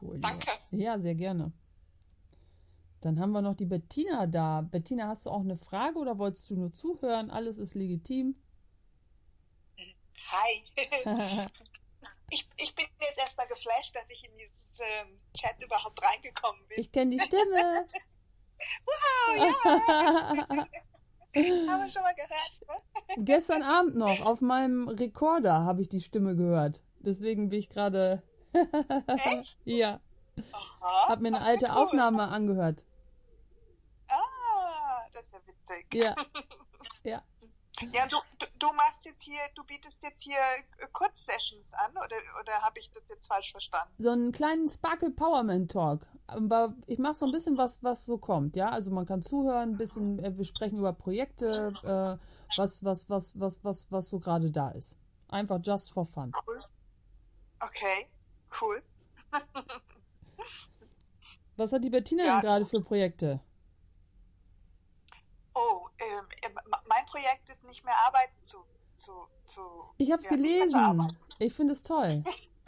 [0.00, 0.18] cool.
[0.18, 0.50] Danke.
[0.72, 0.78] Ja.
[0.78, 1.52] ja, sehr gerne.
[3.00, 4.60] Dann haben wir noch die Bettina da.
[4.60, 7.30] Bettina, hast du auch eine Frage oder wolltest du nur zuhören?
[7.30, 8.34] Alles ist legitim.
[10.32, 10.64] Hi.
[12.30, 16.80] ich, ich bin jetzt erstmal geflasht, dass ich in diesen ähm, Chat überhaupt reingekommen bin.
[16.80, 17.88] Ich kenne die Stimme.
[18.86, 20.58] wow, ja.
[21.32, 22.52] Haben wir schon mal gehört.
[22.66, 23.24] Ne?
[23.24, 26.82] Gestern Abend noch auf meinem Rekorder habe ich die Stimme gehört.
[26.98, 28.22] Deswegen bin ich gerade
[28.52, 29.56] Echt?
[29.64, 30.00] ja.
[30.52, 31.08] Aha.
[31.08, 31.72] Hab mir eine alte cool.
[31.72, 32.84] Aufnahme angehört.
[34.08, 35.94] Ah, das ist ja witzig.
[35.94, 36.14] Ja.
[37.02, 37.22] Ja.
[37.92, 40.36] Ja, du, du, du, machst jetzt hier, du bietest jetzt hier
[40.92, 43.92] Kurzsessions an, oder, oder habe ich das jetzt falsch verstanden?
[43.98, 46.06] So einen kleinen Sparkle Powerman Talk.
[46.26, 48.68] Aber ich mache so ein bisschen was, was so kommt, ja.
[48.68, 52.16] Also man kann zuhören, ein bisschen, äh, wir sprechen über Projekte, äh,
[52.56, 54.96] was, was, was, was, was, was so gerade da ist.
[55.28, 56.32] Einfach just for fun.
[56.46, 56.60] Cool.
[57.60, 58.08] Okay.
[58.60, 58.82] Cool.
[61.56, 63.40] Was hat die Bettina ja, denn gerade für Projekte?
[65.60, 66.26] Oh, ähm
[66.86, 68.64] mein Projekt ist nicht mehr arbeiten zu.
[68.98, 71.18] zu, zu ich habe es ja, gelesen.
[71.38, 72.22] Ich finde es toll.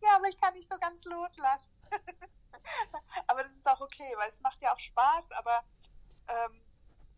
[0.00, 1.72] ja, aber ich kann nicht so ganz loslassen.
[3.26, 5.62] aber das ist auch okay, weil es macht ja auch Spaß, aber
[6.28, 6.62] ähm,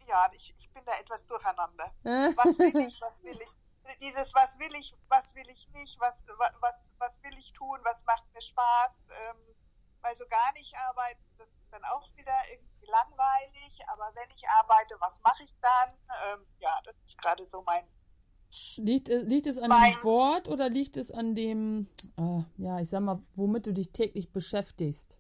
[0.07, 1.93] ja, ich, ich bin da etwas durcheinander.
[2.03, 3.57] was will ich, was will ich?
[4.01, 6.19] dieses, was will ich, was will ich nicht, was,
[6.61, 9.37] was, was will ich tun, was macht mir Spaß, ähm,
[10.07, 14.49] weil so gar nicht arbeiten, das ist dann auch wieder irgendwie langweilig, aber wenn ich
[14.49, 15.91] arbeite, was mache ich dann?
[16.33, 17.85] Ähm, ja, das ist gerade so mein.
[18.77, 22.89] Liegt, liegt es an mein, dem Wort oder liegt es an dem, äh, ja, ich
[22.89, 25.19] sag mal, womit du dich täglich beschäftigst?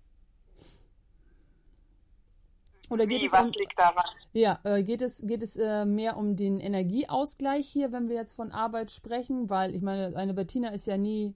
[2.88, 4.08] Oder geht Wie, es was um, liegt daran?
[4.32, 8.34] Ja, äh, geht es, geht es äh, mehr um den Energieausgleich hier, wenn wir jetzt
[8.34, 9.50] von Arbeit sprechen?
[9.50, 11.34] Weil ich meine, eine Bettina ist ja nie,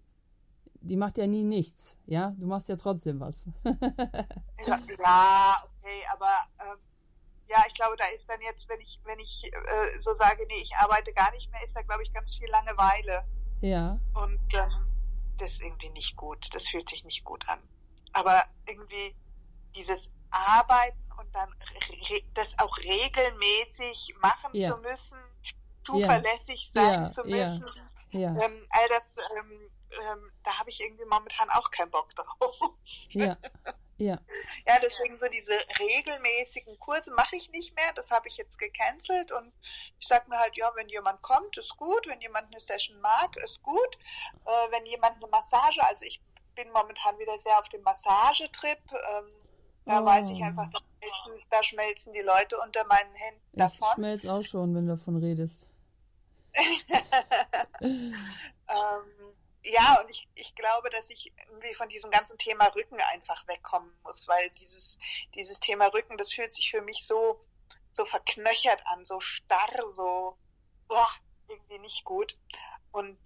[0.81, 2.35] die macht ja nie nichts, ja?
[2.39, 3.47] Du machst ja trotzdem was.
[3.65, 6.78] ja, okay, aber ähm,
[7.48, 10.62] ja, ich glaube, da ist dann jetzt, wenn ich, wenn ich äh, so sage, nee,
[10.62, 13.24] ich arbeite gar nicht mehr, ist da, glaube ich, ganz viel Langeweile.
[13.61, 13.98] Ja.
[14.15, 14.86] Und ähm,
[15.39, 16.48] das ist irgendwie nicht gut.
[16.55, 17.59] Das fühlt sich nicht gut an.
[18.12, 19.15] Aber irgendwie
[19.74, 21.48] dieses Arbeiten und dann
[22.35, 24.70] das auch regelmäßig machen ja.
[24.70, 25.19] zu müssen,
[25.85, 26.82] zuverlässig ja.
[26.82, 27.07] sein ja.
[27.07, 27.66] zu müssen.
[28.12, 29.70] Ähm, all das, ähm,
[30.11, 32.57] ähm, da habe ich irgendwie momentan auch keinen Bock drauf.
[33.11, 33.37] Ja.
[34.01, 34.19] Ja.
[34.67, 37.93] Ja, deswegen so diese regelmäßigen Kurse mache ich nicht mehr.
[37.95, 39.53] Das habe ich jetzt gecancelt und
[39.99, 42.07] ich sage mir halt, ja, wenn jemand kommt, ist gut.
[42.07, 43.99] Wenn jemand eine Session mag, ist gut.
[44.47, 46.19] Äh, wenn jemand eine Massage, also ich
[46.55, 48.81] bin momentan wieder sehr auf dem Massagetrip.
[48.91, 49.33] Ähm,
[49.85, 50.07] da oh.
[50.07, 53.89] weiß ich einfach, da schmelzen, da schmelzen, die Leute unter meinen Händen ich davon.
[53.89, 55.67] Ich schmelze auch schon, wenn du davon redest.
[57.81, 58.11] ähm,
[59.65, 63.93] ja, und ich, ich glaube, dass ich irgendwie von diesem ganzen Thema Rücken einfach wegkommen
[64.05, 64.99] muss, weil dieses,
[65.35, 67.45] dieses Thema Rücken, das fühlt sich für mich so,
[67.93, 70.39] so verknöchert an, so starr, so
[70.89, 71.09] boah,
[71.49, 72.39] irgendwie nicht gut.
[72.93, 73.19] Und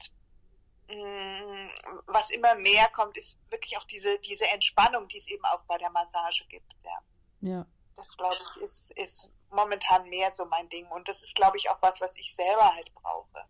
[0.89, 1.71] mh, mm,
[2.07, 5.79] was immer mehr kommt, ist wirklich auch diese, diese Entspannung, die es eben auch bei
[5.79, 6.73] der Massage gibt.
[6.83, 6.99] Ja.
[7.41, 7.67] ja.
[7.97, 10.87] Das, glaube ich, ist, ist momentan mehr so mein Ding.
[10.89, 13.47] Und das ist, glaube ich, auch was, was ich selber halt brauche.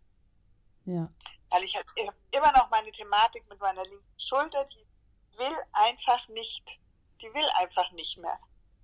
[0.85, 1.09] Ja.
[1.55, 1.85] Weil ich halt
[2.35, 6.81] immer noch meine Thematik mit meiner linken Schulter, die will einfach nicht,
[7.21, 8.37] die will einfach nicht mehr.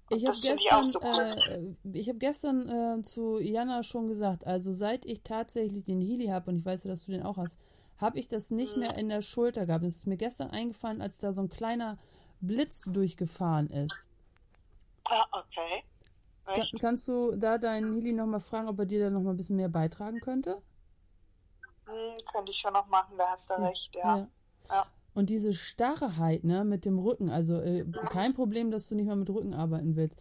[0.10, 1.78] Ich habe gestern, ich, so cool.
[1.84, 6.28] äh, ich hab gestern äh, zu Jana schon gesagt, also seit ich tatsächlich den Healy
[6.28, 7.60] habe, und ich weiß ja, dass du den auch hast,
[7.98, 8.84] habe ich das nicht mhm.
[8.84, 9.84] mehr in der Schulter gehabt.
[9.84, 11.98] Es ist mir gestern eingefallen, als da so ein kleiner
[12.40, 13.94] Blitz durchgefahren ist.
[15.10, 15.84] Ah, okay.
[16.46, 19.58] Kann, kannst du da deinen Healy nochmal fragen, ob er dir da nochmal ein bisschen
[19.58, 20.62] mehr beitragen könnte?
[21.92, 24.18] Hm, könnte ich schon noch machen, da hast du recht, ja.
[24.18, 24.28] ja.
[24.70, 24.86] ja.
[25.14, 29.18] Und diese Starrheit, ne, mit dem Rücken, also äh, kein Problem, dass du nicht mal
[29.18, 30.18] mit Rücken arbeiten willst.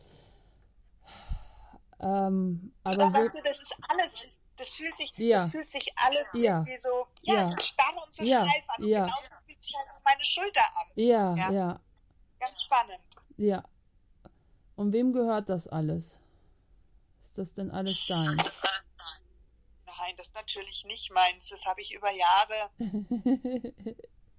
[2.01, 4.15] Ähm, aber ja, weißt du, das ist alles,
[4.57, 5.39] das fühlt sich, ja.
[5.39, 6.59] das fühlt sich alles ja.
[6.59, 7.47] irgendwie so, ja, ja.
[7.51, 8.47] so starr und so ja.
[8.47, 8.83] steif an.
[8.83, 9.05] Und ja.
[9.05, 10.87] genauso fühlt sich halt auch meine Schulter an.
[10.97, 11.81] Ja, ja, ja.
[12.41, 13.01] Ganz spannend.
[13.37, 13.63] Ja.
[14.77, 16.19] Und wem gehört das alles?
[17.21, 18.39] Ist das denn alles deins?
[20.01, 21.49] Nein, das ist natürlich nicht meins.
[21.49, 22.71] Das habe ich über Jahre,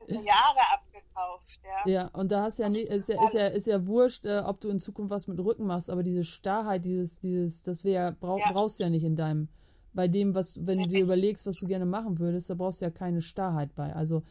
[0.07, 1.59] über Jahre abgekauft.
[1.63, 1.91] Ja.
[1.91, 4.59] ja, und da hast ja nicht, ist ja, ist ja, ist ja wurscht, äh, ob
[4.59, 8.39] du in Zukunft was mit Rücken machst, aber diese Starrheit, dieses, dieses, das wär, brauch,
[8.39, 8.51] ja.
[8.51, 9.49] brauchst du ja nicht in deinem,
[9.93, 12.85] bei dem, was, wenn du dir überlegst, was du gerne machen würdest, da brauchst du
[12.85, 13.93] ja keine Starrheit bei.
[13.93, 14.23] Also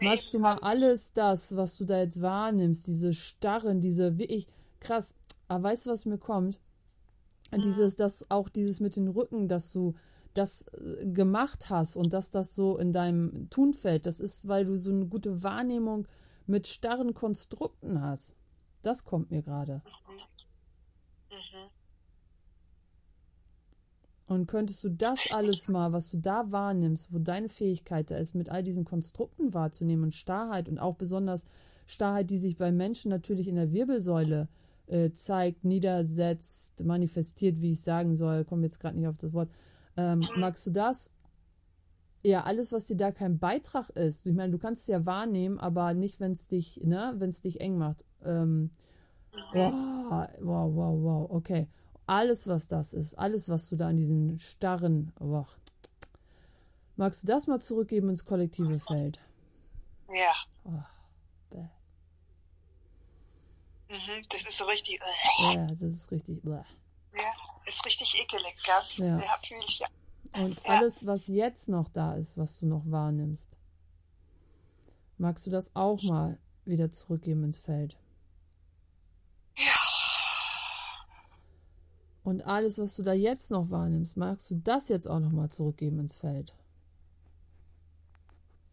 [0.00, 4.46] magst du mal alles das, was du da jetzt wahrnimmst, diese Starren, diese wirklich
[4.80, 5.14] krass.
[5.48, 6.60] Aber weißt du, was mir kommt?
[7.50, 7.62] Mhm.
[7.62, 9.94] Dieses, das auch dieses mit den Rücken, dass du
[10.34, 14.64] das äh, gemacht hast und dass das so in deinem Tun fällt, das ist, weil
[14.64, 16.06] du so eine gute Wahrnehmung
[16.46, 18.36] mit starren Konstrukten hast.
[18.82, 19.82] Das kommt mir gerade.
[19.84, 21.36] Mhm.
[21.36, 21.70] Mhm.
[24.26, 28.34] Und könntest du das alles mal, was du da wahrnimmst, wo deine Fähigkeit da ist,
[28.34, 31.44] mit all diesen Konstrukten wahrzunehmen und Starrheit und auch besonders
[31.86, 34.48] Starrheit, die sich bei Menschen natürlich in der Wirbelsäule
[34.86, 39.50] äh, zeigt, niedersetzt, manifestiert, wie ich sagen soll, komme jetzt gerade nicht auf das Wort,
[39.96, 41.10] ähm, magst du das?
[42.24, 44.26] Ja, alles, was dir da kein Beitrag ist.
[44.26, 47.40] Ich meine, du kannst es ja wahrnehmen, aber nicht, wenn es dich, ne, wenn es
[47.40, 48.04] dich eng macht.
[48.24, 48.70] Ähm,
[49.52, 51.66] wow, wow, wow, wow, okay.
[52.06, 55.46] Alles, was das ist, alles, was du da an diesen starren, wow.
[56.96, 59.18] magst du das mal zurückgeben ins kollektive Feld?
[60.08, 60.34] Ja.
[60.64, 61.58] Oh,
[63.92, 65.00] mhm, das ist so richtig.
[65.54, 66.42] Ja, das ist richtig.
[66.42, 66.62] Bleh.
[67.14, 67.32] Ja,
[67.66, 69.06] ist richtig ekelig, gell?
[69.06, 69.88] Ja, ja fühle ich ja.
[70.34, 73.58] Und alles, was jetzt noch da ist, was du noch wahrnimmst,
[75.18, 77.98] magst du das auch mal wieder zurückgeben ins Feld?
[79.56, 79.74] Ja.
[82.24, 85.50] Und alles, was du da jetzt noch wahrnimmst, magst du das jetzt auch noch mal
[85.50, 86.54] zurückgeben ins Feld?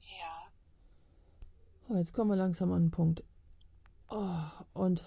[0.01, 0.51] Ja.
[1.89, 3.23] Oh, jetzt kommen wir langsam an den Punkt.
[4.07, 4.43] Oh,
[4.73, 5.03] und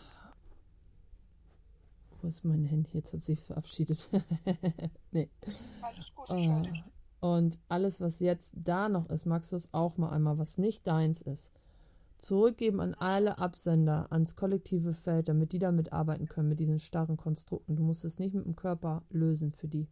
[2.23, 2.91] wo ist mein Handy?
[2.93, 4.09] Jetzt hat sich verabschiedet.
[5.11, 5.29] nee.
[5.81, 6.63] Alles gut, oh.
[7.21, 10.87] Und alles, was jetzt da noch ist, magst du es auch mal einmal, was nicht
[10.87, 11.53] deins ist,
[12.19, 17.17] zurückgeben an alle Absender, ans kollektive Feld, damit die damit arbeiten können, mit diesen starren
[17.17, 17.77] Konstrukten.
[17.77, 19.89] Du musst es nicht mit dem Körper lösen für die.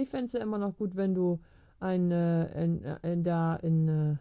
[0.00, 1.40] Ich fände es ja immer noch gut, wenn du
[1.78, 4.16] ein, äh, in, äh, in, da in, äh,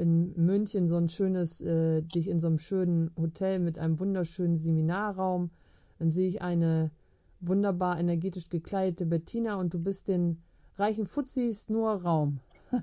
[0.00, 4.56] in München so ein schönes, äh, dich in so einem schönen Hotel mit einem wunderschönen
[4.56, 5.50] Seminarraum,
[5.98, 6.92] dann sehe ich eine
[7.40, 10.42] wunderbar energetisch gekleidete Bettina und du bist den
[10.76, 12.40] reichen Fuzzis nur Raum.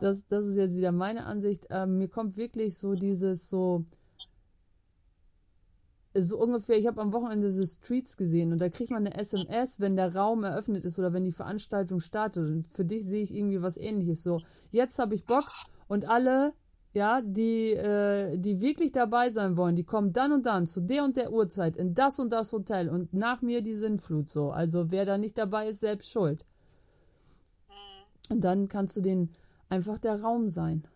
[0.00, 1.66] das, das ist jetzt wieder meine Ansicht.
[1.70, 3.84] Ähm, mir kommt wirklich so dieses so,
[6.14, 9.78] so ungefähr, ich habe am Wochenende The Streets gesehen und da kriegt man eine SMS,
[9.78, 12.48] wenn der Raum eröffnet ist oder wenn die Veranstaltung startet.
[12.48, 14.22] Und für dich sehe ich irgendwie was ähnliches.
[14.22, 14.40] So,
[14.72, 15.52] jetzt habe ich Bock
[15.86, 16.54] und alle,
[16.92, 21.04] ja, die, äh, die wirklich dabei sein wollen, die kommen dann und dann zu der
[21.04, 24.50] und der Uhrzeit in das und das Hotel und nach mir die Sinnflut so.
[24.50, 26.44] Also wer da nicht dabei ist, selbst schuld.
[27.68, 28.34] Mhm.
[28.34, 29.30] Und dann kannst du den
[29.70, 30.86] einfach der Raum sein.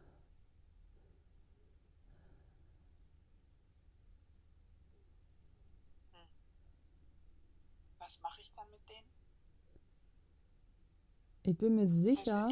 [11.46, 12.48] Ich bin mir sicher,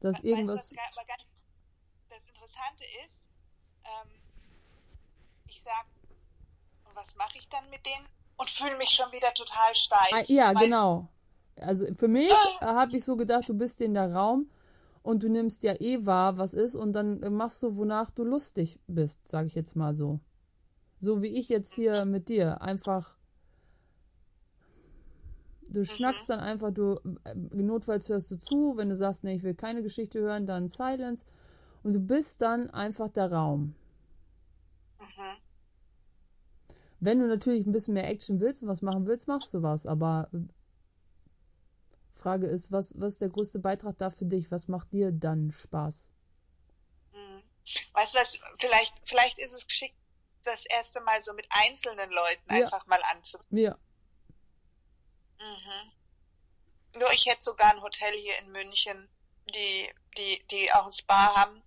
[0.00, 0.72] dass irgendwas.
[0.76, 1.06] Weißt, was,
[2.10, 3.26] das Interessante ist,
[3.84, 4.10] ähm,
[5.46, 5.86] ich sag,
[6.92, 8.06] was mache ich dann mit denen?
[8.36, 10.12] Und fühle mich schon wieder total steif.
[10.12, 11.08] Ah, ja, genau.
[11.58, 12.30] Also für mich
[12.60, 12.74] ah.
[12.74, 14.50] habe ich so gedacht, du bist in der Raum
[15.06, 18.80] und du nimmst ja eh wahr, was ist, und dann machst du, wonach du lustig
[18.88, 20.18] bist, sage ich jetzt mal so.
[21.00, 22.60] So wie ich jetzt hier mit dir.
[22.60, 23.16] Einfach
[25.68, 25.84] Du mhm.
[25.84, 29.54] schnackst dann einfach, du äh, notfalls hörst du zu, wenn du sagst, nee, ich will
[29.54, 31.24] keine Geschichte hören, dann Silence.
[31.82, 33.74] Und du bist dann einfach der Raum.
[35.00, 35.36] Mhm.
[37.00, 39.86] Wenn du natürlich ein bisschen mehr Action willst und was machen willst, machst du was.
[39.86, 40.30] Aber
[42.16, 44.50] Frage ist, was, was ist der größte Beitrag da für dich?
[44.50, 46.10] Was macht dir dann Spaß?
[47.12, 47.42] Mhm.
[47.92, 49.96] Weißt du was, vielleicht, vielleicht ist es geschickt,
[50.42, 52.64] das erste Mal so mit einzelnen Leuten ja.
[52.64, 53.58] einfach mal anzufangen.
[53.58, 53.76] Ja.
[55.38, 55.92] Mhm.
[57.00, 59.08] Nur ich hätte sogar ein Hotel hier in München,
[59.54, 61.62] die, die, die auch ein Spa haben.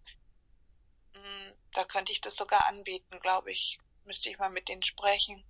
[1.13, 3.79] Mhm, da könnte ich das sogar anbieten, glaube ich.
[4.05, 5.43] Müsste ich mal mit denen sprechen.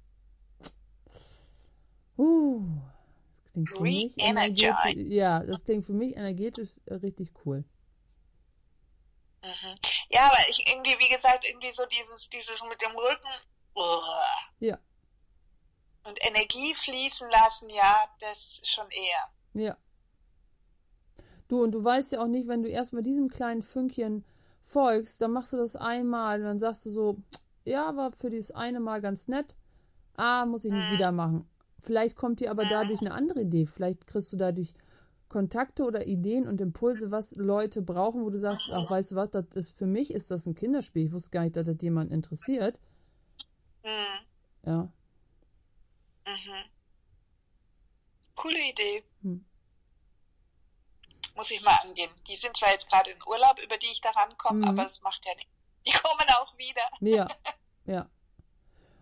[2.17, 2.78] Uh,
[3.65, 4.93] klingt für mich energetisch.
[4.95, 7.63] Ja, das klingt für mich energetisch richtig cool.
[9.41, 9.75] Mhm.
[10.09, 13.29] Ja, aber ich irgendwie, wie gesagt, irgendwie so dieses, dieses mit dem Rücken.
[13.75, 14.01] Uh.
[14.59, 14.77] Ja
[16.09, 19.63] und Energie fließen lassen, ja, das schon eher.
[19.65, 19.77] Ja.
[21.47, 24.25] Du, und du weißt ja auch nicht, wenn du erstmal diesem kleinen Fünkchen
[24.63, 27.17] folgst, dann machst du das einmal und dann sagst du so,
[27.65, 29.55] ja, war für dieses eine Mal ganz nett.
[30.15, 30.93] Ah, muss ich nicht mhm.
[30.93, 31.49] wieder machen.
[31.81, 33.65] Vielleicht kommt dir aber dadurch eine andere Idee.
[33.65, 34.73] Vielleicht kriegst du dadurch
[35.29, 39.29] Kontakte oder Ideen und Impulse, was Leute brauchen, wo du sagst, ach, weißt du was,
[39.29, 41.05] das ist für mich ist das ein Kinderspiel.
[41.05, 42.79] Ich wusste gar nicht, dass das jemand interessiert.
[43.83, 44.25] Mhm.
[44.65, 44.91] Ja.
[46.25, 46.69] Mhm.
[48.35, 49.03] Coole Idee.
[49.21, 49.45] Hm.
[51.35, 52.09] Muss ich mal angehen.
[52.27, 54.63] Die sind zwar jetzt gerade in Urlaub, über die ich da rankomme, mhm.
[54.65, 55.51] aber das macht ja nichts.
[55.85, 56.81] Die kommen auch wieder.
[57.01, 57.27] Ja,
[57.85, 58.09] ja.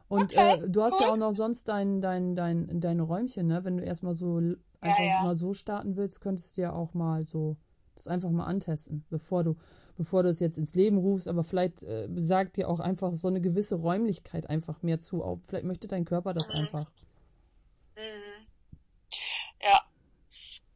[0.08, 1.02] Und okay, äh, du hast cool.
[1.02, 3.64] ja auch noch sonst dein, dein, dein, deine Räumchen, ne?
[3.64, 4.38] Wenn du erstmal so
[4.80, 5.24] einfach ja, ja.
[5.24, 7.58] mal so starten willst, könntest du ja auch mal so
[7.96, 9.56] das einfach mal antesten, bevor du,
[9.98, 13.28] bevor du es jetzt ins Leben rufst, aber vielleicht äh, sagt dir auch einfach so
[13.28, 15.24] eine gewisse Räumlichkeit einfach mehr zu.
[15.24, 16.56] Auch, vielleicht möchte dein Körper das mhm.
[16.56, 16.92] einfach.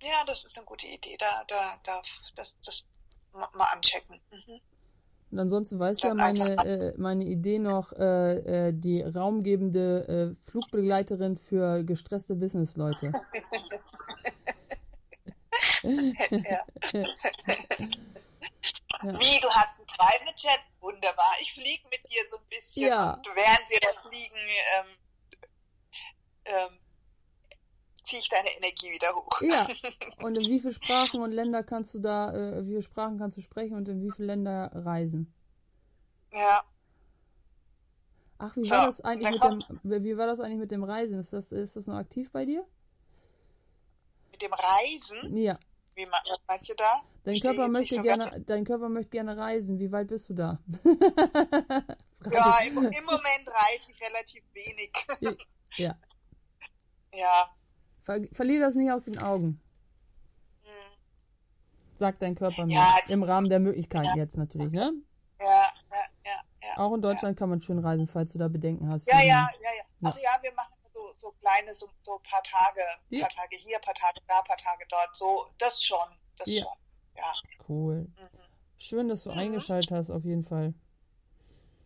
[0.02, 1.16] Ja, das ist eine gute Idee.
[1.18, 2.02] Da, da, da,
[2.36, 2.84] das, das
[3.34, 4.20] mal anchecken.
[4.32, 4.60] Mhm.
[5.32, 10.36] Und ansonsten weißt du ja meine, äh, meine Idee noch, äh, äh, die raumgebende äh,
[10.50, 13.08] Flugbegleiterin für gestresste Businessleute.
[15.84, 16.66] ja.
[16.92, 17.06] ja.
[19.04, 20.60] Wie, du hast einen Private Jet?
[20.82, 21.34] Wunderbar.
[21.42, 22.88] Ich fliege mit dir so ein bisschen.
[22.88, 23.14] Ja.
[23.14, 24.36] Und während wir da fliegen,
[26.46, 26.80] ähm,
[28.04, 29.42] ziehe ich deine Energie wieder hoch.
[29.42, 29.68] Ja.
[30.26, 33.38] Und in wie viele Sprachen und Länder kannst du da, äh, wie viele Sprachen kannst
[33.38, 35.34] du sprechen und in wie viele Länder reisen?
[36.34, 36.64] Ja.
[38.38, 41.20] Ach, wie so, war das eigentlich mit dem, wie war das eigentlich mit dem Reisen?
[41.20, 42.66] Ist das, ist das noch aktiv bei dir?
[44.32, 45.36] Mit dem Reisen?
[45.38, 45.60] Ja.
[45.94, 46.08] Wie
[46.48, 47.02] meinst du da?
[47.24, 49.78] Dein Körper möchte gerne, dein Körper möchte gerne reisen.
[49.78, 50.60] Wie weit bist du da?
[52.32, 54.92] ja, im, im Moment reise ich relativ wenig.
[55.78, 55.96] ja.
[57.14, 57.54] Ja.
[58.02, 59.62] Ver verlier das nicht aus den Augen.
[60.64, 60.70] Hm.
[61.94, 62.76] Sagt dein Körper mir.
[62.76, 64.16] Ja, Im Rahmen der Möglichkeiten ja.
[64.16, 64.94] jetzt natürlich, ne?
[65.40, 66.42] Ja, ja, ja.
[66.62, 69.08] ja Auch in Deutschland kann man schön reisen, falls du da Bedenken hast.
[69.08, 69.84] Ja, ja, ja, ja.
[70.04, 73.22] Ach ja, wir machen so, so kleine, so, so ein paar Tage, ja.
[73.22, 75.16] paar Tage hier, paar Tage da, paar Tage dort.
[75.16, 76.08] So, das schon,
[76.38, 76.64] das ja.
[76.64, 76.72] schon.
[77.18, 77.34] Ja.
[77.68, 77.96] Cool.
[77.96, 78.40] Mhm.
[78.78, 79.38] Schön, dass du mhm.
[79.38, 80.74] eingeschaltet hast, auf jeden Fall.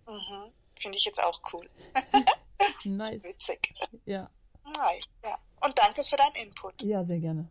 [0.07, 0.51] Mhm.
[0.75, 1.69] Finde ich jetzt auch cool.
[2.85, 3.23] nice.
[3.23, 3.73] Witzig.
[4.05, 4.29] Ja.
[4.65, 5.37] Nice, ja.
[5.61, 6.81] Und danke für deinen Input.
[6.81, 7.47] Ja, sehr gerne.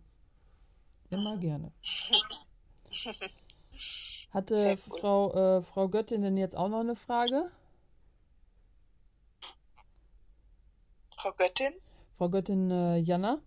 [1.11, 1.73] Immer gerne.
[4.31, 4.99] Hatte cool.
[5.01, 7.51] Frau, äh, Frau Göttin denn jetzt auch noch eine Frage?
[11.17, 11.73] Frau Göttin?
[12.17, 13.41] Frau Göttin äh, Jana?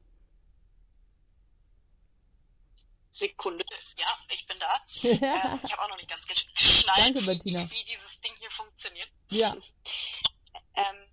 [3.09, 3.65] Sekunde.
[3.97, 4.75] Ja, ich bin da.
[5.03, 7.69] äh, ich habe auch noch nicht ganz geschnallt, Danke, Bettina.
[7.69, 9.09] wie dieses Ding hier funktioniert.
[9.31, 9.55] Ja.
[10.75, 11.06] ähm,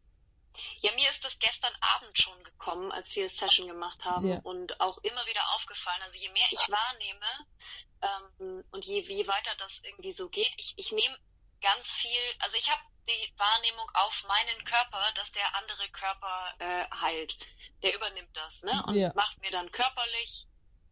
[1.11, 4.41] ist das gestern Abend schon gekommen, als wir Session gemacht haben ja.
[4.43, 6.03] und auch immer wieder aufgefallen.
[6.03, 7.27] Also je mehr ich wahrnehme
[8.03, 11.17] ähm, und je, je weiter das irgendwie so geht, ich, ich nehme
[11.61, 16.87] ganz viel, also ich habe die Wahrnehmung auf meinen Körper, dass der andere Körper äh,
[17.01, 17.37] heilt.
[17.83, 18.83] Der übernimmt das, ne?
[18.87, 19.13] Und ja.
[19.15, 20.47] macht mir dann körperlich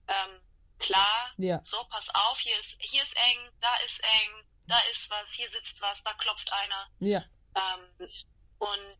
[0.08, 0.40] ähm,
[0.78, 1.60] klar, ja.
[1.62, 5.48] so pass auf, hier ist, hier ist eng, da ist eng, da ist was, hier
[5.48, 6.88] sitzt was, da klopft einer.
[7.00, 7.24] Ja.
[7.54, 8.08] Ähm,
[8.58, 8.98] und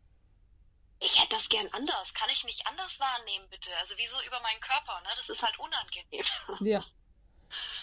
[1.02, 2.14] ich hätte das gern anders.
[2.14, 3.76] Kann ich nicht anders wahrnehmen, bitte?
[3.78, 5.08] Also wieso über meinen Körper, ne?
[5.16, 6.24] Das ist halt unangenehm.
[6.60, 6.80] Ja.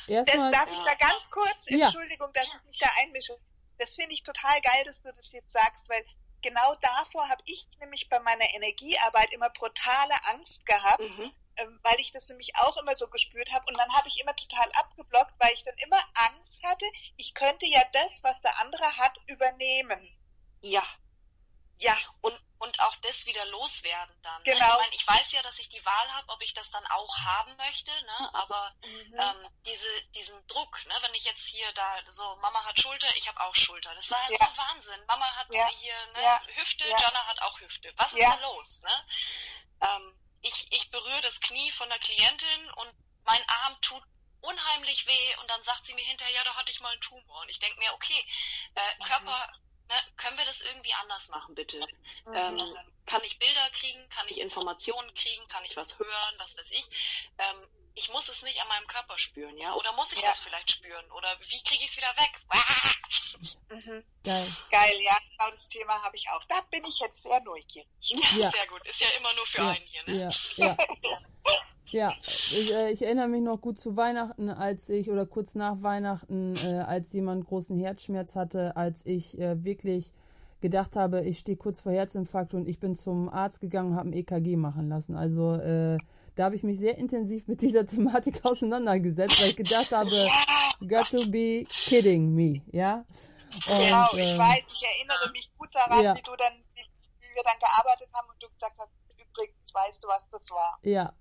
[0.07, 3.37] Erstmal, darf ich da ganz kurz, Entschuldigung, dass ich mich da einmische.
[3.77, 6.03] Das finde ich total geil, dass du das jetzt sagst, weil
[6.41, 11.31] genau davor habe ich nämlich bei meiner Energiearbeit immer brutale Angst gehabt, mhm.
[11.57, 13.65] ähm, weil ich das nämlich auch immer so gespürt habe.
[13.69, 16.85] Und dann habe ich immer total abgeblockt, weil ich dann immer Angst hatte,
[17.17, 20.17] ich könnte ja das, was der andere hat, übernehmen.
[20.61, 20.83] Ja.
[21.79, 21.97] Ja.
[22.21, 24.43] Und und auch das wieder loswerden dann.
[24.43, 24.59] Genau.
[24.59, 24.65] Ne?
[24.65, 27.17] Ich meine, ich weiß ja, dass ich die Wahl habe, ob ich das dann auch
[27.19, 28.33] haben möchte, ne?
[28.33, 29.17] aber mhm.
[29.17, 30.93] ähm, diese, diesen Druck, ne?
[31.01, 33.95] wenn ich jetzt hier da so, Mama hat Schulter, ich habe auch Schulter.
[33.95, 34.45] Das war halt ja.
[34.45, 35.05] so Wahnsinn.
[35.07, 35.69] Mama hat ja.
[35.69, 36.41] hier ne, ja.
[36.55, 37.93] Hüfte, Jana hat auch Hüfte.
[37.95, 38.81] Was ist da los?
[38.81, 39.05] Ne?
[39.81, 42.93] Ähm, ich, ich berühre das Knie von der Klientin und
[43.23, 44.03] mein Arm tut
[44.41, 47.41] unheimlich weh und dann sagt sie mir hinterher, ja, da hatte ich mal einen Tumor.
[47.41, 48.25] Und ich denke mir, okay,
[48.75, 49.03] äh, mhm.
[49.03, 49.53] Körper
[49.89, 51.79] ne, können wir das irgendwie anders machen, bitte?
[52.25, 52.35] Mhm.
[52.35, 52.75] Ähm,
[53.05, 54.07] kann ich Bilder kriegen?
[54.09, 55.47] Kann ich Informationen kriegen?
[55.47, 56.35] Kann ich was hören?
[56.37, 56.89] Was weiß ich?
[57.37, 59.73] Ähm, ich muss es nicht an meinem Körper spüren, ja?
[59.73, 60.29] Oder muss ich ja.
[60.29, 61.11] das vielleicht spüren?
[61.11, 62.39] Oder wie kriege ich es wieder weg?
[63.69, 64.03] Mhm.
[64.23, 64.47] Geil.
[64.71, 66.43] Geil, ja, genau das Thema habe ich auch.
[66.45, 67.87] Da bin ich jetzt sehr neugierig.
[67.99, 68.83] Ja, sehr gut.
[68.85, 69.69] Ist ja immer nur für ja.
[69.69, 70.31] einen hier, ne?
[70.57, 70.75] Ja,
[71.91, 72.13] ja.
[72.23, 76.55] Ich, äh, ich, erinnere mich noch gut zu Weihnachten, als ich, oder kurz nach Weihnachten,
[76.57, 80.13] äh, als jemand großen Herzschmerz hatte, als ich äh, wirklich
[80.61, 84.09] gedacht habe, ich stehe kurz vor Herzinfarkt und ich bin zum Arzt gegangen und habe
[84.09, 85.15] ein EKG machen lassen.
[85.15, 85.97] Also äh,
[86.35, 90.11] da habe ich mich sehr intensiv mit dieser Thematik auseinandergesetzt, weil ich gedacht habe,
[90.87, 93.05] got to be kidding me, ja.
[93.67, 96.15] Und, genau, ich äh, weiß, ich erinnere mich gut daran, ja.
[96.15, 100.07] wie du dann, wie wir dann gearbeitet haben und du gesagt hast, übrigens weißt du,
[100.07, 100.77] was das war.
[100.83, 101.13] Ja,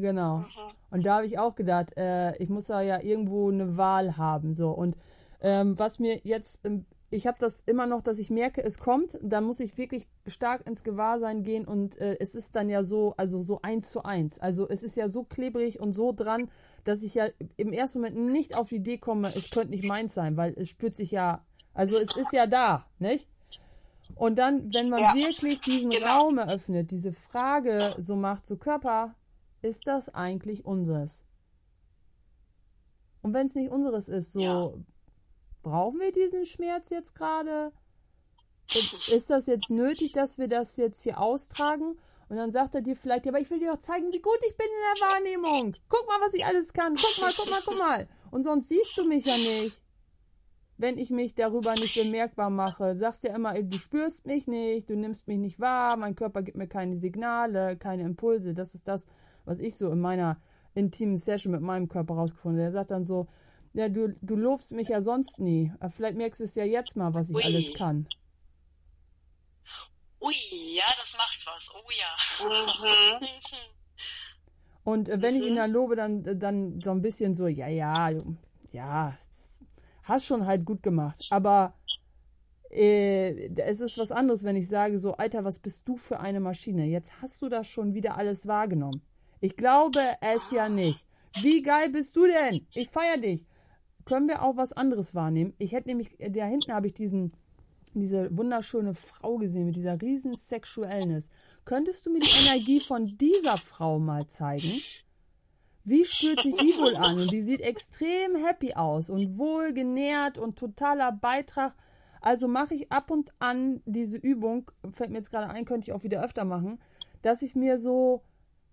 [0.00, 0.38] Genau.
[0.38, 0.44] Mhm.
[0.90, 4.54] Und da habe ich auch gedacht, äh, ich muss da ja irgendwo eine Wahl haben.
[4.54, 4.70] So.
[4.70, 4.96] Und
[5.40, 9.18] ähm, was mir jetzt, ähm, ich habe das immer noch, dass ich merke, es kommt,
[9.22, 13.14] da muss ich wirklich stark ins Gewahrsein gehen und äh, es ist dann ja so,
[13.16, 14.38] also so eins zu eins.
[14.38, 16.50] Also es ist ja so klebrig und so dran,
[16.84, 20.14] dass ich ja im ersten Moment nicht auf die Idee komme, es könnte nicht meins
[20.14, 21.44] sein, weil es spürt sich ja,
[21.74, 23.26] also es ist ja da, nicht?
[24.14, 26.06] Und dann, wenn man ja, wirklich diesen genau.
[26.06, 29.14] Raum eröffnet, diese Frage so macht, so Körper,
[29.62, 31.24] ist das eigentlich unseres?
[33.22, 34.72] Und wenn es nicht unseres ist, so ja.
[35.62, 37.72] brauchen wir diesen Schmerz jetzt gerade?
[39.12, 41.98] Ist das jetzt nötig, dass wir das jetzt hier austragen?
[42.28, 44.38] Und dann sagt er dir vielleicht, ja, aber ich will dir auch zeigen, wie gut
[44.46, 45.76] ich bin in der Wahrnehmung.
[45.88, 46.94] Guck mal, was ich alles kann.
[46.94, 48.08] Guck mal, guck mal, guck mal.
[48.30, 49.82] Und sonst siehst du mich ja nicht.
[50.76, 54.96] Wenn ich mich darüber nicht bemerkbar mache, sagst ja immer, du spürst mich nicht, du
[54.96, 58.54] nimmst mich nicht wahr, mein Körper gibt mir keine Signale, keine Impulse.
[58.54, 59.06] Das ist das,
[59.44, 60.40] was ich so in meiner
[60.74, 62.70] intimen Session mit meinem Körper rausgefunden habe.
[62.70, 63.28] Der sagt dann so,
[63.72, 65.72] ja, du, du lobst mich ja sonst nie.
[65.78, 67.44] Aber vielleicht merkst du es ja jetzt mal, was ich Ui.
[67.44, 68.06] alles kann.
[70.20, 70.34] Ui,
[70.74, 71.72] ja, das macht was.
[71.74, 72.48] Oh ja.
[72.48, 73.26] Mhm.
[74.84, 75.42] Und äh, wenn mhm.
[75.42, 78.10] ich ihn dann lobe, dann, dann so ein bisschen so, ja, ja,
[78.72, 79.18] ja,
[80.02, 81.26] hast schon halt gut gemacht.
[81.30, 81.74] Aber
[82.70, 86.40] äh, es ist was anderes, wenn ich sage so, Alter, was bist du für eine
[86.40, 86.86] Maschine?
[86.86, 89.02] Jetzt hast du das schon wieder alles wahrgenommen.
[89.40, 91.06] Ich glaube es ja nicht.
[91.40, 92.66] Wie geil bist du denn?
[92.74, 93.46] Ich feier dich.
[94.04, 95.54] Können wir auch was anderes wahrnehmen?
[95.58, 97.32] Ich hätte nämlich, da hinten habe ich diesen,
[97.94, 101.28] diese wunderschöne Frau gesehen mit dieser riesen Sexuellness.
[101.64, 104.80] Könntest du mir die Energie von dieser Frau mal zeigen?
[105.84, 107.18] Wie spürt sich die wohl an?
[107.20, 111.74] Und die sieht extrem happy aus und wohl genährt und totaler Beitrag.
[112.20, 115.92] Also mache ich ab und an diese Übung, fällt mir jetzt gerade ein, könnte ich
[115.94, 116.78] auch wieder öfter machen,
[117.22, 118.22] dass ich mir so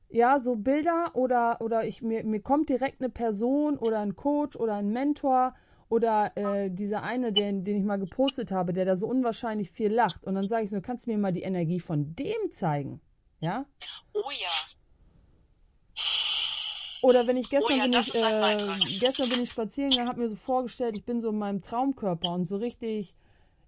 [0.09, 4.55] ja, so Bilder oder, oder ich, mir, mir kommt direkt eine Person oder ein Coach
[4.55, 5.53] oder ein Mentor
[5.89, 9.91] oder äh, dieser eine, den, den ich mal gepostet habe, der da so unwahrscheinlich viel
[9.91, 10.25] lacht.
[10.25, 13.01] Und dann sage ich so, kannst du mir mal die Energie von dem zeigen?
[13.39, 13.65] Ja?
[14.13, 14.47] Oh ja.
[17.01, 20.19] Oder wenn ich gestern oh ja, bin ich, äh, gestern bin ich spazieren gegangen, habe
[20.19, 23.15] mir so vorgestellt, ich bin so in meinem Traumkörper und so richtig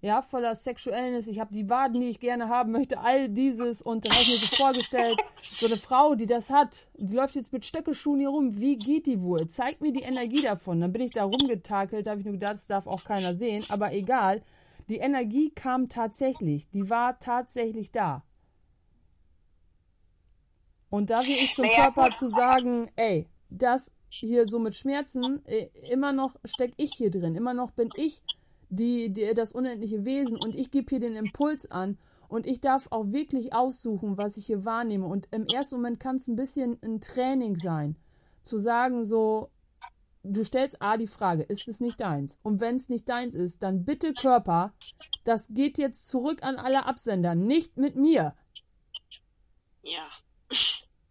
[0.02, 4.06] ja, voller Sexuellness, ich habe die Waden, die ich gerne haben möchte, all dieses und
[4.06, 7.52] dann habe ich mir so vorgestellt, so eine Frau, die das hat, die läuft jetzt
[7.52, 9.46] mit Stöckelschuhen hier rum, wie geht die wohl?
[9.48, 10.80] Zeig mir die Energie davon.
[10.80, 13.64] Dann bin ich da rumgetakelt, da habe ich nur gedacht, das darf auch keiner sehen,
[13.68, 14.42] aber egal.
[14.88, 18.24] Die Energie kam tatsächlich, die war tatsächlich da.
[20.88, 25.68] Und da will ich zum Körper zu sagen, ey, das hier so mit Schmerzen, äh,
[25.90, 28.22] immer noch steck ich hier drin, immer noch bin ich
[28.70, 31.98] die, die das unendliche Wesen und ich gebe hier den Impuls an
[32.28, 35.06] und ich darf auch wirklich aussuchen, was ich hier wahrnehme.
[35.06, 37.96] Und im ersten Moment kann es ein bisschen ein Training sein,
[38.44, 39.50] zu sagen so,
[40.22, 42.38] du stellst A die Frage, ist es nicht deins?
[42.42, 44.72] Und wenn es nicht deins ist, dann bitte Körper,
[45.24, 48.34] das geht jetzt zurück an alle Absender, nicht mit mir.
[49.82, 50.06] Ja.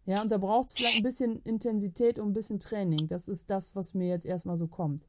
[0.06, 3.08] Ja, und da braucht es vielleicht ein bisschen Intensität und ein bisschen Training.
[3.08, 5.04] Das ist das, was mir jetzt erstmal so kommt.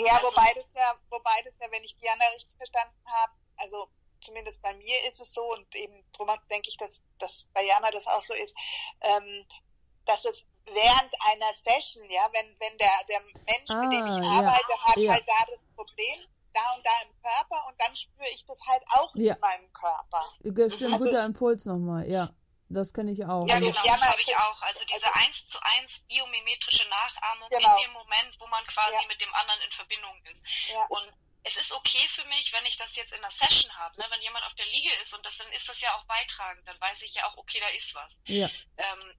[0.00, 3.88] Ja, also, wobei das ja, wobei das ja, wenn ich Diana richtig verstanden habe, also
[4.20, 7.90] zumindest bei mir ist es so und eben drum denke ich, dass, dass bei Jana
[7.90, 8.56] das auch so ist,
[9.02, 9.46] ähm,
[10.04, 14.26] dass es während einer Session, ja, wenn, wenn der, der Mensch, ah, mit dem ich
[14.26, 15.12] ah, arbeite, ja, hat ja.
[15.12, 16.20] halt da das Problem,
[16.52, 19.34] da und da im Körper und dann spüre ich das halt auch ja.
[19.34, 20.24] in meinem Körper.
[20.70, 22.30] Stimmt, also, guter Impuls nochmal, ja.
[22.68, 23.46] Das kann ich auch.
[23.48, 24.62] Ja, genau, das habe ich auch.
[24.62, 27.76] Also diese also, 1 zu 1 biomimetrische Nachahmung genau.
[27.76, 29.08] in dem Moment, wo man quasi ja.
[29.08, 30.46] mit dem anderen in Verbindung ist.
[30.68, 30.84] Ja.
[30.88, 31.12] Und
[31.44, 34.06] es ist okay für mich, wenn ich das jetzt in einer Session habe, ne?
[34.10, 36.80] wenn jemand auf der Liege ist und das, dann ist das ja auch beitragend, dann
[36.80, 38.20] weiß ich ja auch, okay, da ist was.
[38.24, 38.50] Ja.
[38.76, 39.14] Ähm,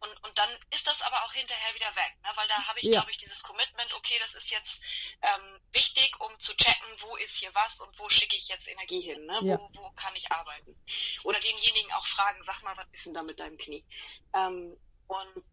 [0.00, 2.30] und, und dann ist das aber auch hinterher wieder weg, ne?
[2.34, 2.92] weil da habe ich, ja.
[2.92, 4.82] glaube ich, dieses Commitment, okay, das ist jetzt
[5.22, 9.00] ähm, wichtig, um zu checken, wo ist hier was und wo schicke ich jetzt Energie
[9.00, 9.40] hin, ne?
[9.42, 9.58] Ja.
[9.58, 10.74] wo, wo kann ich arbeiten.
[11.24, 13.84] Oder denjenigen auch fragen, sag mal, was ist denn da mit deinem Knie?
[14.34, 14.76] Ähm,
[15.06, 15.44] und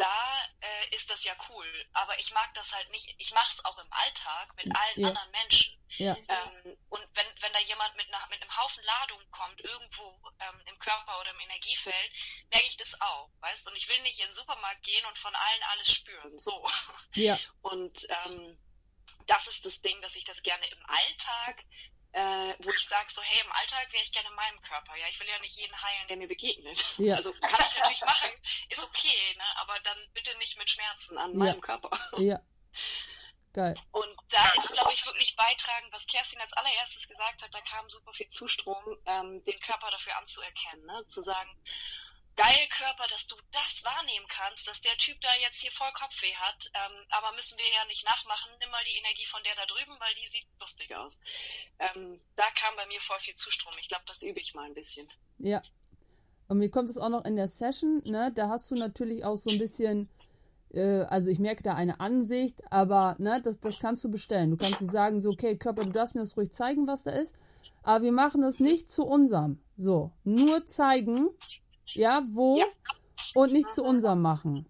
[0.00, 1.66] da äh, ist das ja cool.
[1.92, 3.14] Aber ich mag das halt nicht.
[3.18, 5.08] Ich mache es auch im Alltag mit allen ja.
[5.08, 5.78] anderen Menschen.
[5.98, 6.16] Ja.
[6.16, 10.60] Ähm, und wenn, wenn da jemand mit, einer, mit einem Haufen Ladung kommt, irgendwo ähm,
[10.66, 12.12] im Körper oder im Energiefeld,
[12.50, 15.34] merke ich das auch, weißt Und ich will nicht in den Supermarkt gehen und von
[15.34, 16.38] allen alles spüren.
[16.38, 16.66] So.
[17.14, 17.38] Ja.
[17.60, 18.58] Und ähm,
[19.26, 21.64] das ist das Ding, dass ich das gerne im Alltag
[22.12, 24.96] äh, wo ich sage, so, hey, im Alltag wäre ich gerne in meinem Körper.
[24.96, 26.84] Ja, ich will ja nicht jeden heilen, der mir begegnet.
[26.98, 27.16] Ja.
[27.20, 28.30] Also kann ich natürlich machen,
[28.70, 29.44] ist okay, ne?
[29.56, 31.36] aber dann bitte nicht mit Schmerzen an ja.
[31.36, 31.90] meinem Körper.
[32.18, 32.40] Ja.
[33.52, 33.74] Geil.
[33.90, 37.90] Und da ist, glaube ich, wirklich beitragen, was Kerstin als allererstes gesagt hat, da kam
[37.90, 41.04] super viel Zustrom, ähm, den Körper dafür anzuerkennen, ne?
[41.06, 41.50] zu sagen,
[42.40, 46.34] geil Körper, dass du das wahrnehmen kannst, dass der Typ da jetzt hier voll Kopfweh
[46.40, 48.48] hat, ähm, aber müssen wir ja nicht nachmachen.
[48.60, 51.20] Nimm mal die Energie von der da drüben, weil die sieht lustig aus.
[51.78, 53.74] Ähm, da kam bei mir voll viel Zustrom.
[53.78, 55.06] Ich glaube, das übe ich mal ein bisschen.
[55.38, 55.60] Ja.
[56.48, 58.32] Und mir kommt es auch noch in der Session, ne?
[58.34, 60.08] Da hast du natürlich auch so ein bisschen,
[60.72, 64.50] äh, also ich merke da eine Ansicht, aber ne, das, das kannst du bestellen.
[64.50, 67.36] Du kannst sagen, so, okay, Körper, du darfst mir das ruhig zeigen, was da ist.
[67.82, 69.62] Aber wir machen das nicht zu unserem.
[69.76, 71.28] So, nur zeigen,
[71.94, 72.66] ja, wo ja.
[73.34, 74.66] und nicht zu unserem machen.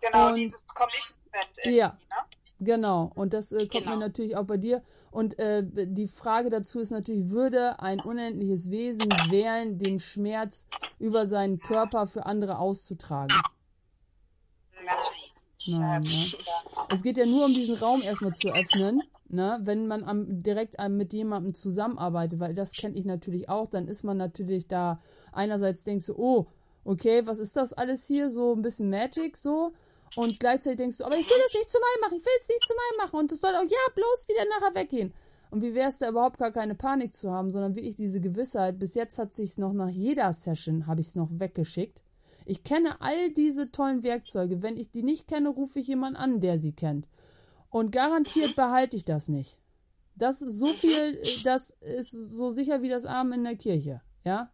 [0.00, 1.16] Genau, und, dieses Commitment.
[1.64, 2.16] Ja, ne?
[2.60, 3.12] genau.
[3.14, 3.90] Und das äh, kommt genau.
[3.90, 4.82] mir natürlich auch bei dir.
[5.10, 10.66] Und äh, die Frage dazu ist natürlich, würde ein unendliches Wesen wählen, den Schmerz
[10.98, 13.34] über seinen Körper für andere auszutragen?
[14.84, 14.94] Nein.
[15.66, 16.26] Nein ne?
[16.90, 19.02] Es geht ja nur um diesen Raum erstmal zu öffnen.
[19.28, 19.58] Ne?
[19.62, 24.04] Wenn man am, direkt mit jemandem zusammenarbeitet, weil das kenne ich natürlich auch, dann ist
[24.04, 25.00] man natürlich da,
[25.32, 26.46] einerseits denkst du, oh,
[26.86, 28.30] okay, was ist das alles hier?
[28.30, 29.72] So ein bisschen Magic so.
[30.14, 32.48] Und gleichzeitig denkst du, aber ich will das nicht zu meinem machen, ich will es
[32.48, 33.20] nicht zu meinem machen.
[33.20, 35.12] Und das soll auch, ja, bloß wieder nachher weggehen.
[35.50, 38.78] Und wie wäre es da überhaupt gar keine Panik zu haben, sondern wirklich diese Gewissheit.
[38.78, 42.02] Bis jetzt hat sich noch nach jeder Session, habe ich es noch weggeschickt.
[42.44, 44.62] Ich kenne all diese tollen Werkzeuge.
[44.62, 47.06] Wenn ich die nicht kenne, rufe ich jemanden an, der sie kennt.
[47.70, 49.58] Und garantiert behalte ich das nicht.
[50.14, 54.00] Das ist so viel, das ist so sicher wie das Arm in der Kirche.
[54.24, 54.50] Ja?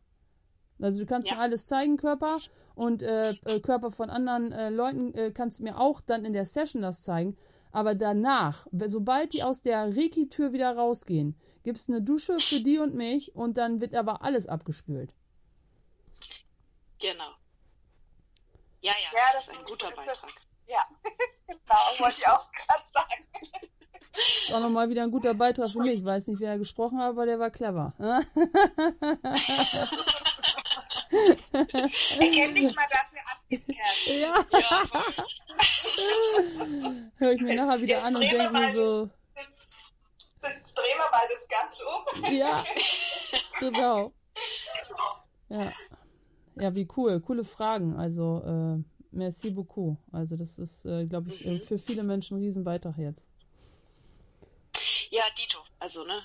[0.83, 1.37] Also du kannst ja.
[1.37, 2.41] mir alles zeigen, Körper
[2.75, 6.33] und äh, äh, Körper von anderen äh, Leuten äh, kannst du mir auch dann in
[6.33, 7.37] der Session das zeigen.
[7.71, 12.79] Aber danach, sobald die aus der Reiki-Tür wieder rausgehen, gibt es eine Dusche für die
[12.79, 15.15] und mich und dann wird aber alles abgespült.
[17.01, 17.31] Genau.
[18.83, 20.07] Ja, ja, ja das, das ist ein guter Beitrag.
[20.07, 20.23] Das,
[20.67, 20.85] ja,
[21.47, 23.25] genau, wollte ich auch gerade sagen.
[24.13, 26.01] Das ist auch nochmal wieder ein guter Beitrag für mich.
[26.01, 27.95] Ich weiß nicht, wer gesprochen hat, aber der war clever.
[31.13, 34.07] Erkenn dich mal dafür abgekehrt.
[34.07, 34.35] Ja.
[34.59, 35.05] ja
[37.17, 39.11] Hör ich mir nachher wieder Jetzt an und denke mir so.
[40.43, 42.35] Jetzt drehen wir mal das Ganze um.
[42.37, 42.65] Ja,
[43.59, 44.13] genau.
[45.49, 45.71] Ja.
[46.55, 47.21] Ja, wie cool.
[47.21, 47.95] Coole Fragen.
[47.97, 49.99] Also, äh, merci beaucoup.
[50.11, 51.61] Also, das ist, äh, glaube ich, mhm.
[51.61, 53.27] für viele Menschen ein Riesenbeitrag jetzt.
[55.13, 55.59] Ja, Dito.
[55.79, 56.23] Also, ne?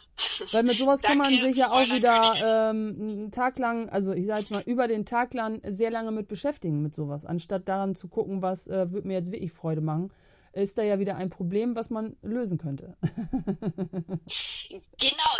[0.54, 2.36] Weil mit sowas kann man sich ja auch wieder
[2.72, 6.12] ähm, einen Tag lang, also ich sag jetzt mal, über den Tag lang sehr lange
[6.12, 9.82] mit beschäftigen mit sowas, anstatt daran zu gucken, was äh, wird mir jetzt wirklich Freude
[9.82, 10.14] machen
[10.62, 12.98] ist da ja wieder ein Problem, was man lösen könnte.
[13.02, 14.20] genau,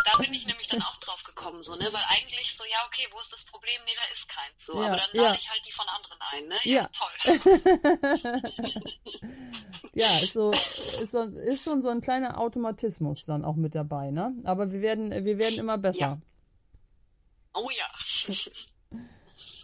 [0.06, 1.88] da bin ich nämlich dann auch drauf gekommen, so, ne?
[1.91, 3.81] Weil eigentlich so, ja, okay, wo ist das Problem?
[3.85, 4.65] Nee, da ist keins.
[4.65, 5.34] So, ja, aber dann lade ja.
[5.34, 6.56] ich halt die von anderen ein, ne?
[6.64, 6.89] Ja, ja.
[6.94, 7.11] toll.
[9.94, 14.11] ja, ist so, ist so, ist schon so ein kleiner Automatismus dann auch mit dabei,
[14.11, 14.34] ne?
[14.44, 15.99] Aber wir werden, wir werden immer besser.
[15.99, 16.19] Ja.
[17.53, 17.89] Oh ja.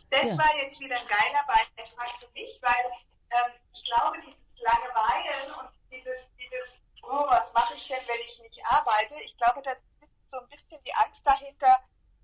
[0.09, 0.37] Das ja.
[0.37, 2.85] war jetzt wieder ein geiler Beitrag für mich, weil
[3.31, 8.39] ähm, ich glaube, dieses Langeweilen und dieses, dieses, oh, was mache ich denn, wenn ich
[8.41, 9.15] nicht arbeite?
[9.23, 9.83] Ich glaube, da ist
[10.27, 11.77] so ein bisschen die Angst dahinter,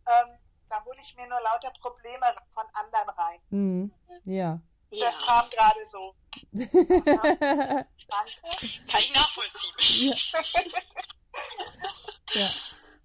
[0.07, 0.37] ähm,
[0.69, 3.41] da hole ich mir nur lauter Probleme von anderen rein.
[3.49, 3.91] Mhm.
[4.25, 4.59] Ja.
[4.91, 5.11] Das ja.
[5.25, 6.15] kam gerade so.
[6.51, 7.87] Danke.
[8.87, 9.75] Kann ich nachvollziehen.
[10.09, 10.15] Ja.
[12.41, 12.49] ja.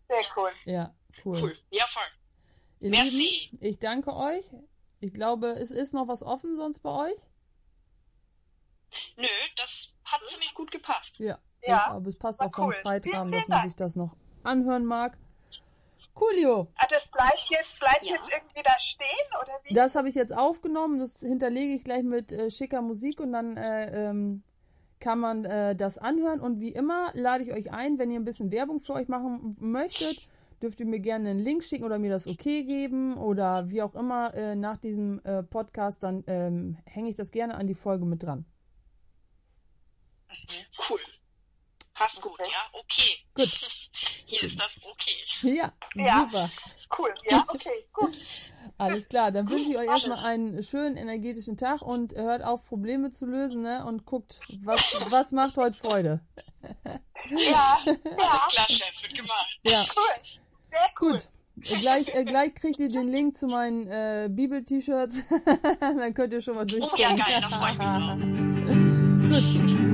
[0.08, 0.50] Sehr cool.
[0.64, 0.94] Ja,
[1.24, 1.42] cool.
[1.42, 1.58] Cool.
[1.70, 2.02] Ja, voll.
[2.80, 3.16] Ihr Merci.
[3.16, 4.44] Lieben, ich danke euch.
[5.00, 7.26] Ich glaube, es ist noch was offen sonst bei euch?
[9.16, 9.26] Nö,
[9.56, 11.18] das hat ziemlich gut gepasst.
[11.18, 11.38] Ja.
[11.62, 12.76] ja aber es passt auch vom cool.
[12.76, 15.16] Zeitrahmen, dass man sich das noch anhören mag.
[16.14, 16.68] Coolio.
[16.76, 18.14] Ah, das bleibt jetzt, bleibt ja.
[18.14, 19.08] jetzt irgendwie da stehen,
[19.42, 19.74] oder wie?
[19.74, 23.56] Das habe ich jetzt aufgenommen, das hinterlege ich gleich mit äh, schicker Musik und dann
[23.56, 24.44] äh, ähm,
[25.00, 26.40] kann man äh, das anhören.
[26.40, 29.56] Und wie immer lade ich euch ein, wenn ihr ein bisschen Werbung für euch machen
[29.60, 30.20] möchtet,
[30.62, 33.94] dürft ihr mir gerne einen Link schicken oder mir das okay geben oder wie auch
[33.94, 38.06] immer äh, nach diesem äh, Podcast, dann ähm, hänge ich das gerne an die Folge
[38.06, 38.46] mit dran.
[40.88, 41.00] Cool.
[41.94, 43.18] Passt gut, ja, okay.
[43.34, 43.48] Gut.
[44.26, 45.16] Hier ist das okay.
[45.42, 46.28] Ja, ja.
[46.30, 46.50] super.
[46.98, 48.18] Cool, ja, okay, gut.
[48.78, 53.10] Alles klar, dann wünsche ich euch erstmal einen schönen energetischen Tag und hört auf, Probleme
[53.10, 53.84] zu lösen ne?
[53.84, 56.20] und guckt, was, was macht heute Freude.
[57.30, 57.78] Ja, ja.
[57.86, 57.96] Alles
[58.50, 59.46] klar, Chef, wird gemalt.
[59.62, 59.84] Ja.
[59.94, 60.24] Cool,
[60.70, 61.12] sehr cool.
[61.12, 61.28] Gut.
[61.56, 65.22] Gleich, äh, gleich kriegt ihr den Link zu meinen äh, Bibel-T-Shirts.
[65.80, 66.98] dann könnt ihr schon mal durchgucken.
[66.98, 69.84] Oh ja, geil, da freue ich mich drauf.
[69.84, 69.93] Gut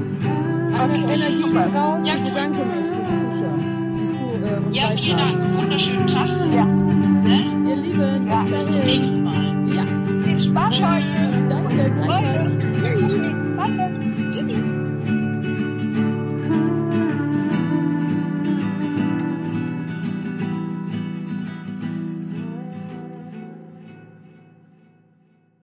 [0.82, 1.66] eure Energie super.
[1.74, 2.02] raus.
[2.06, 4.06] Ja, ich bedanke mich fürs Zuschauen.
[4.06, 5.58] Zu, ähm, ja, vielen Dank.
[5.58, 6.28] Wunderschönen Tag.
[6.54, 6.64] Ja.
[6.64, 7.70] Ne?
[7.70, 9.74] Ihr Lieben, ja, bis zum nächsten Mal.
[9.74, 9.84] Ja.
[10.24, 11.06] Viel Spaß heute.
[11.48, 12.50] Danke, gleichfalls.
[12.82, 13.34] Danke.
[13.56, 14.09] Danke.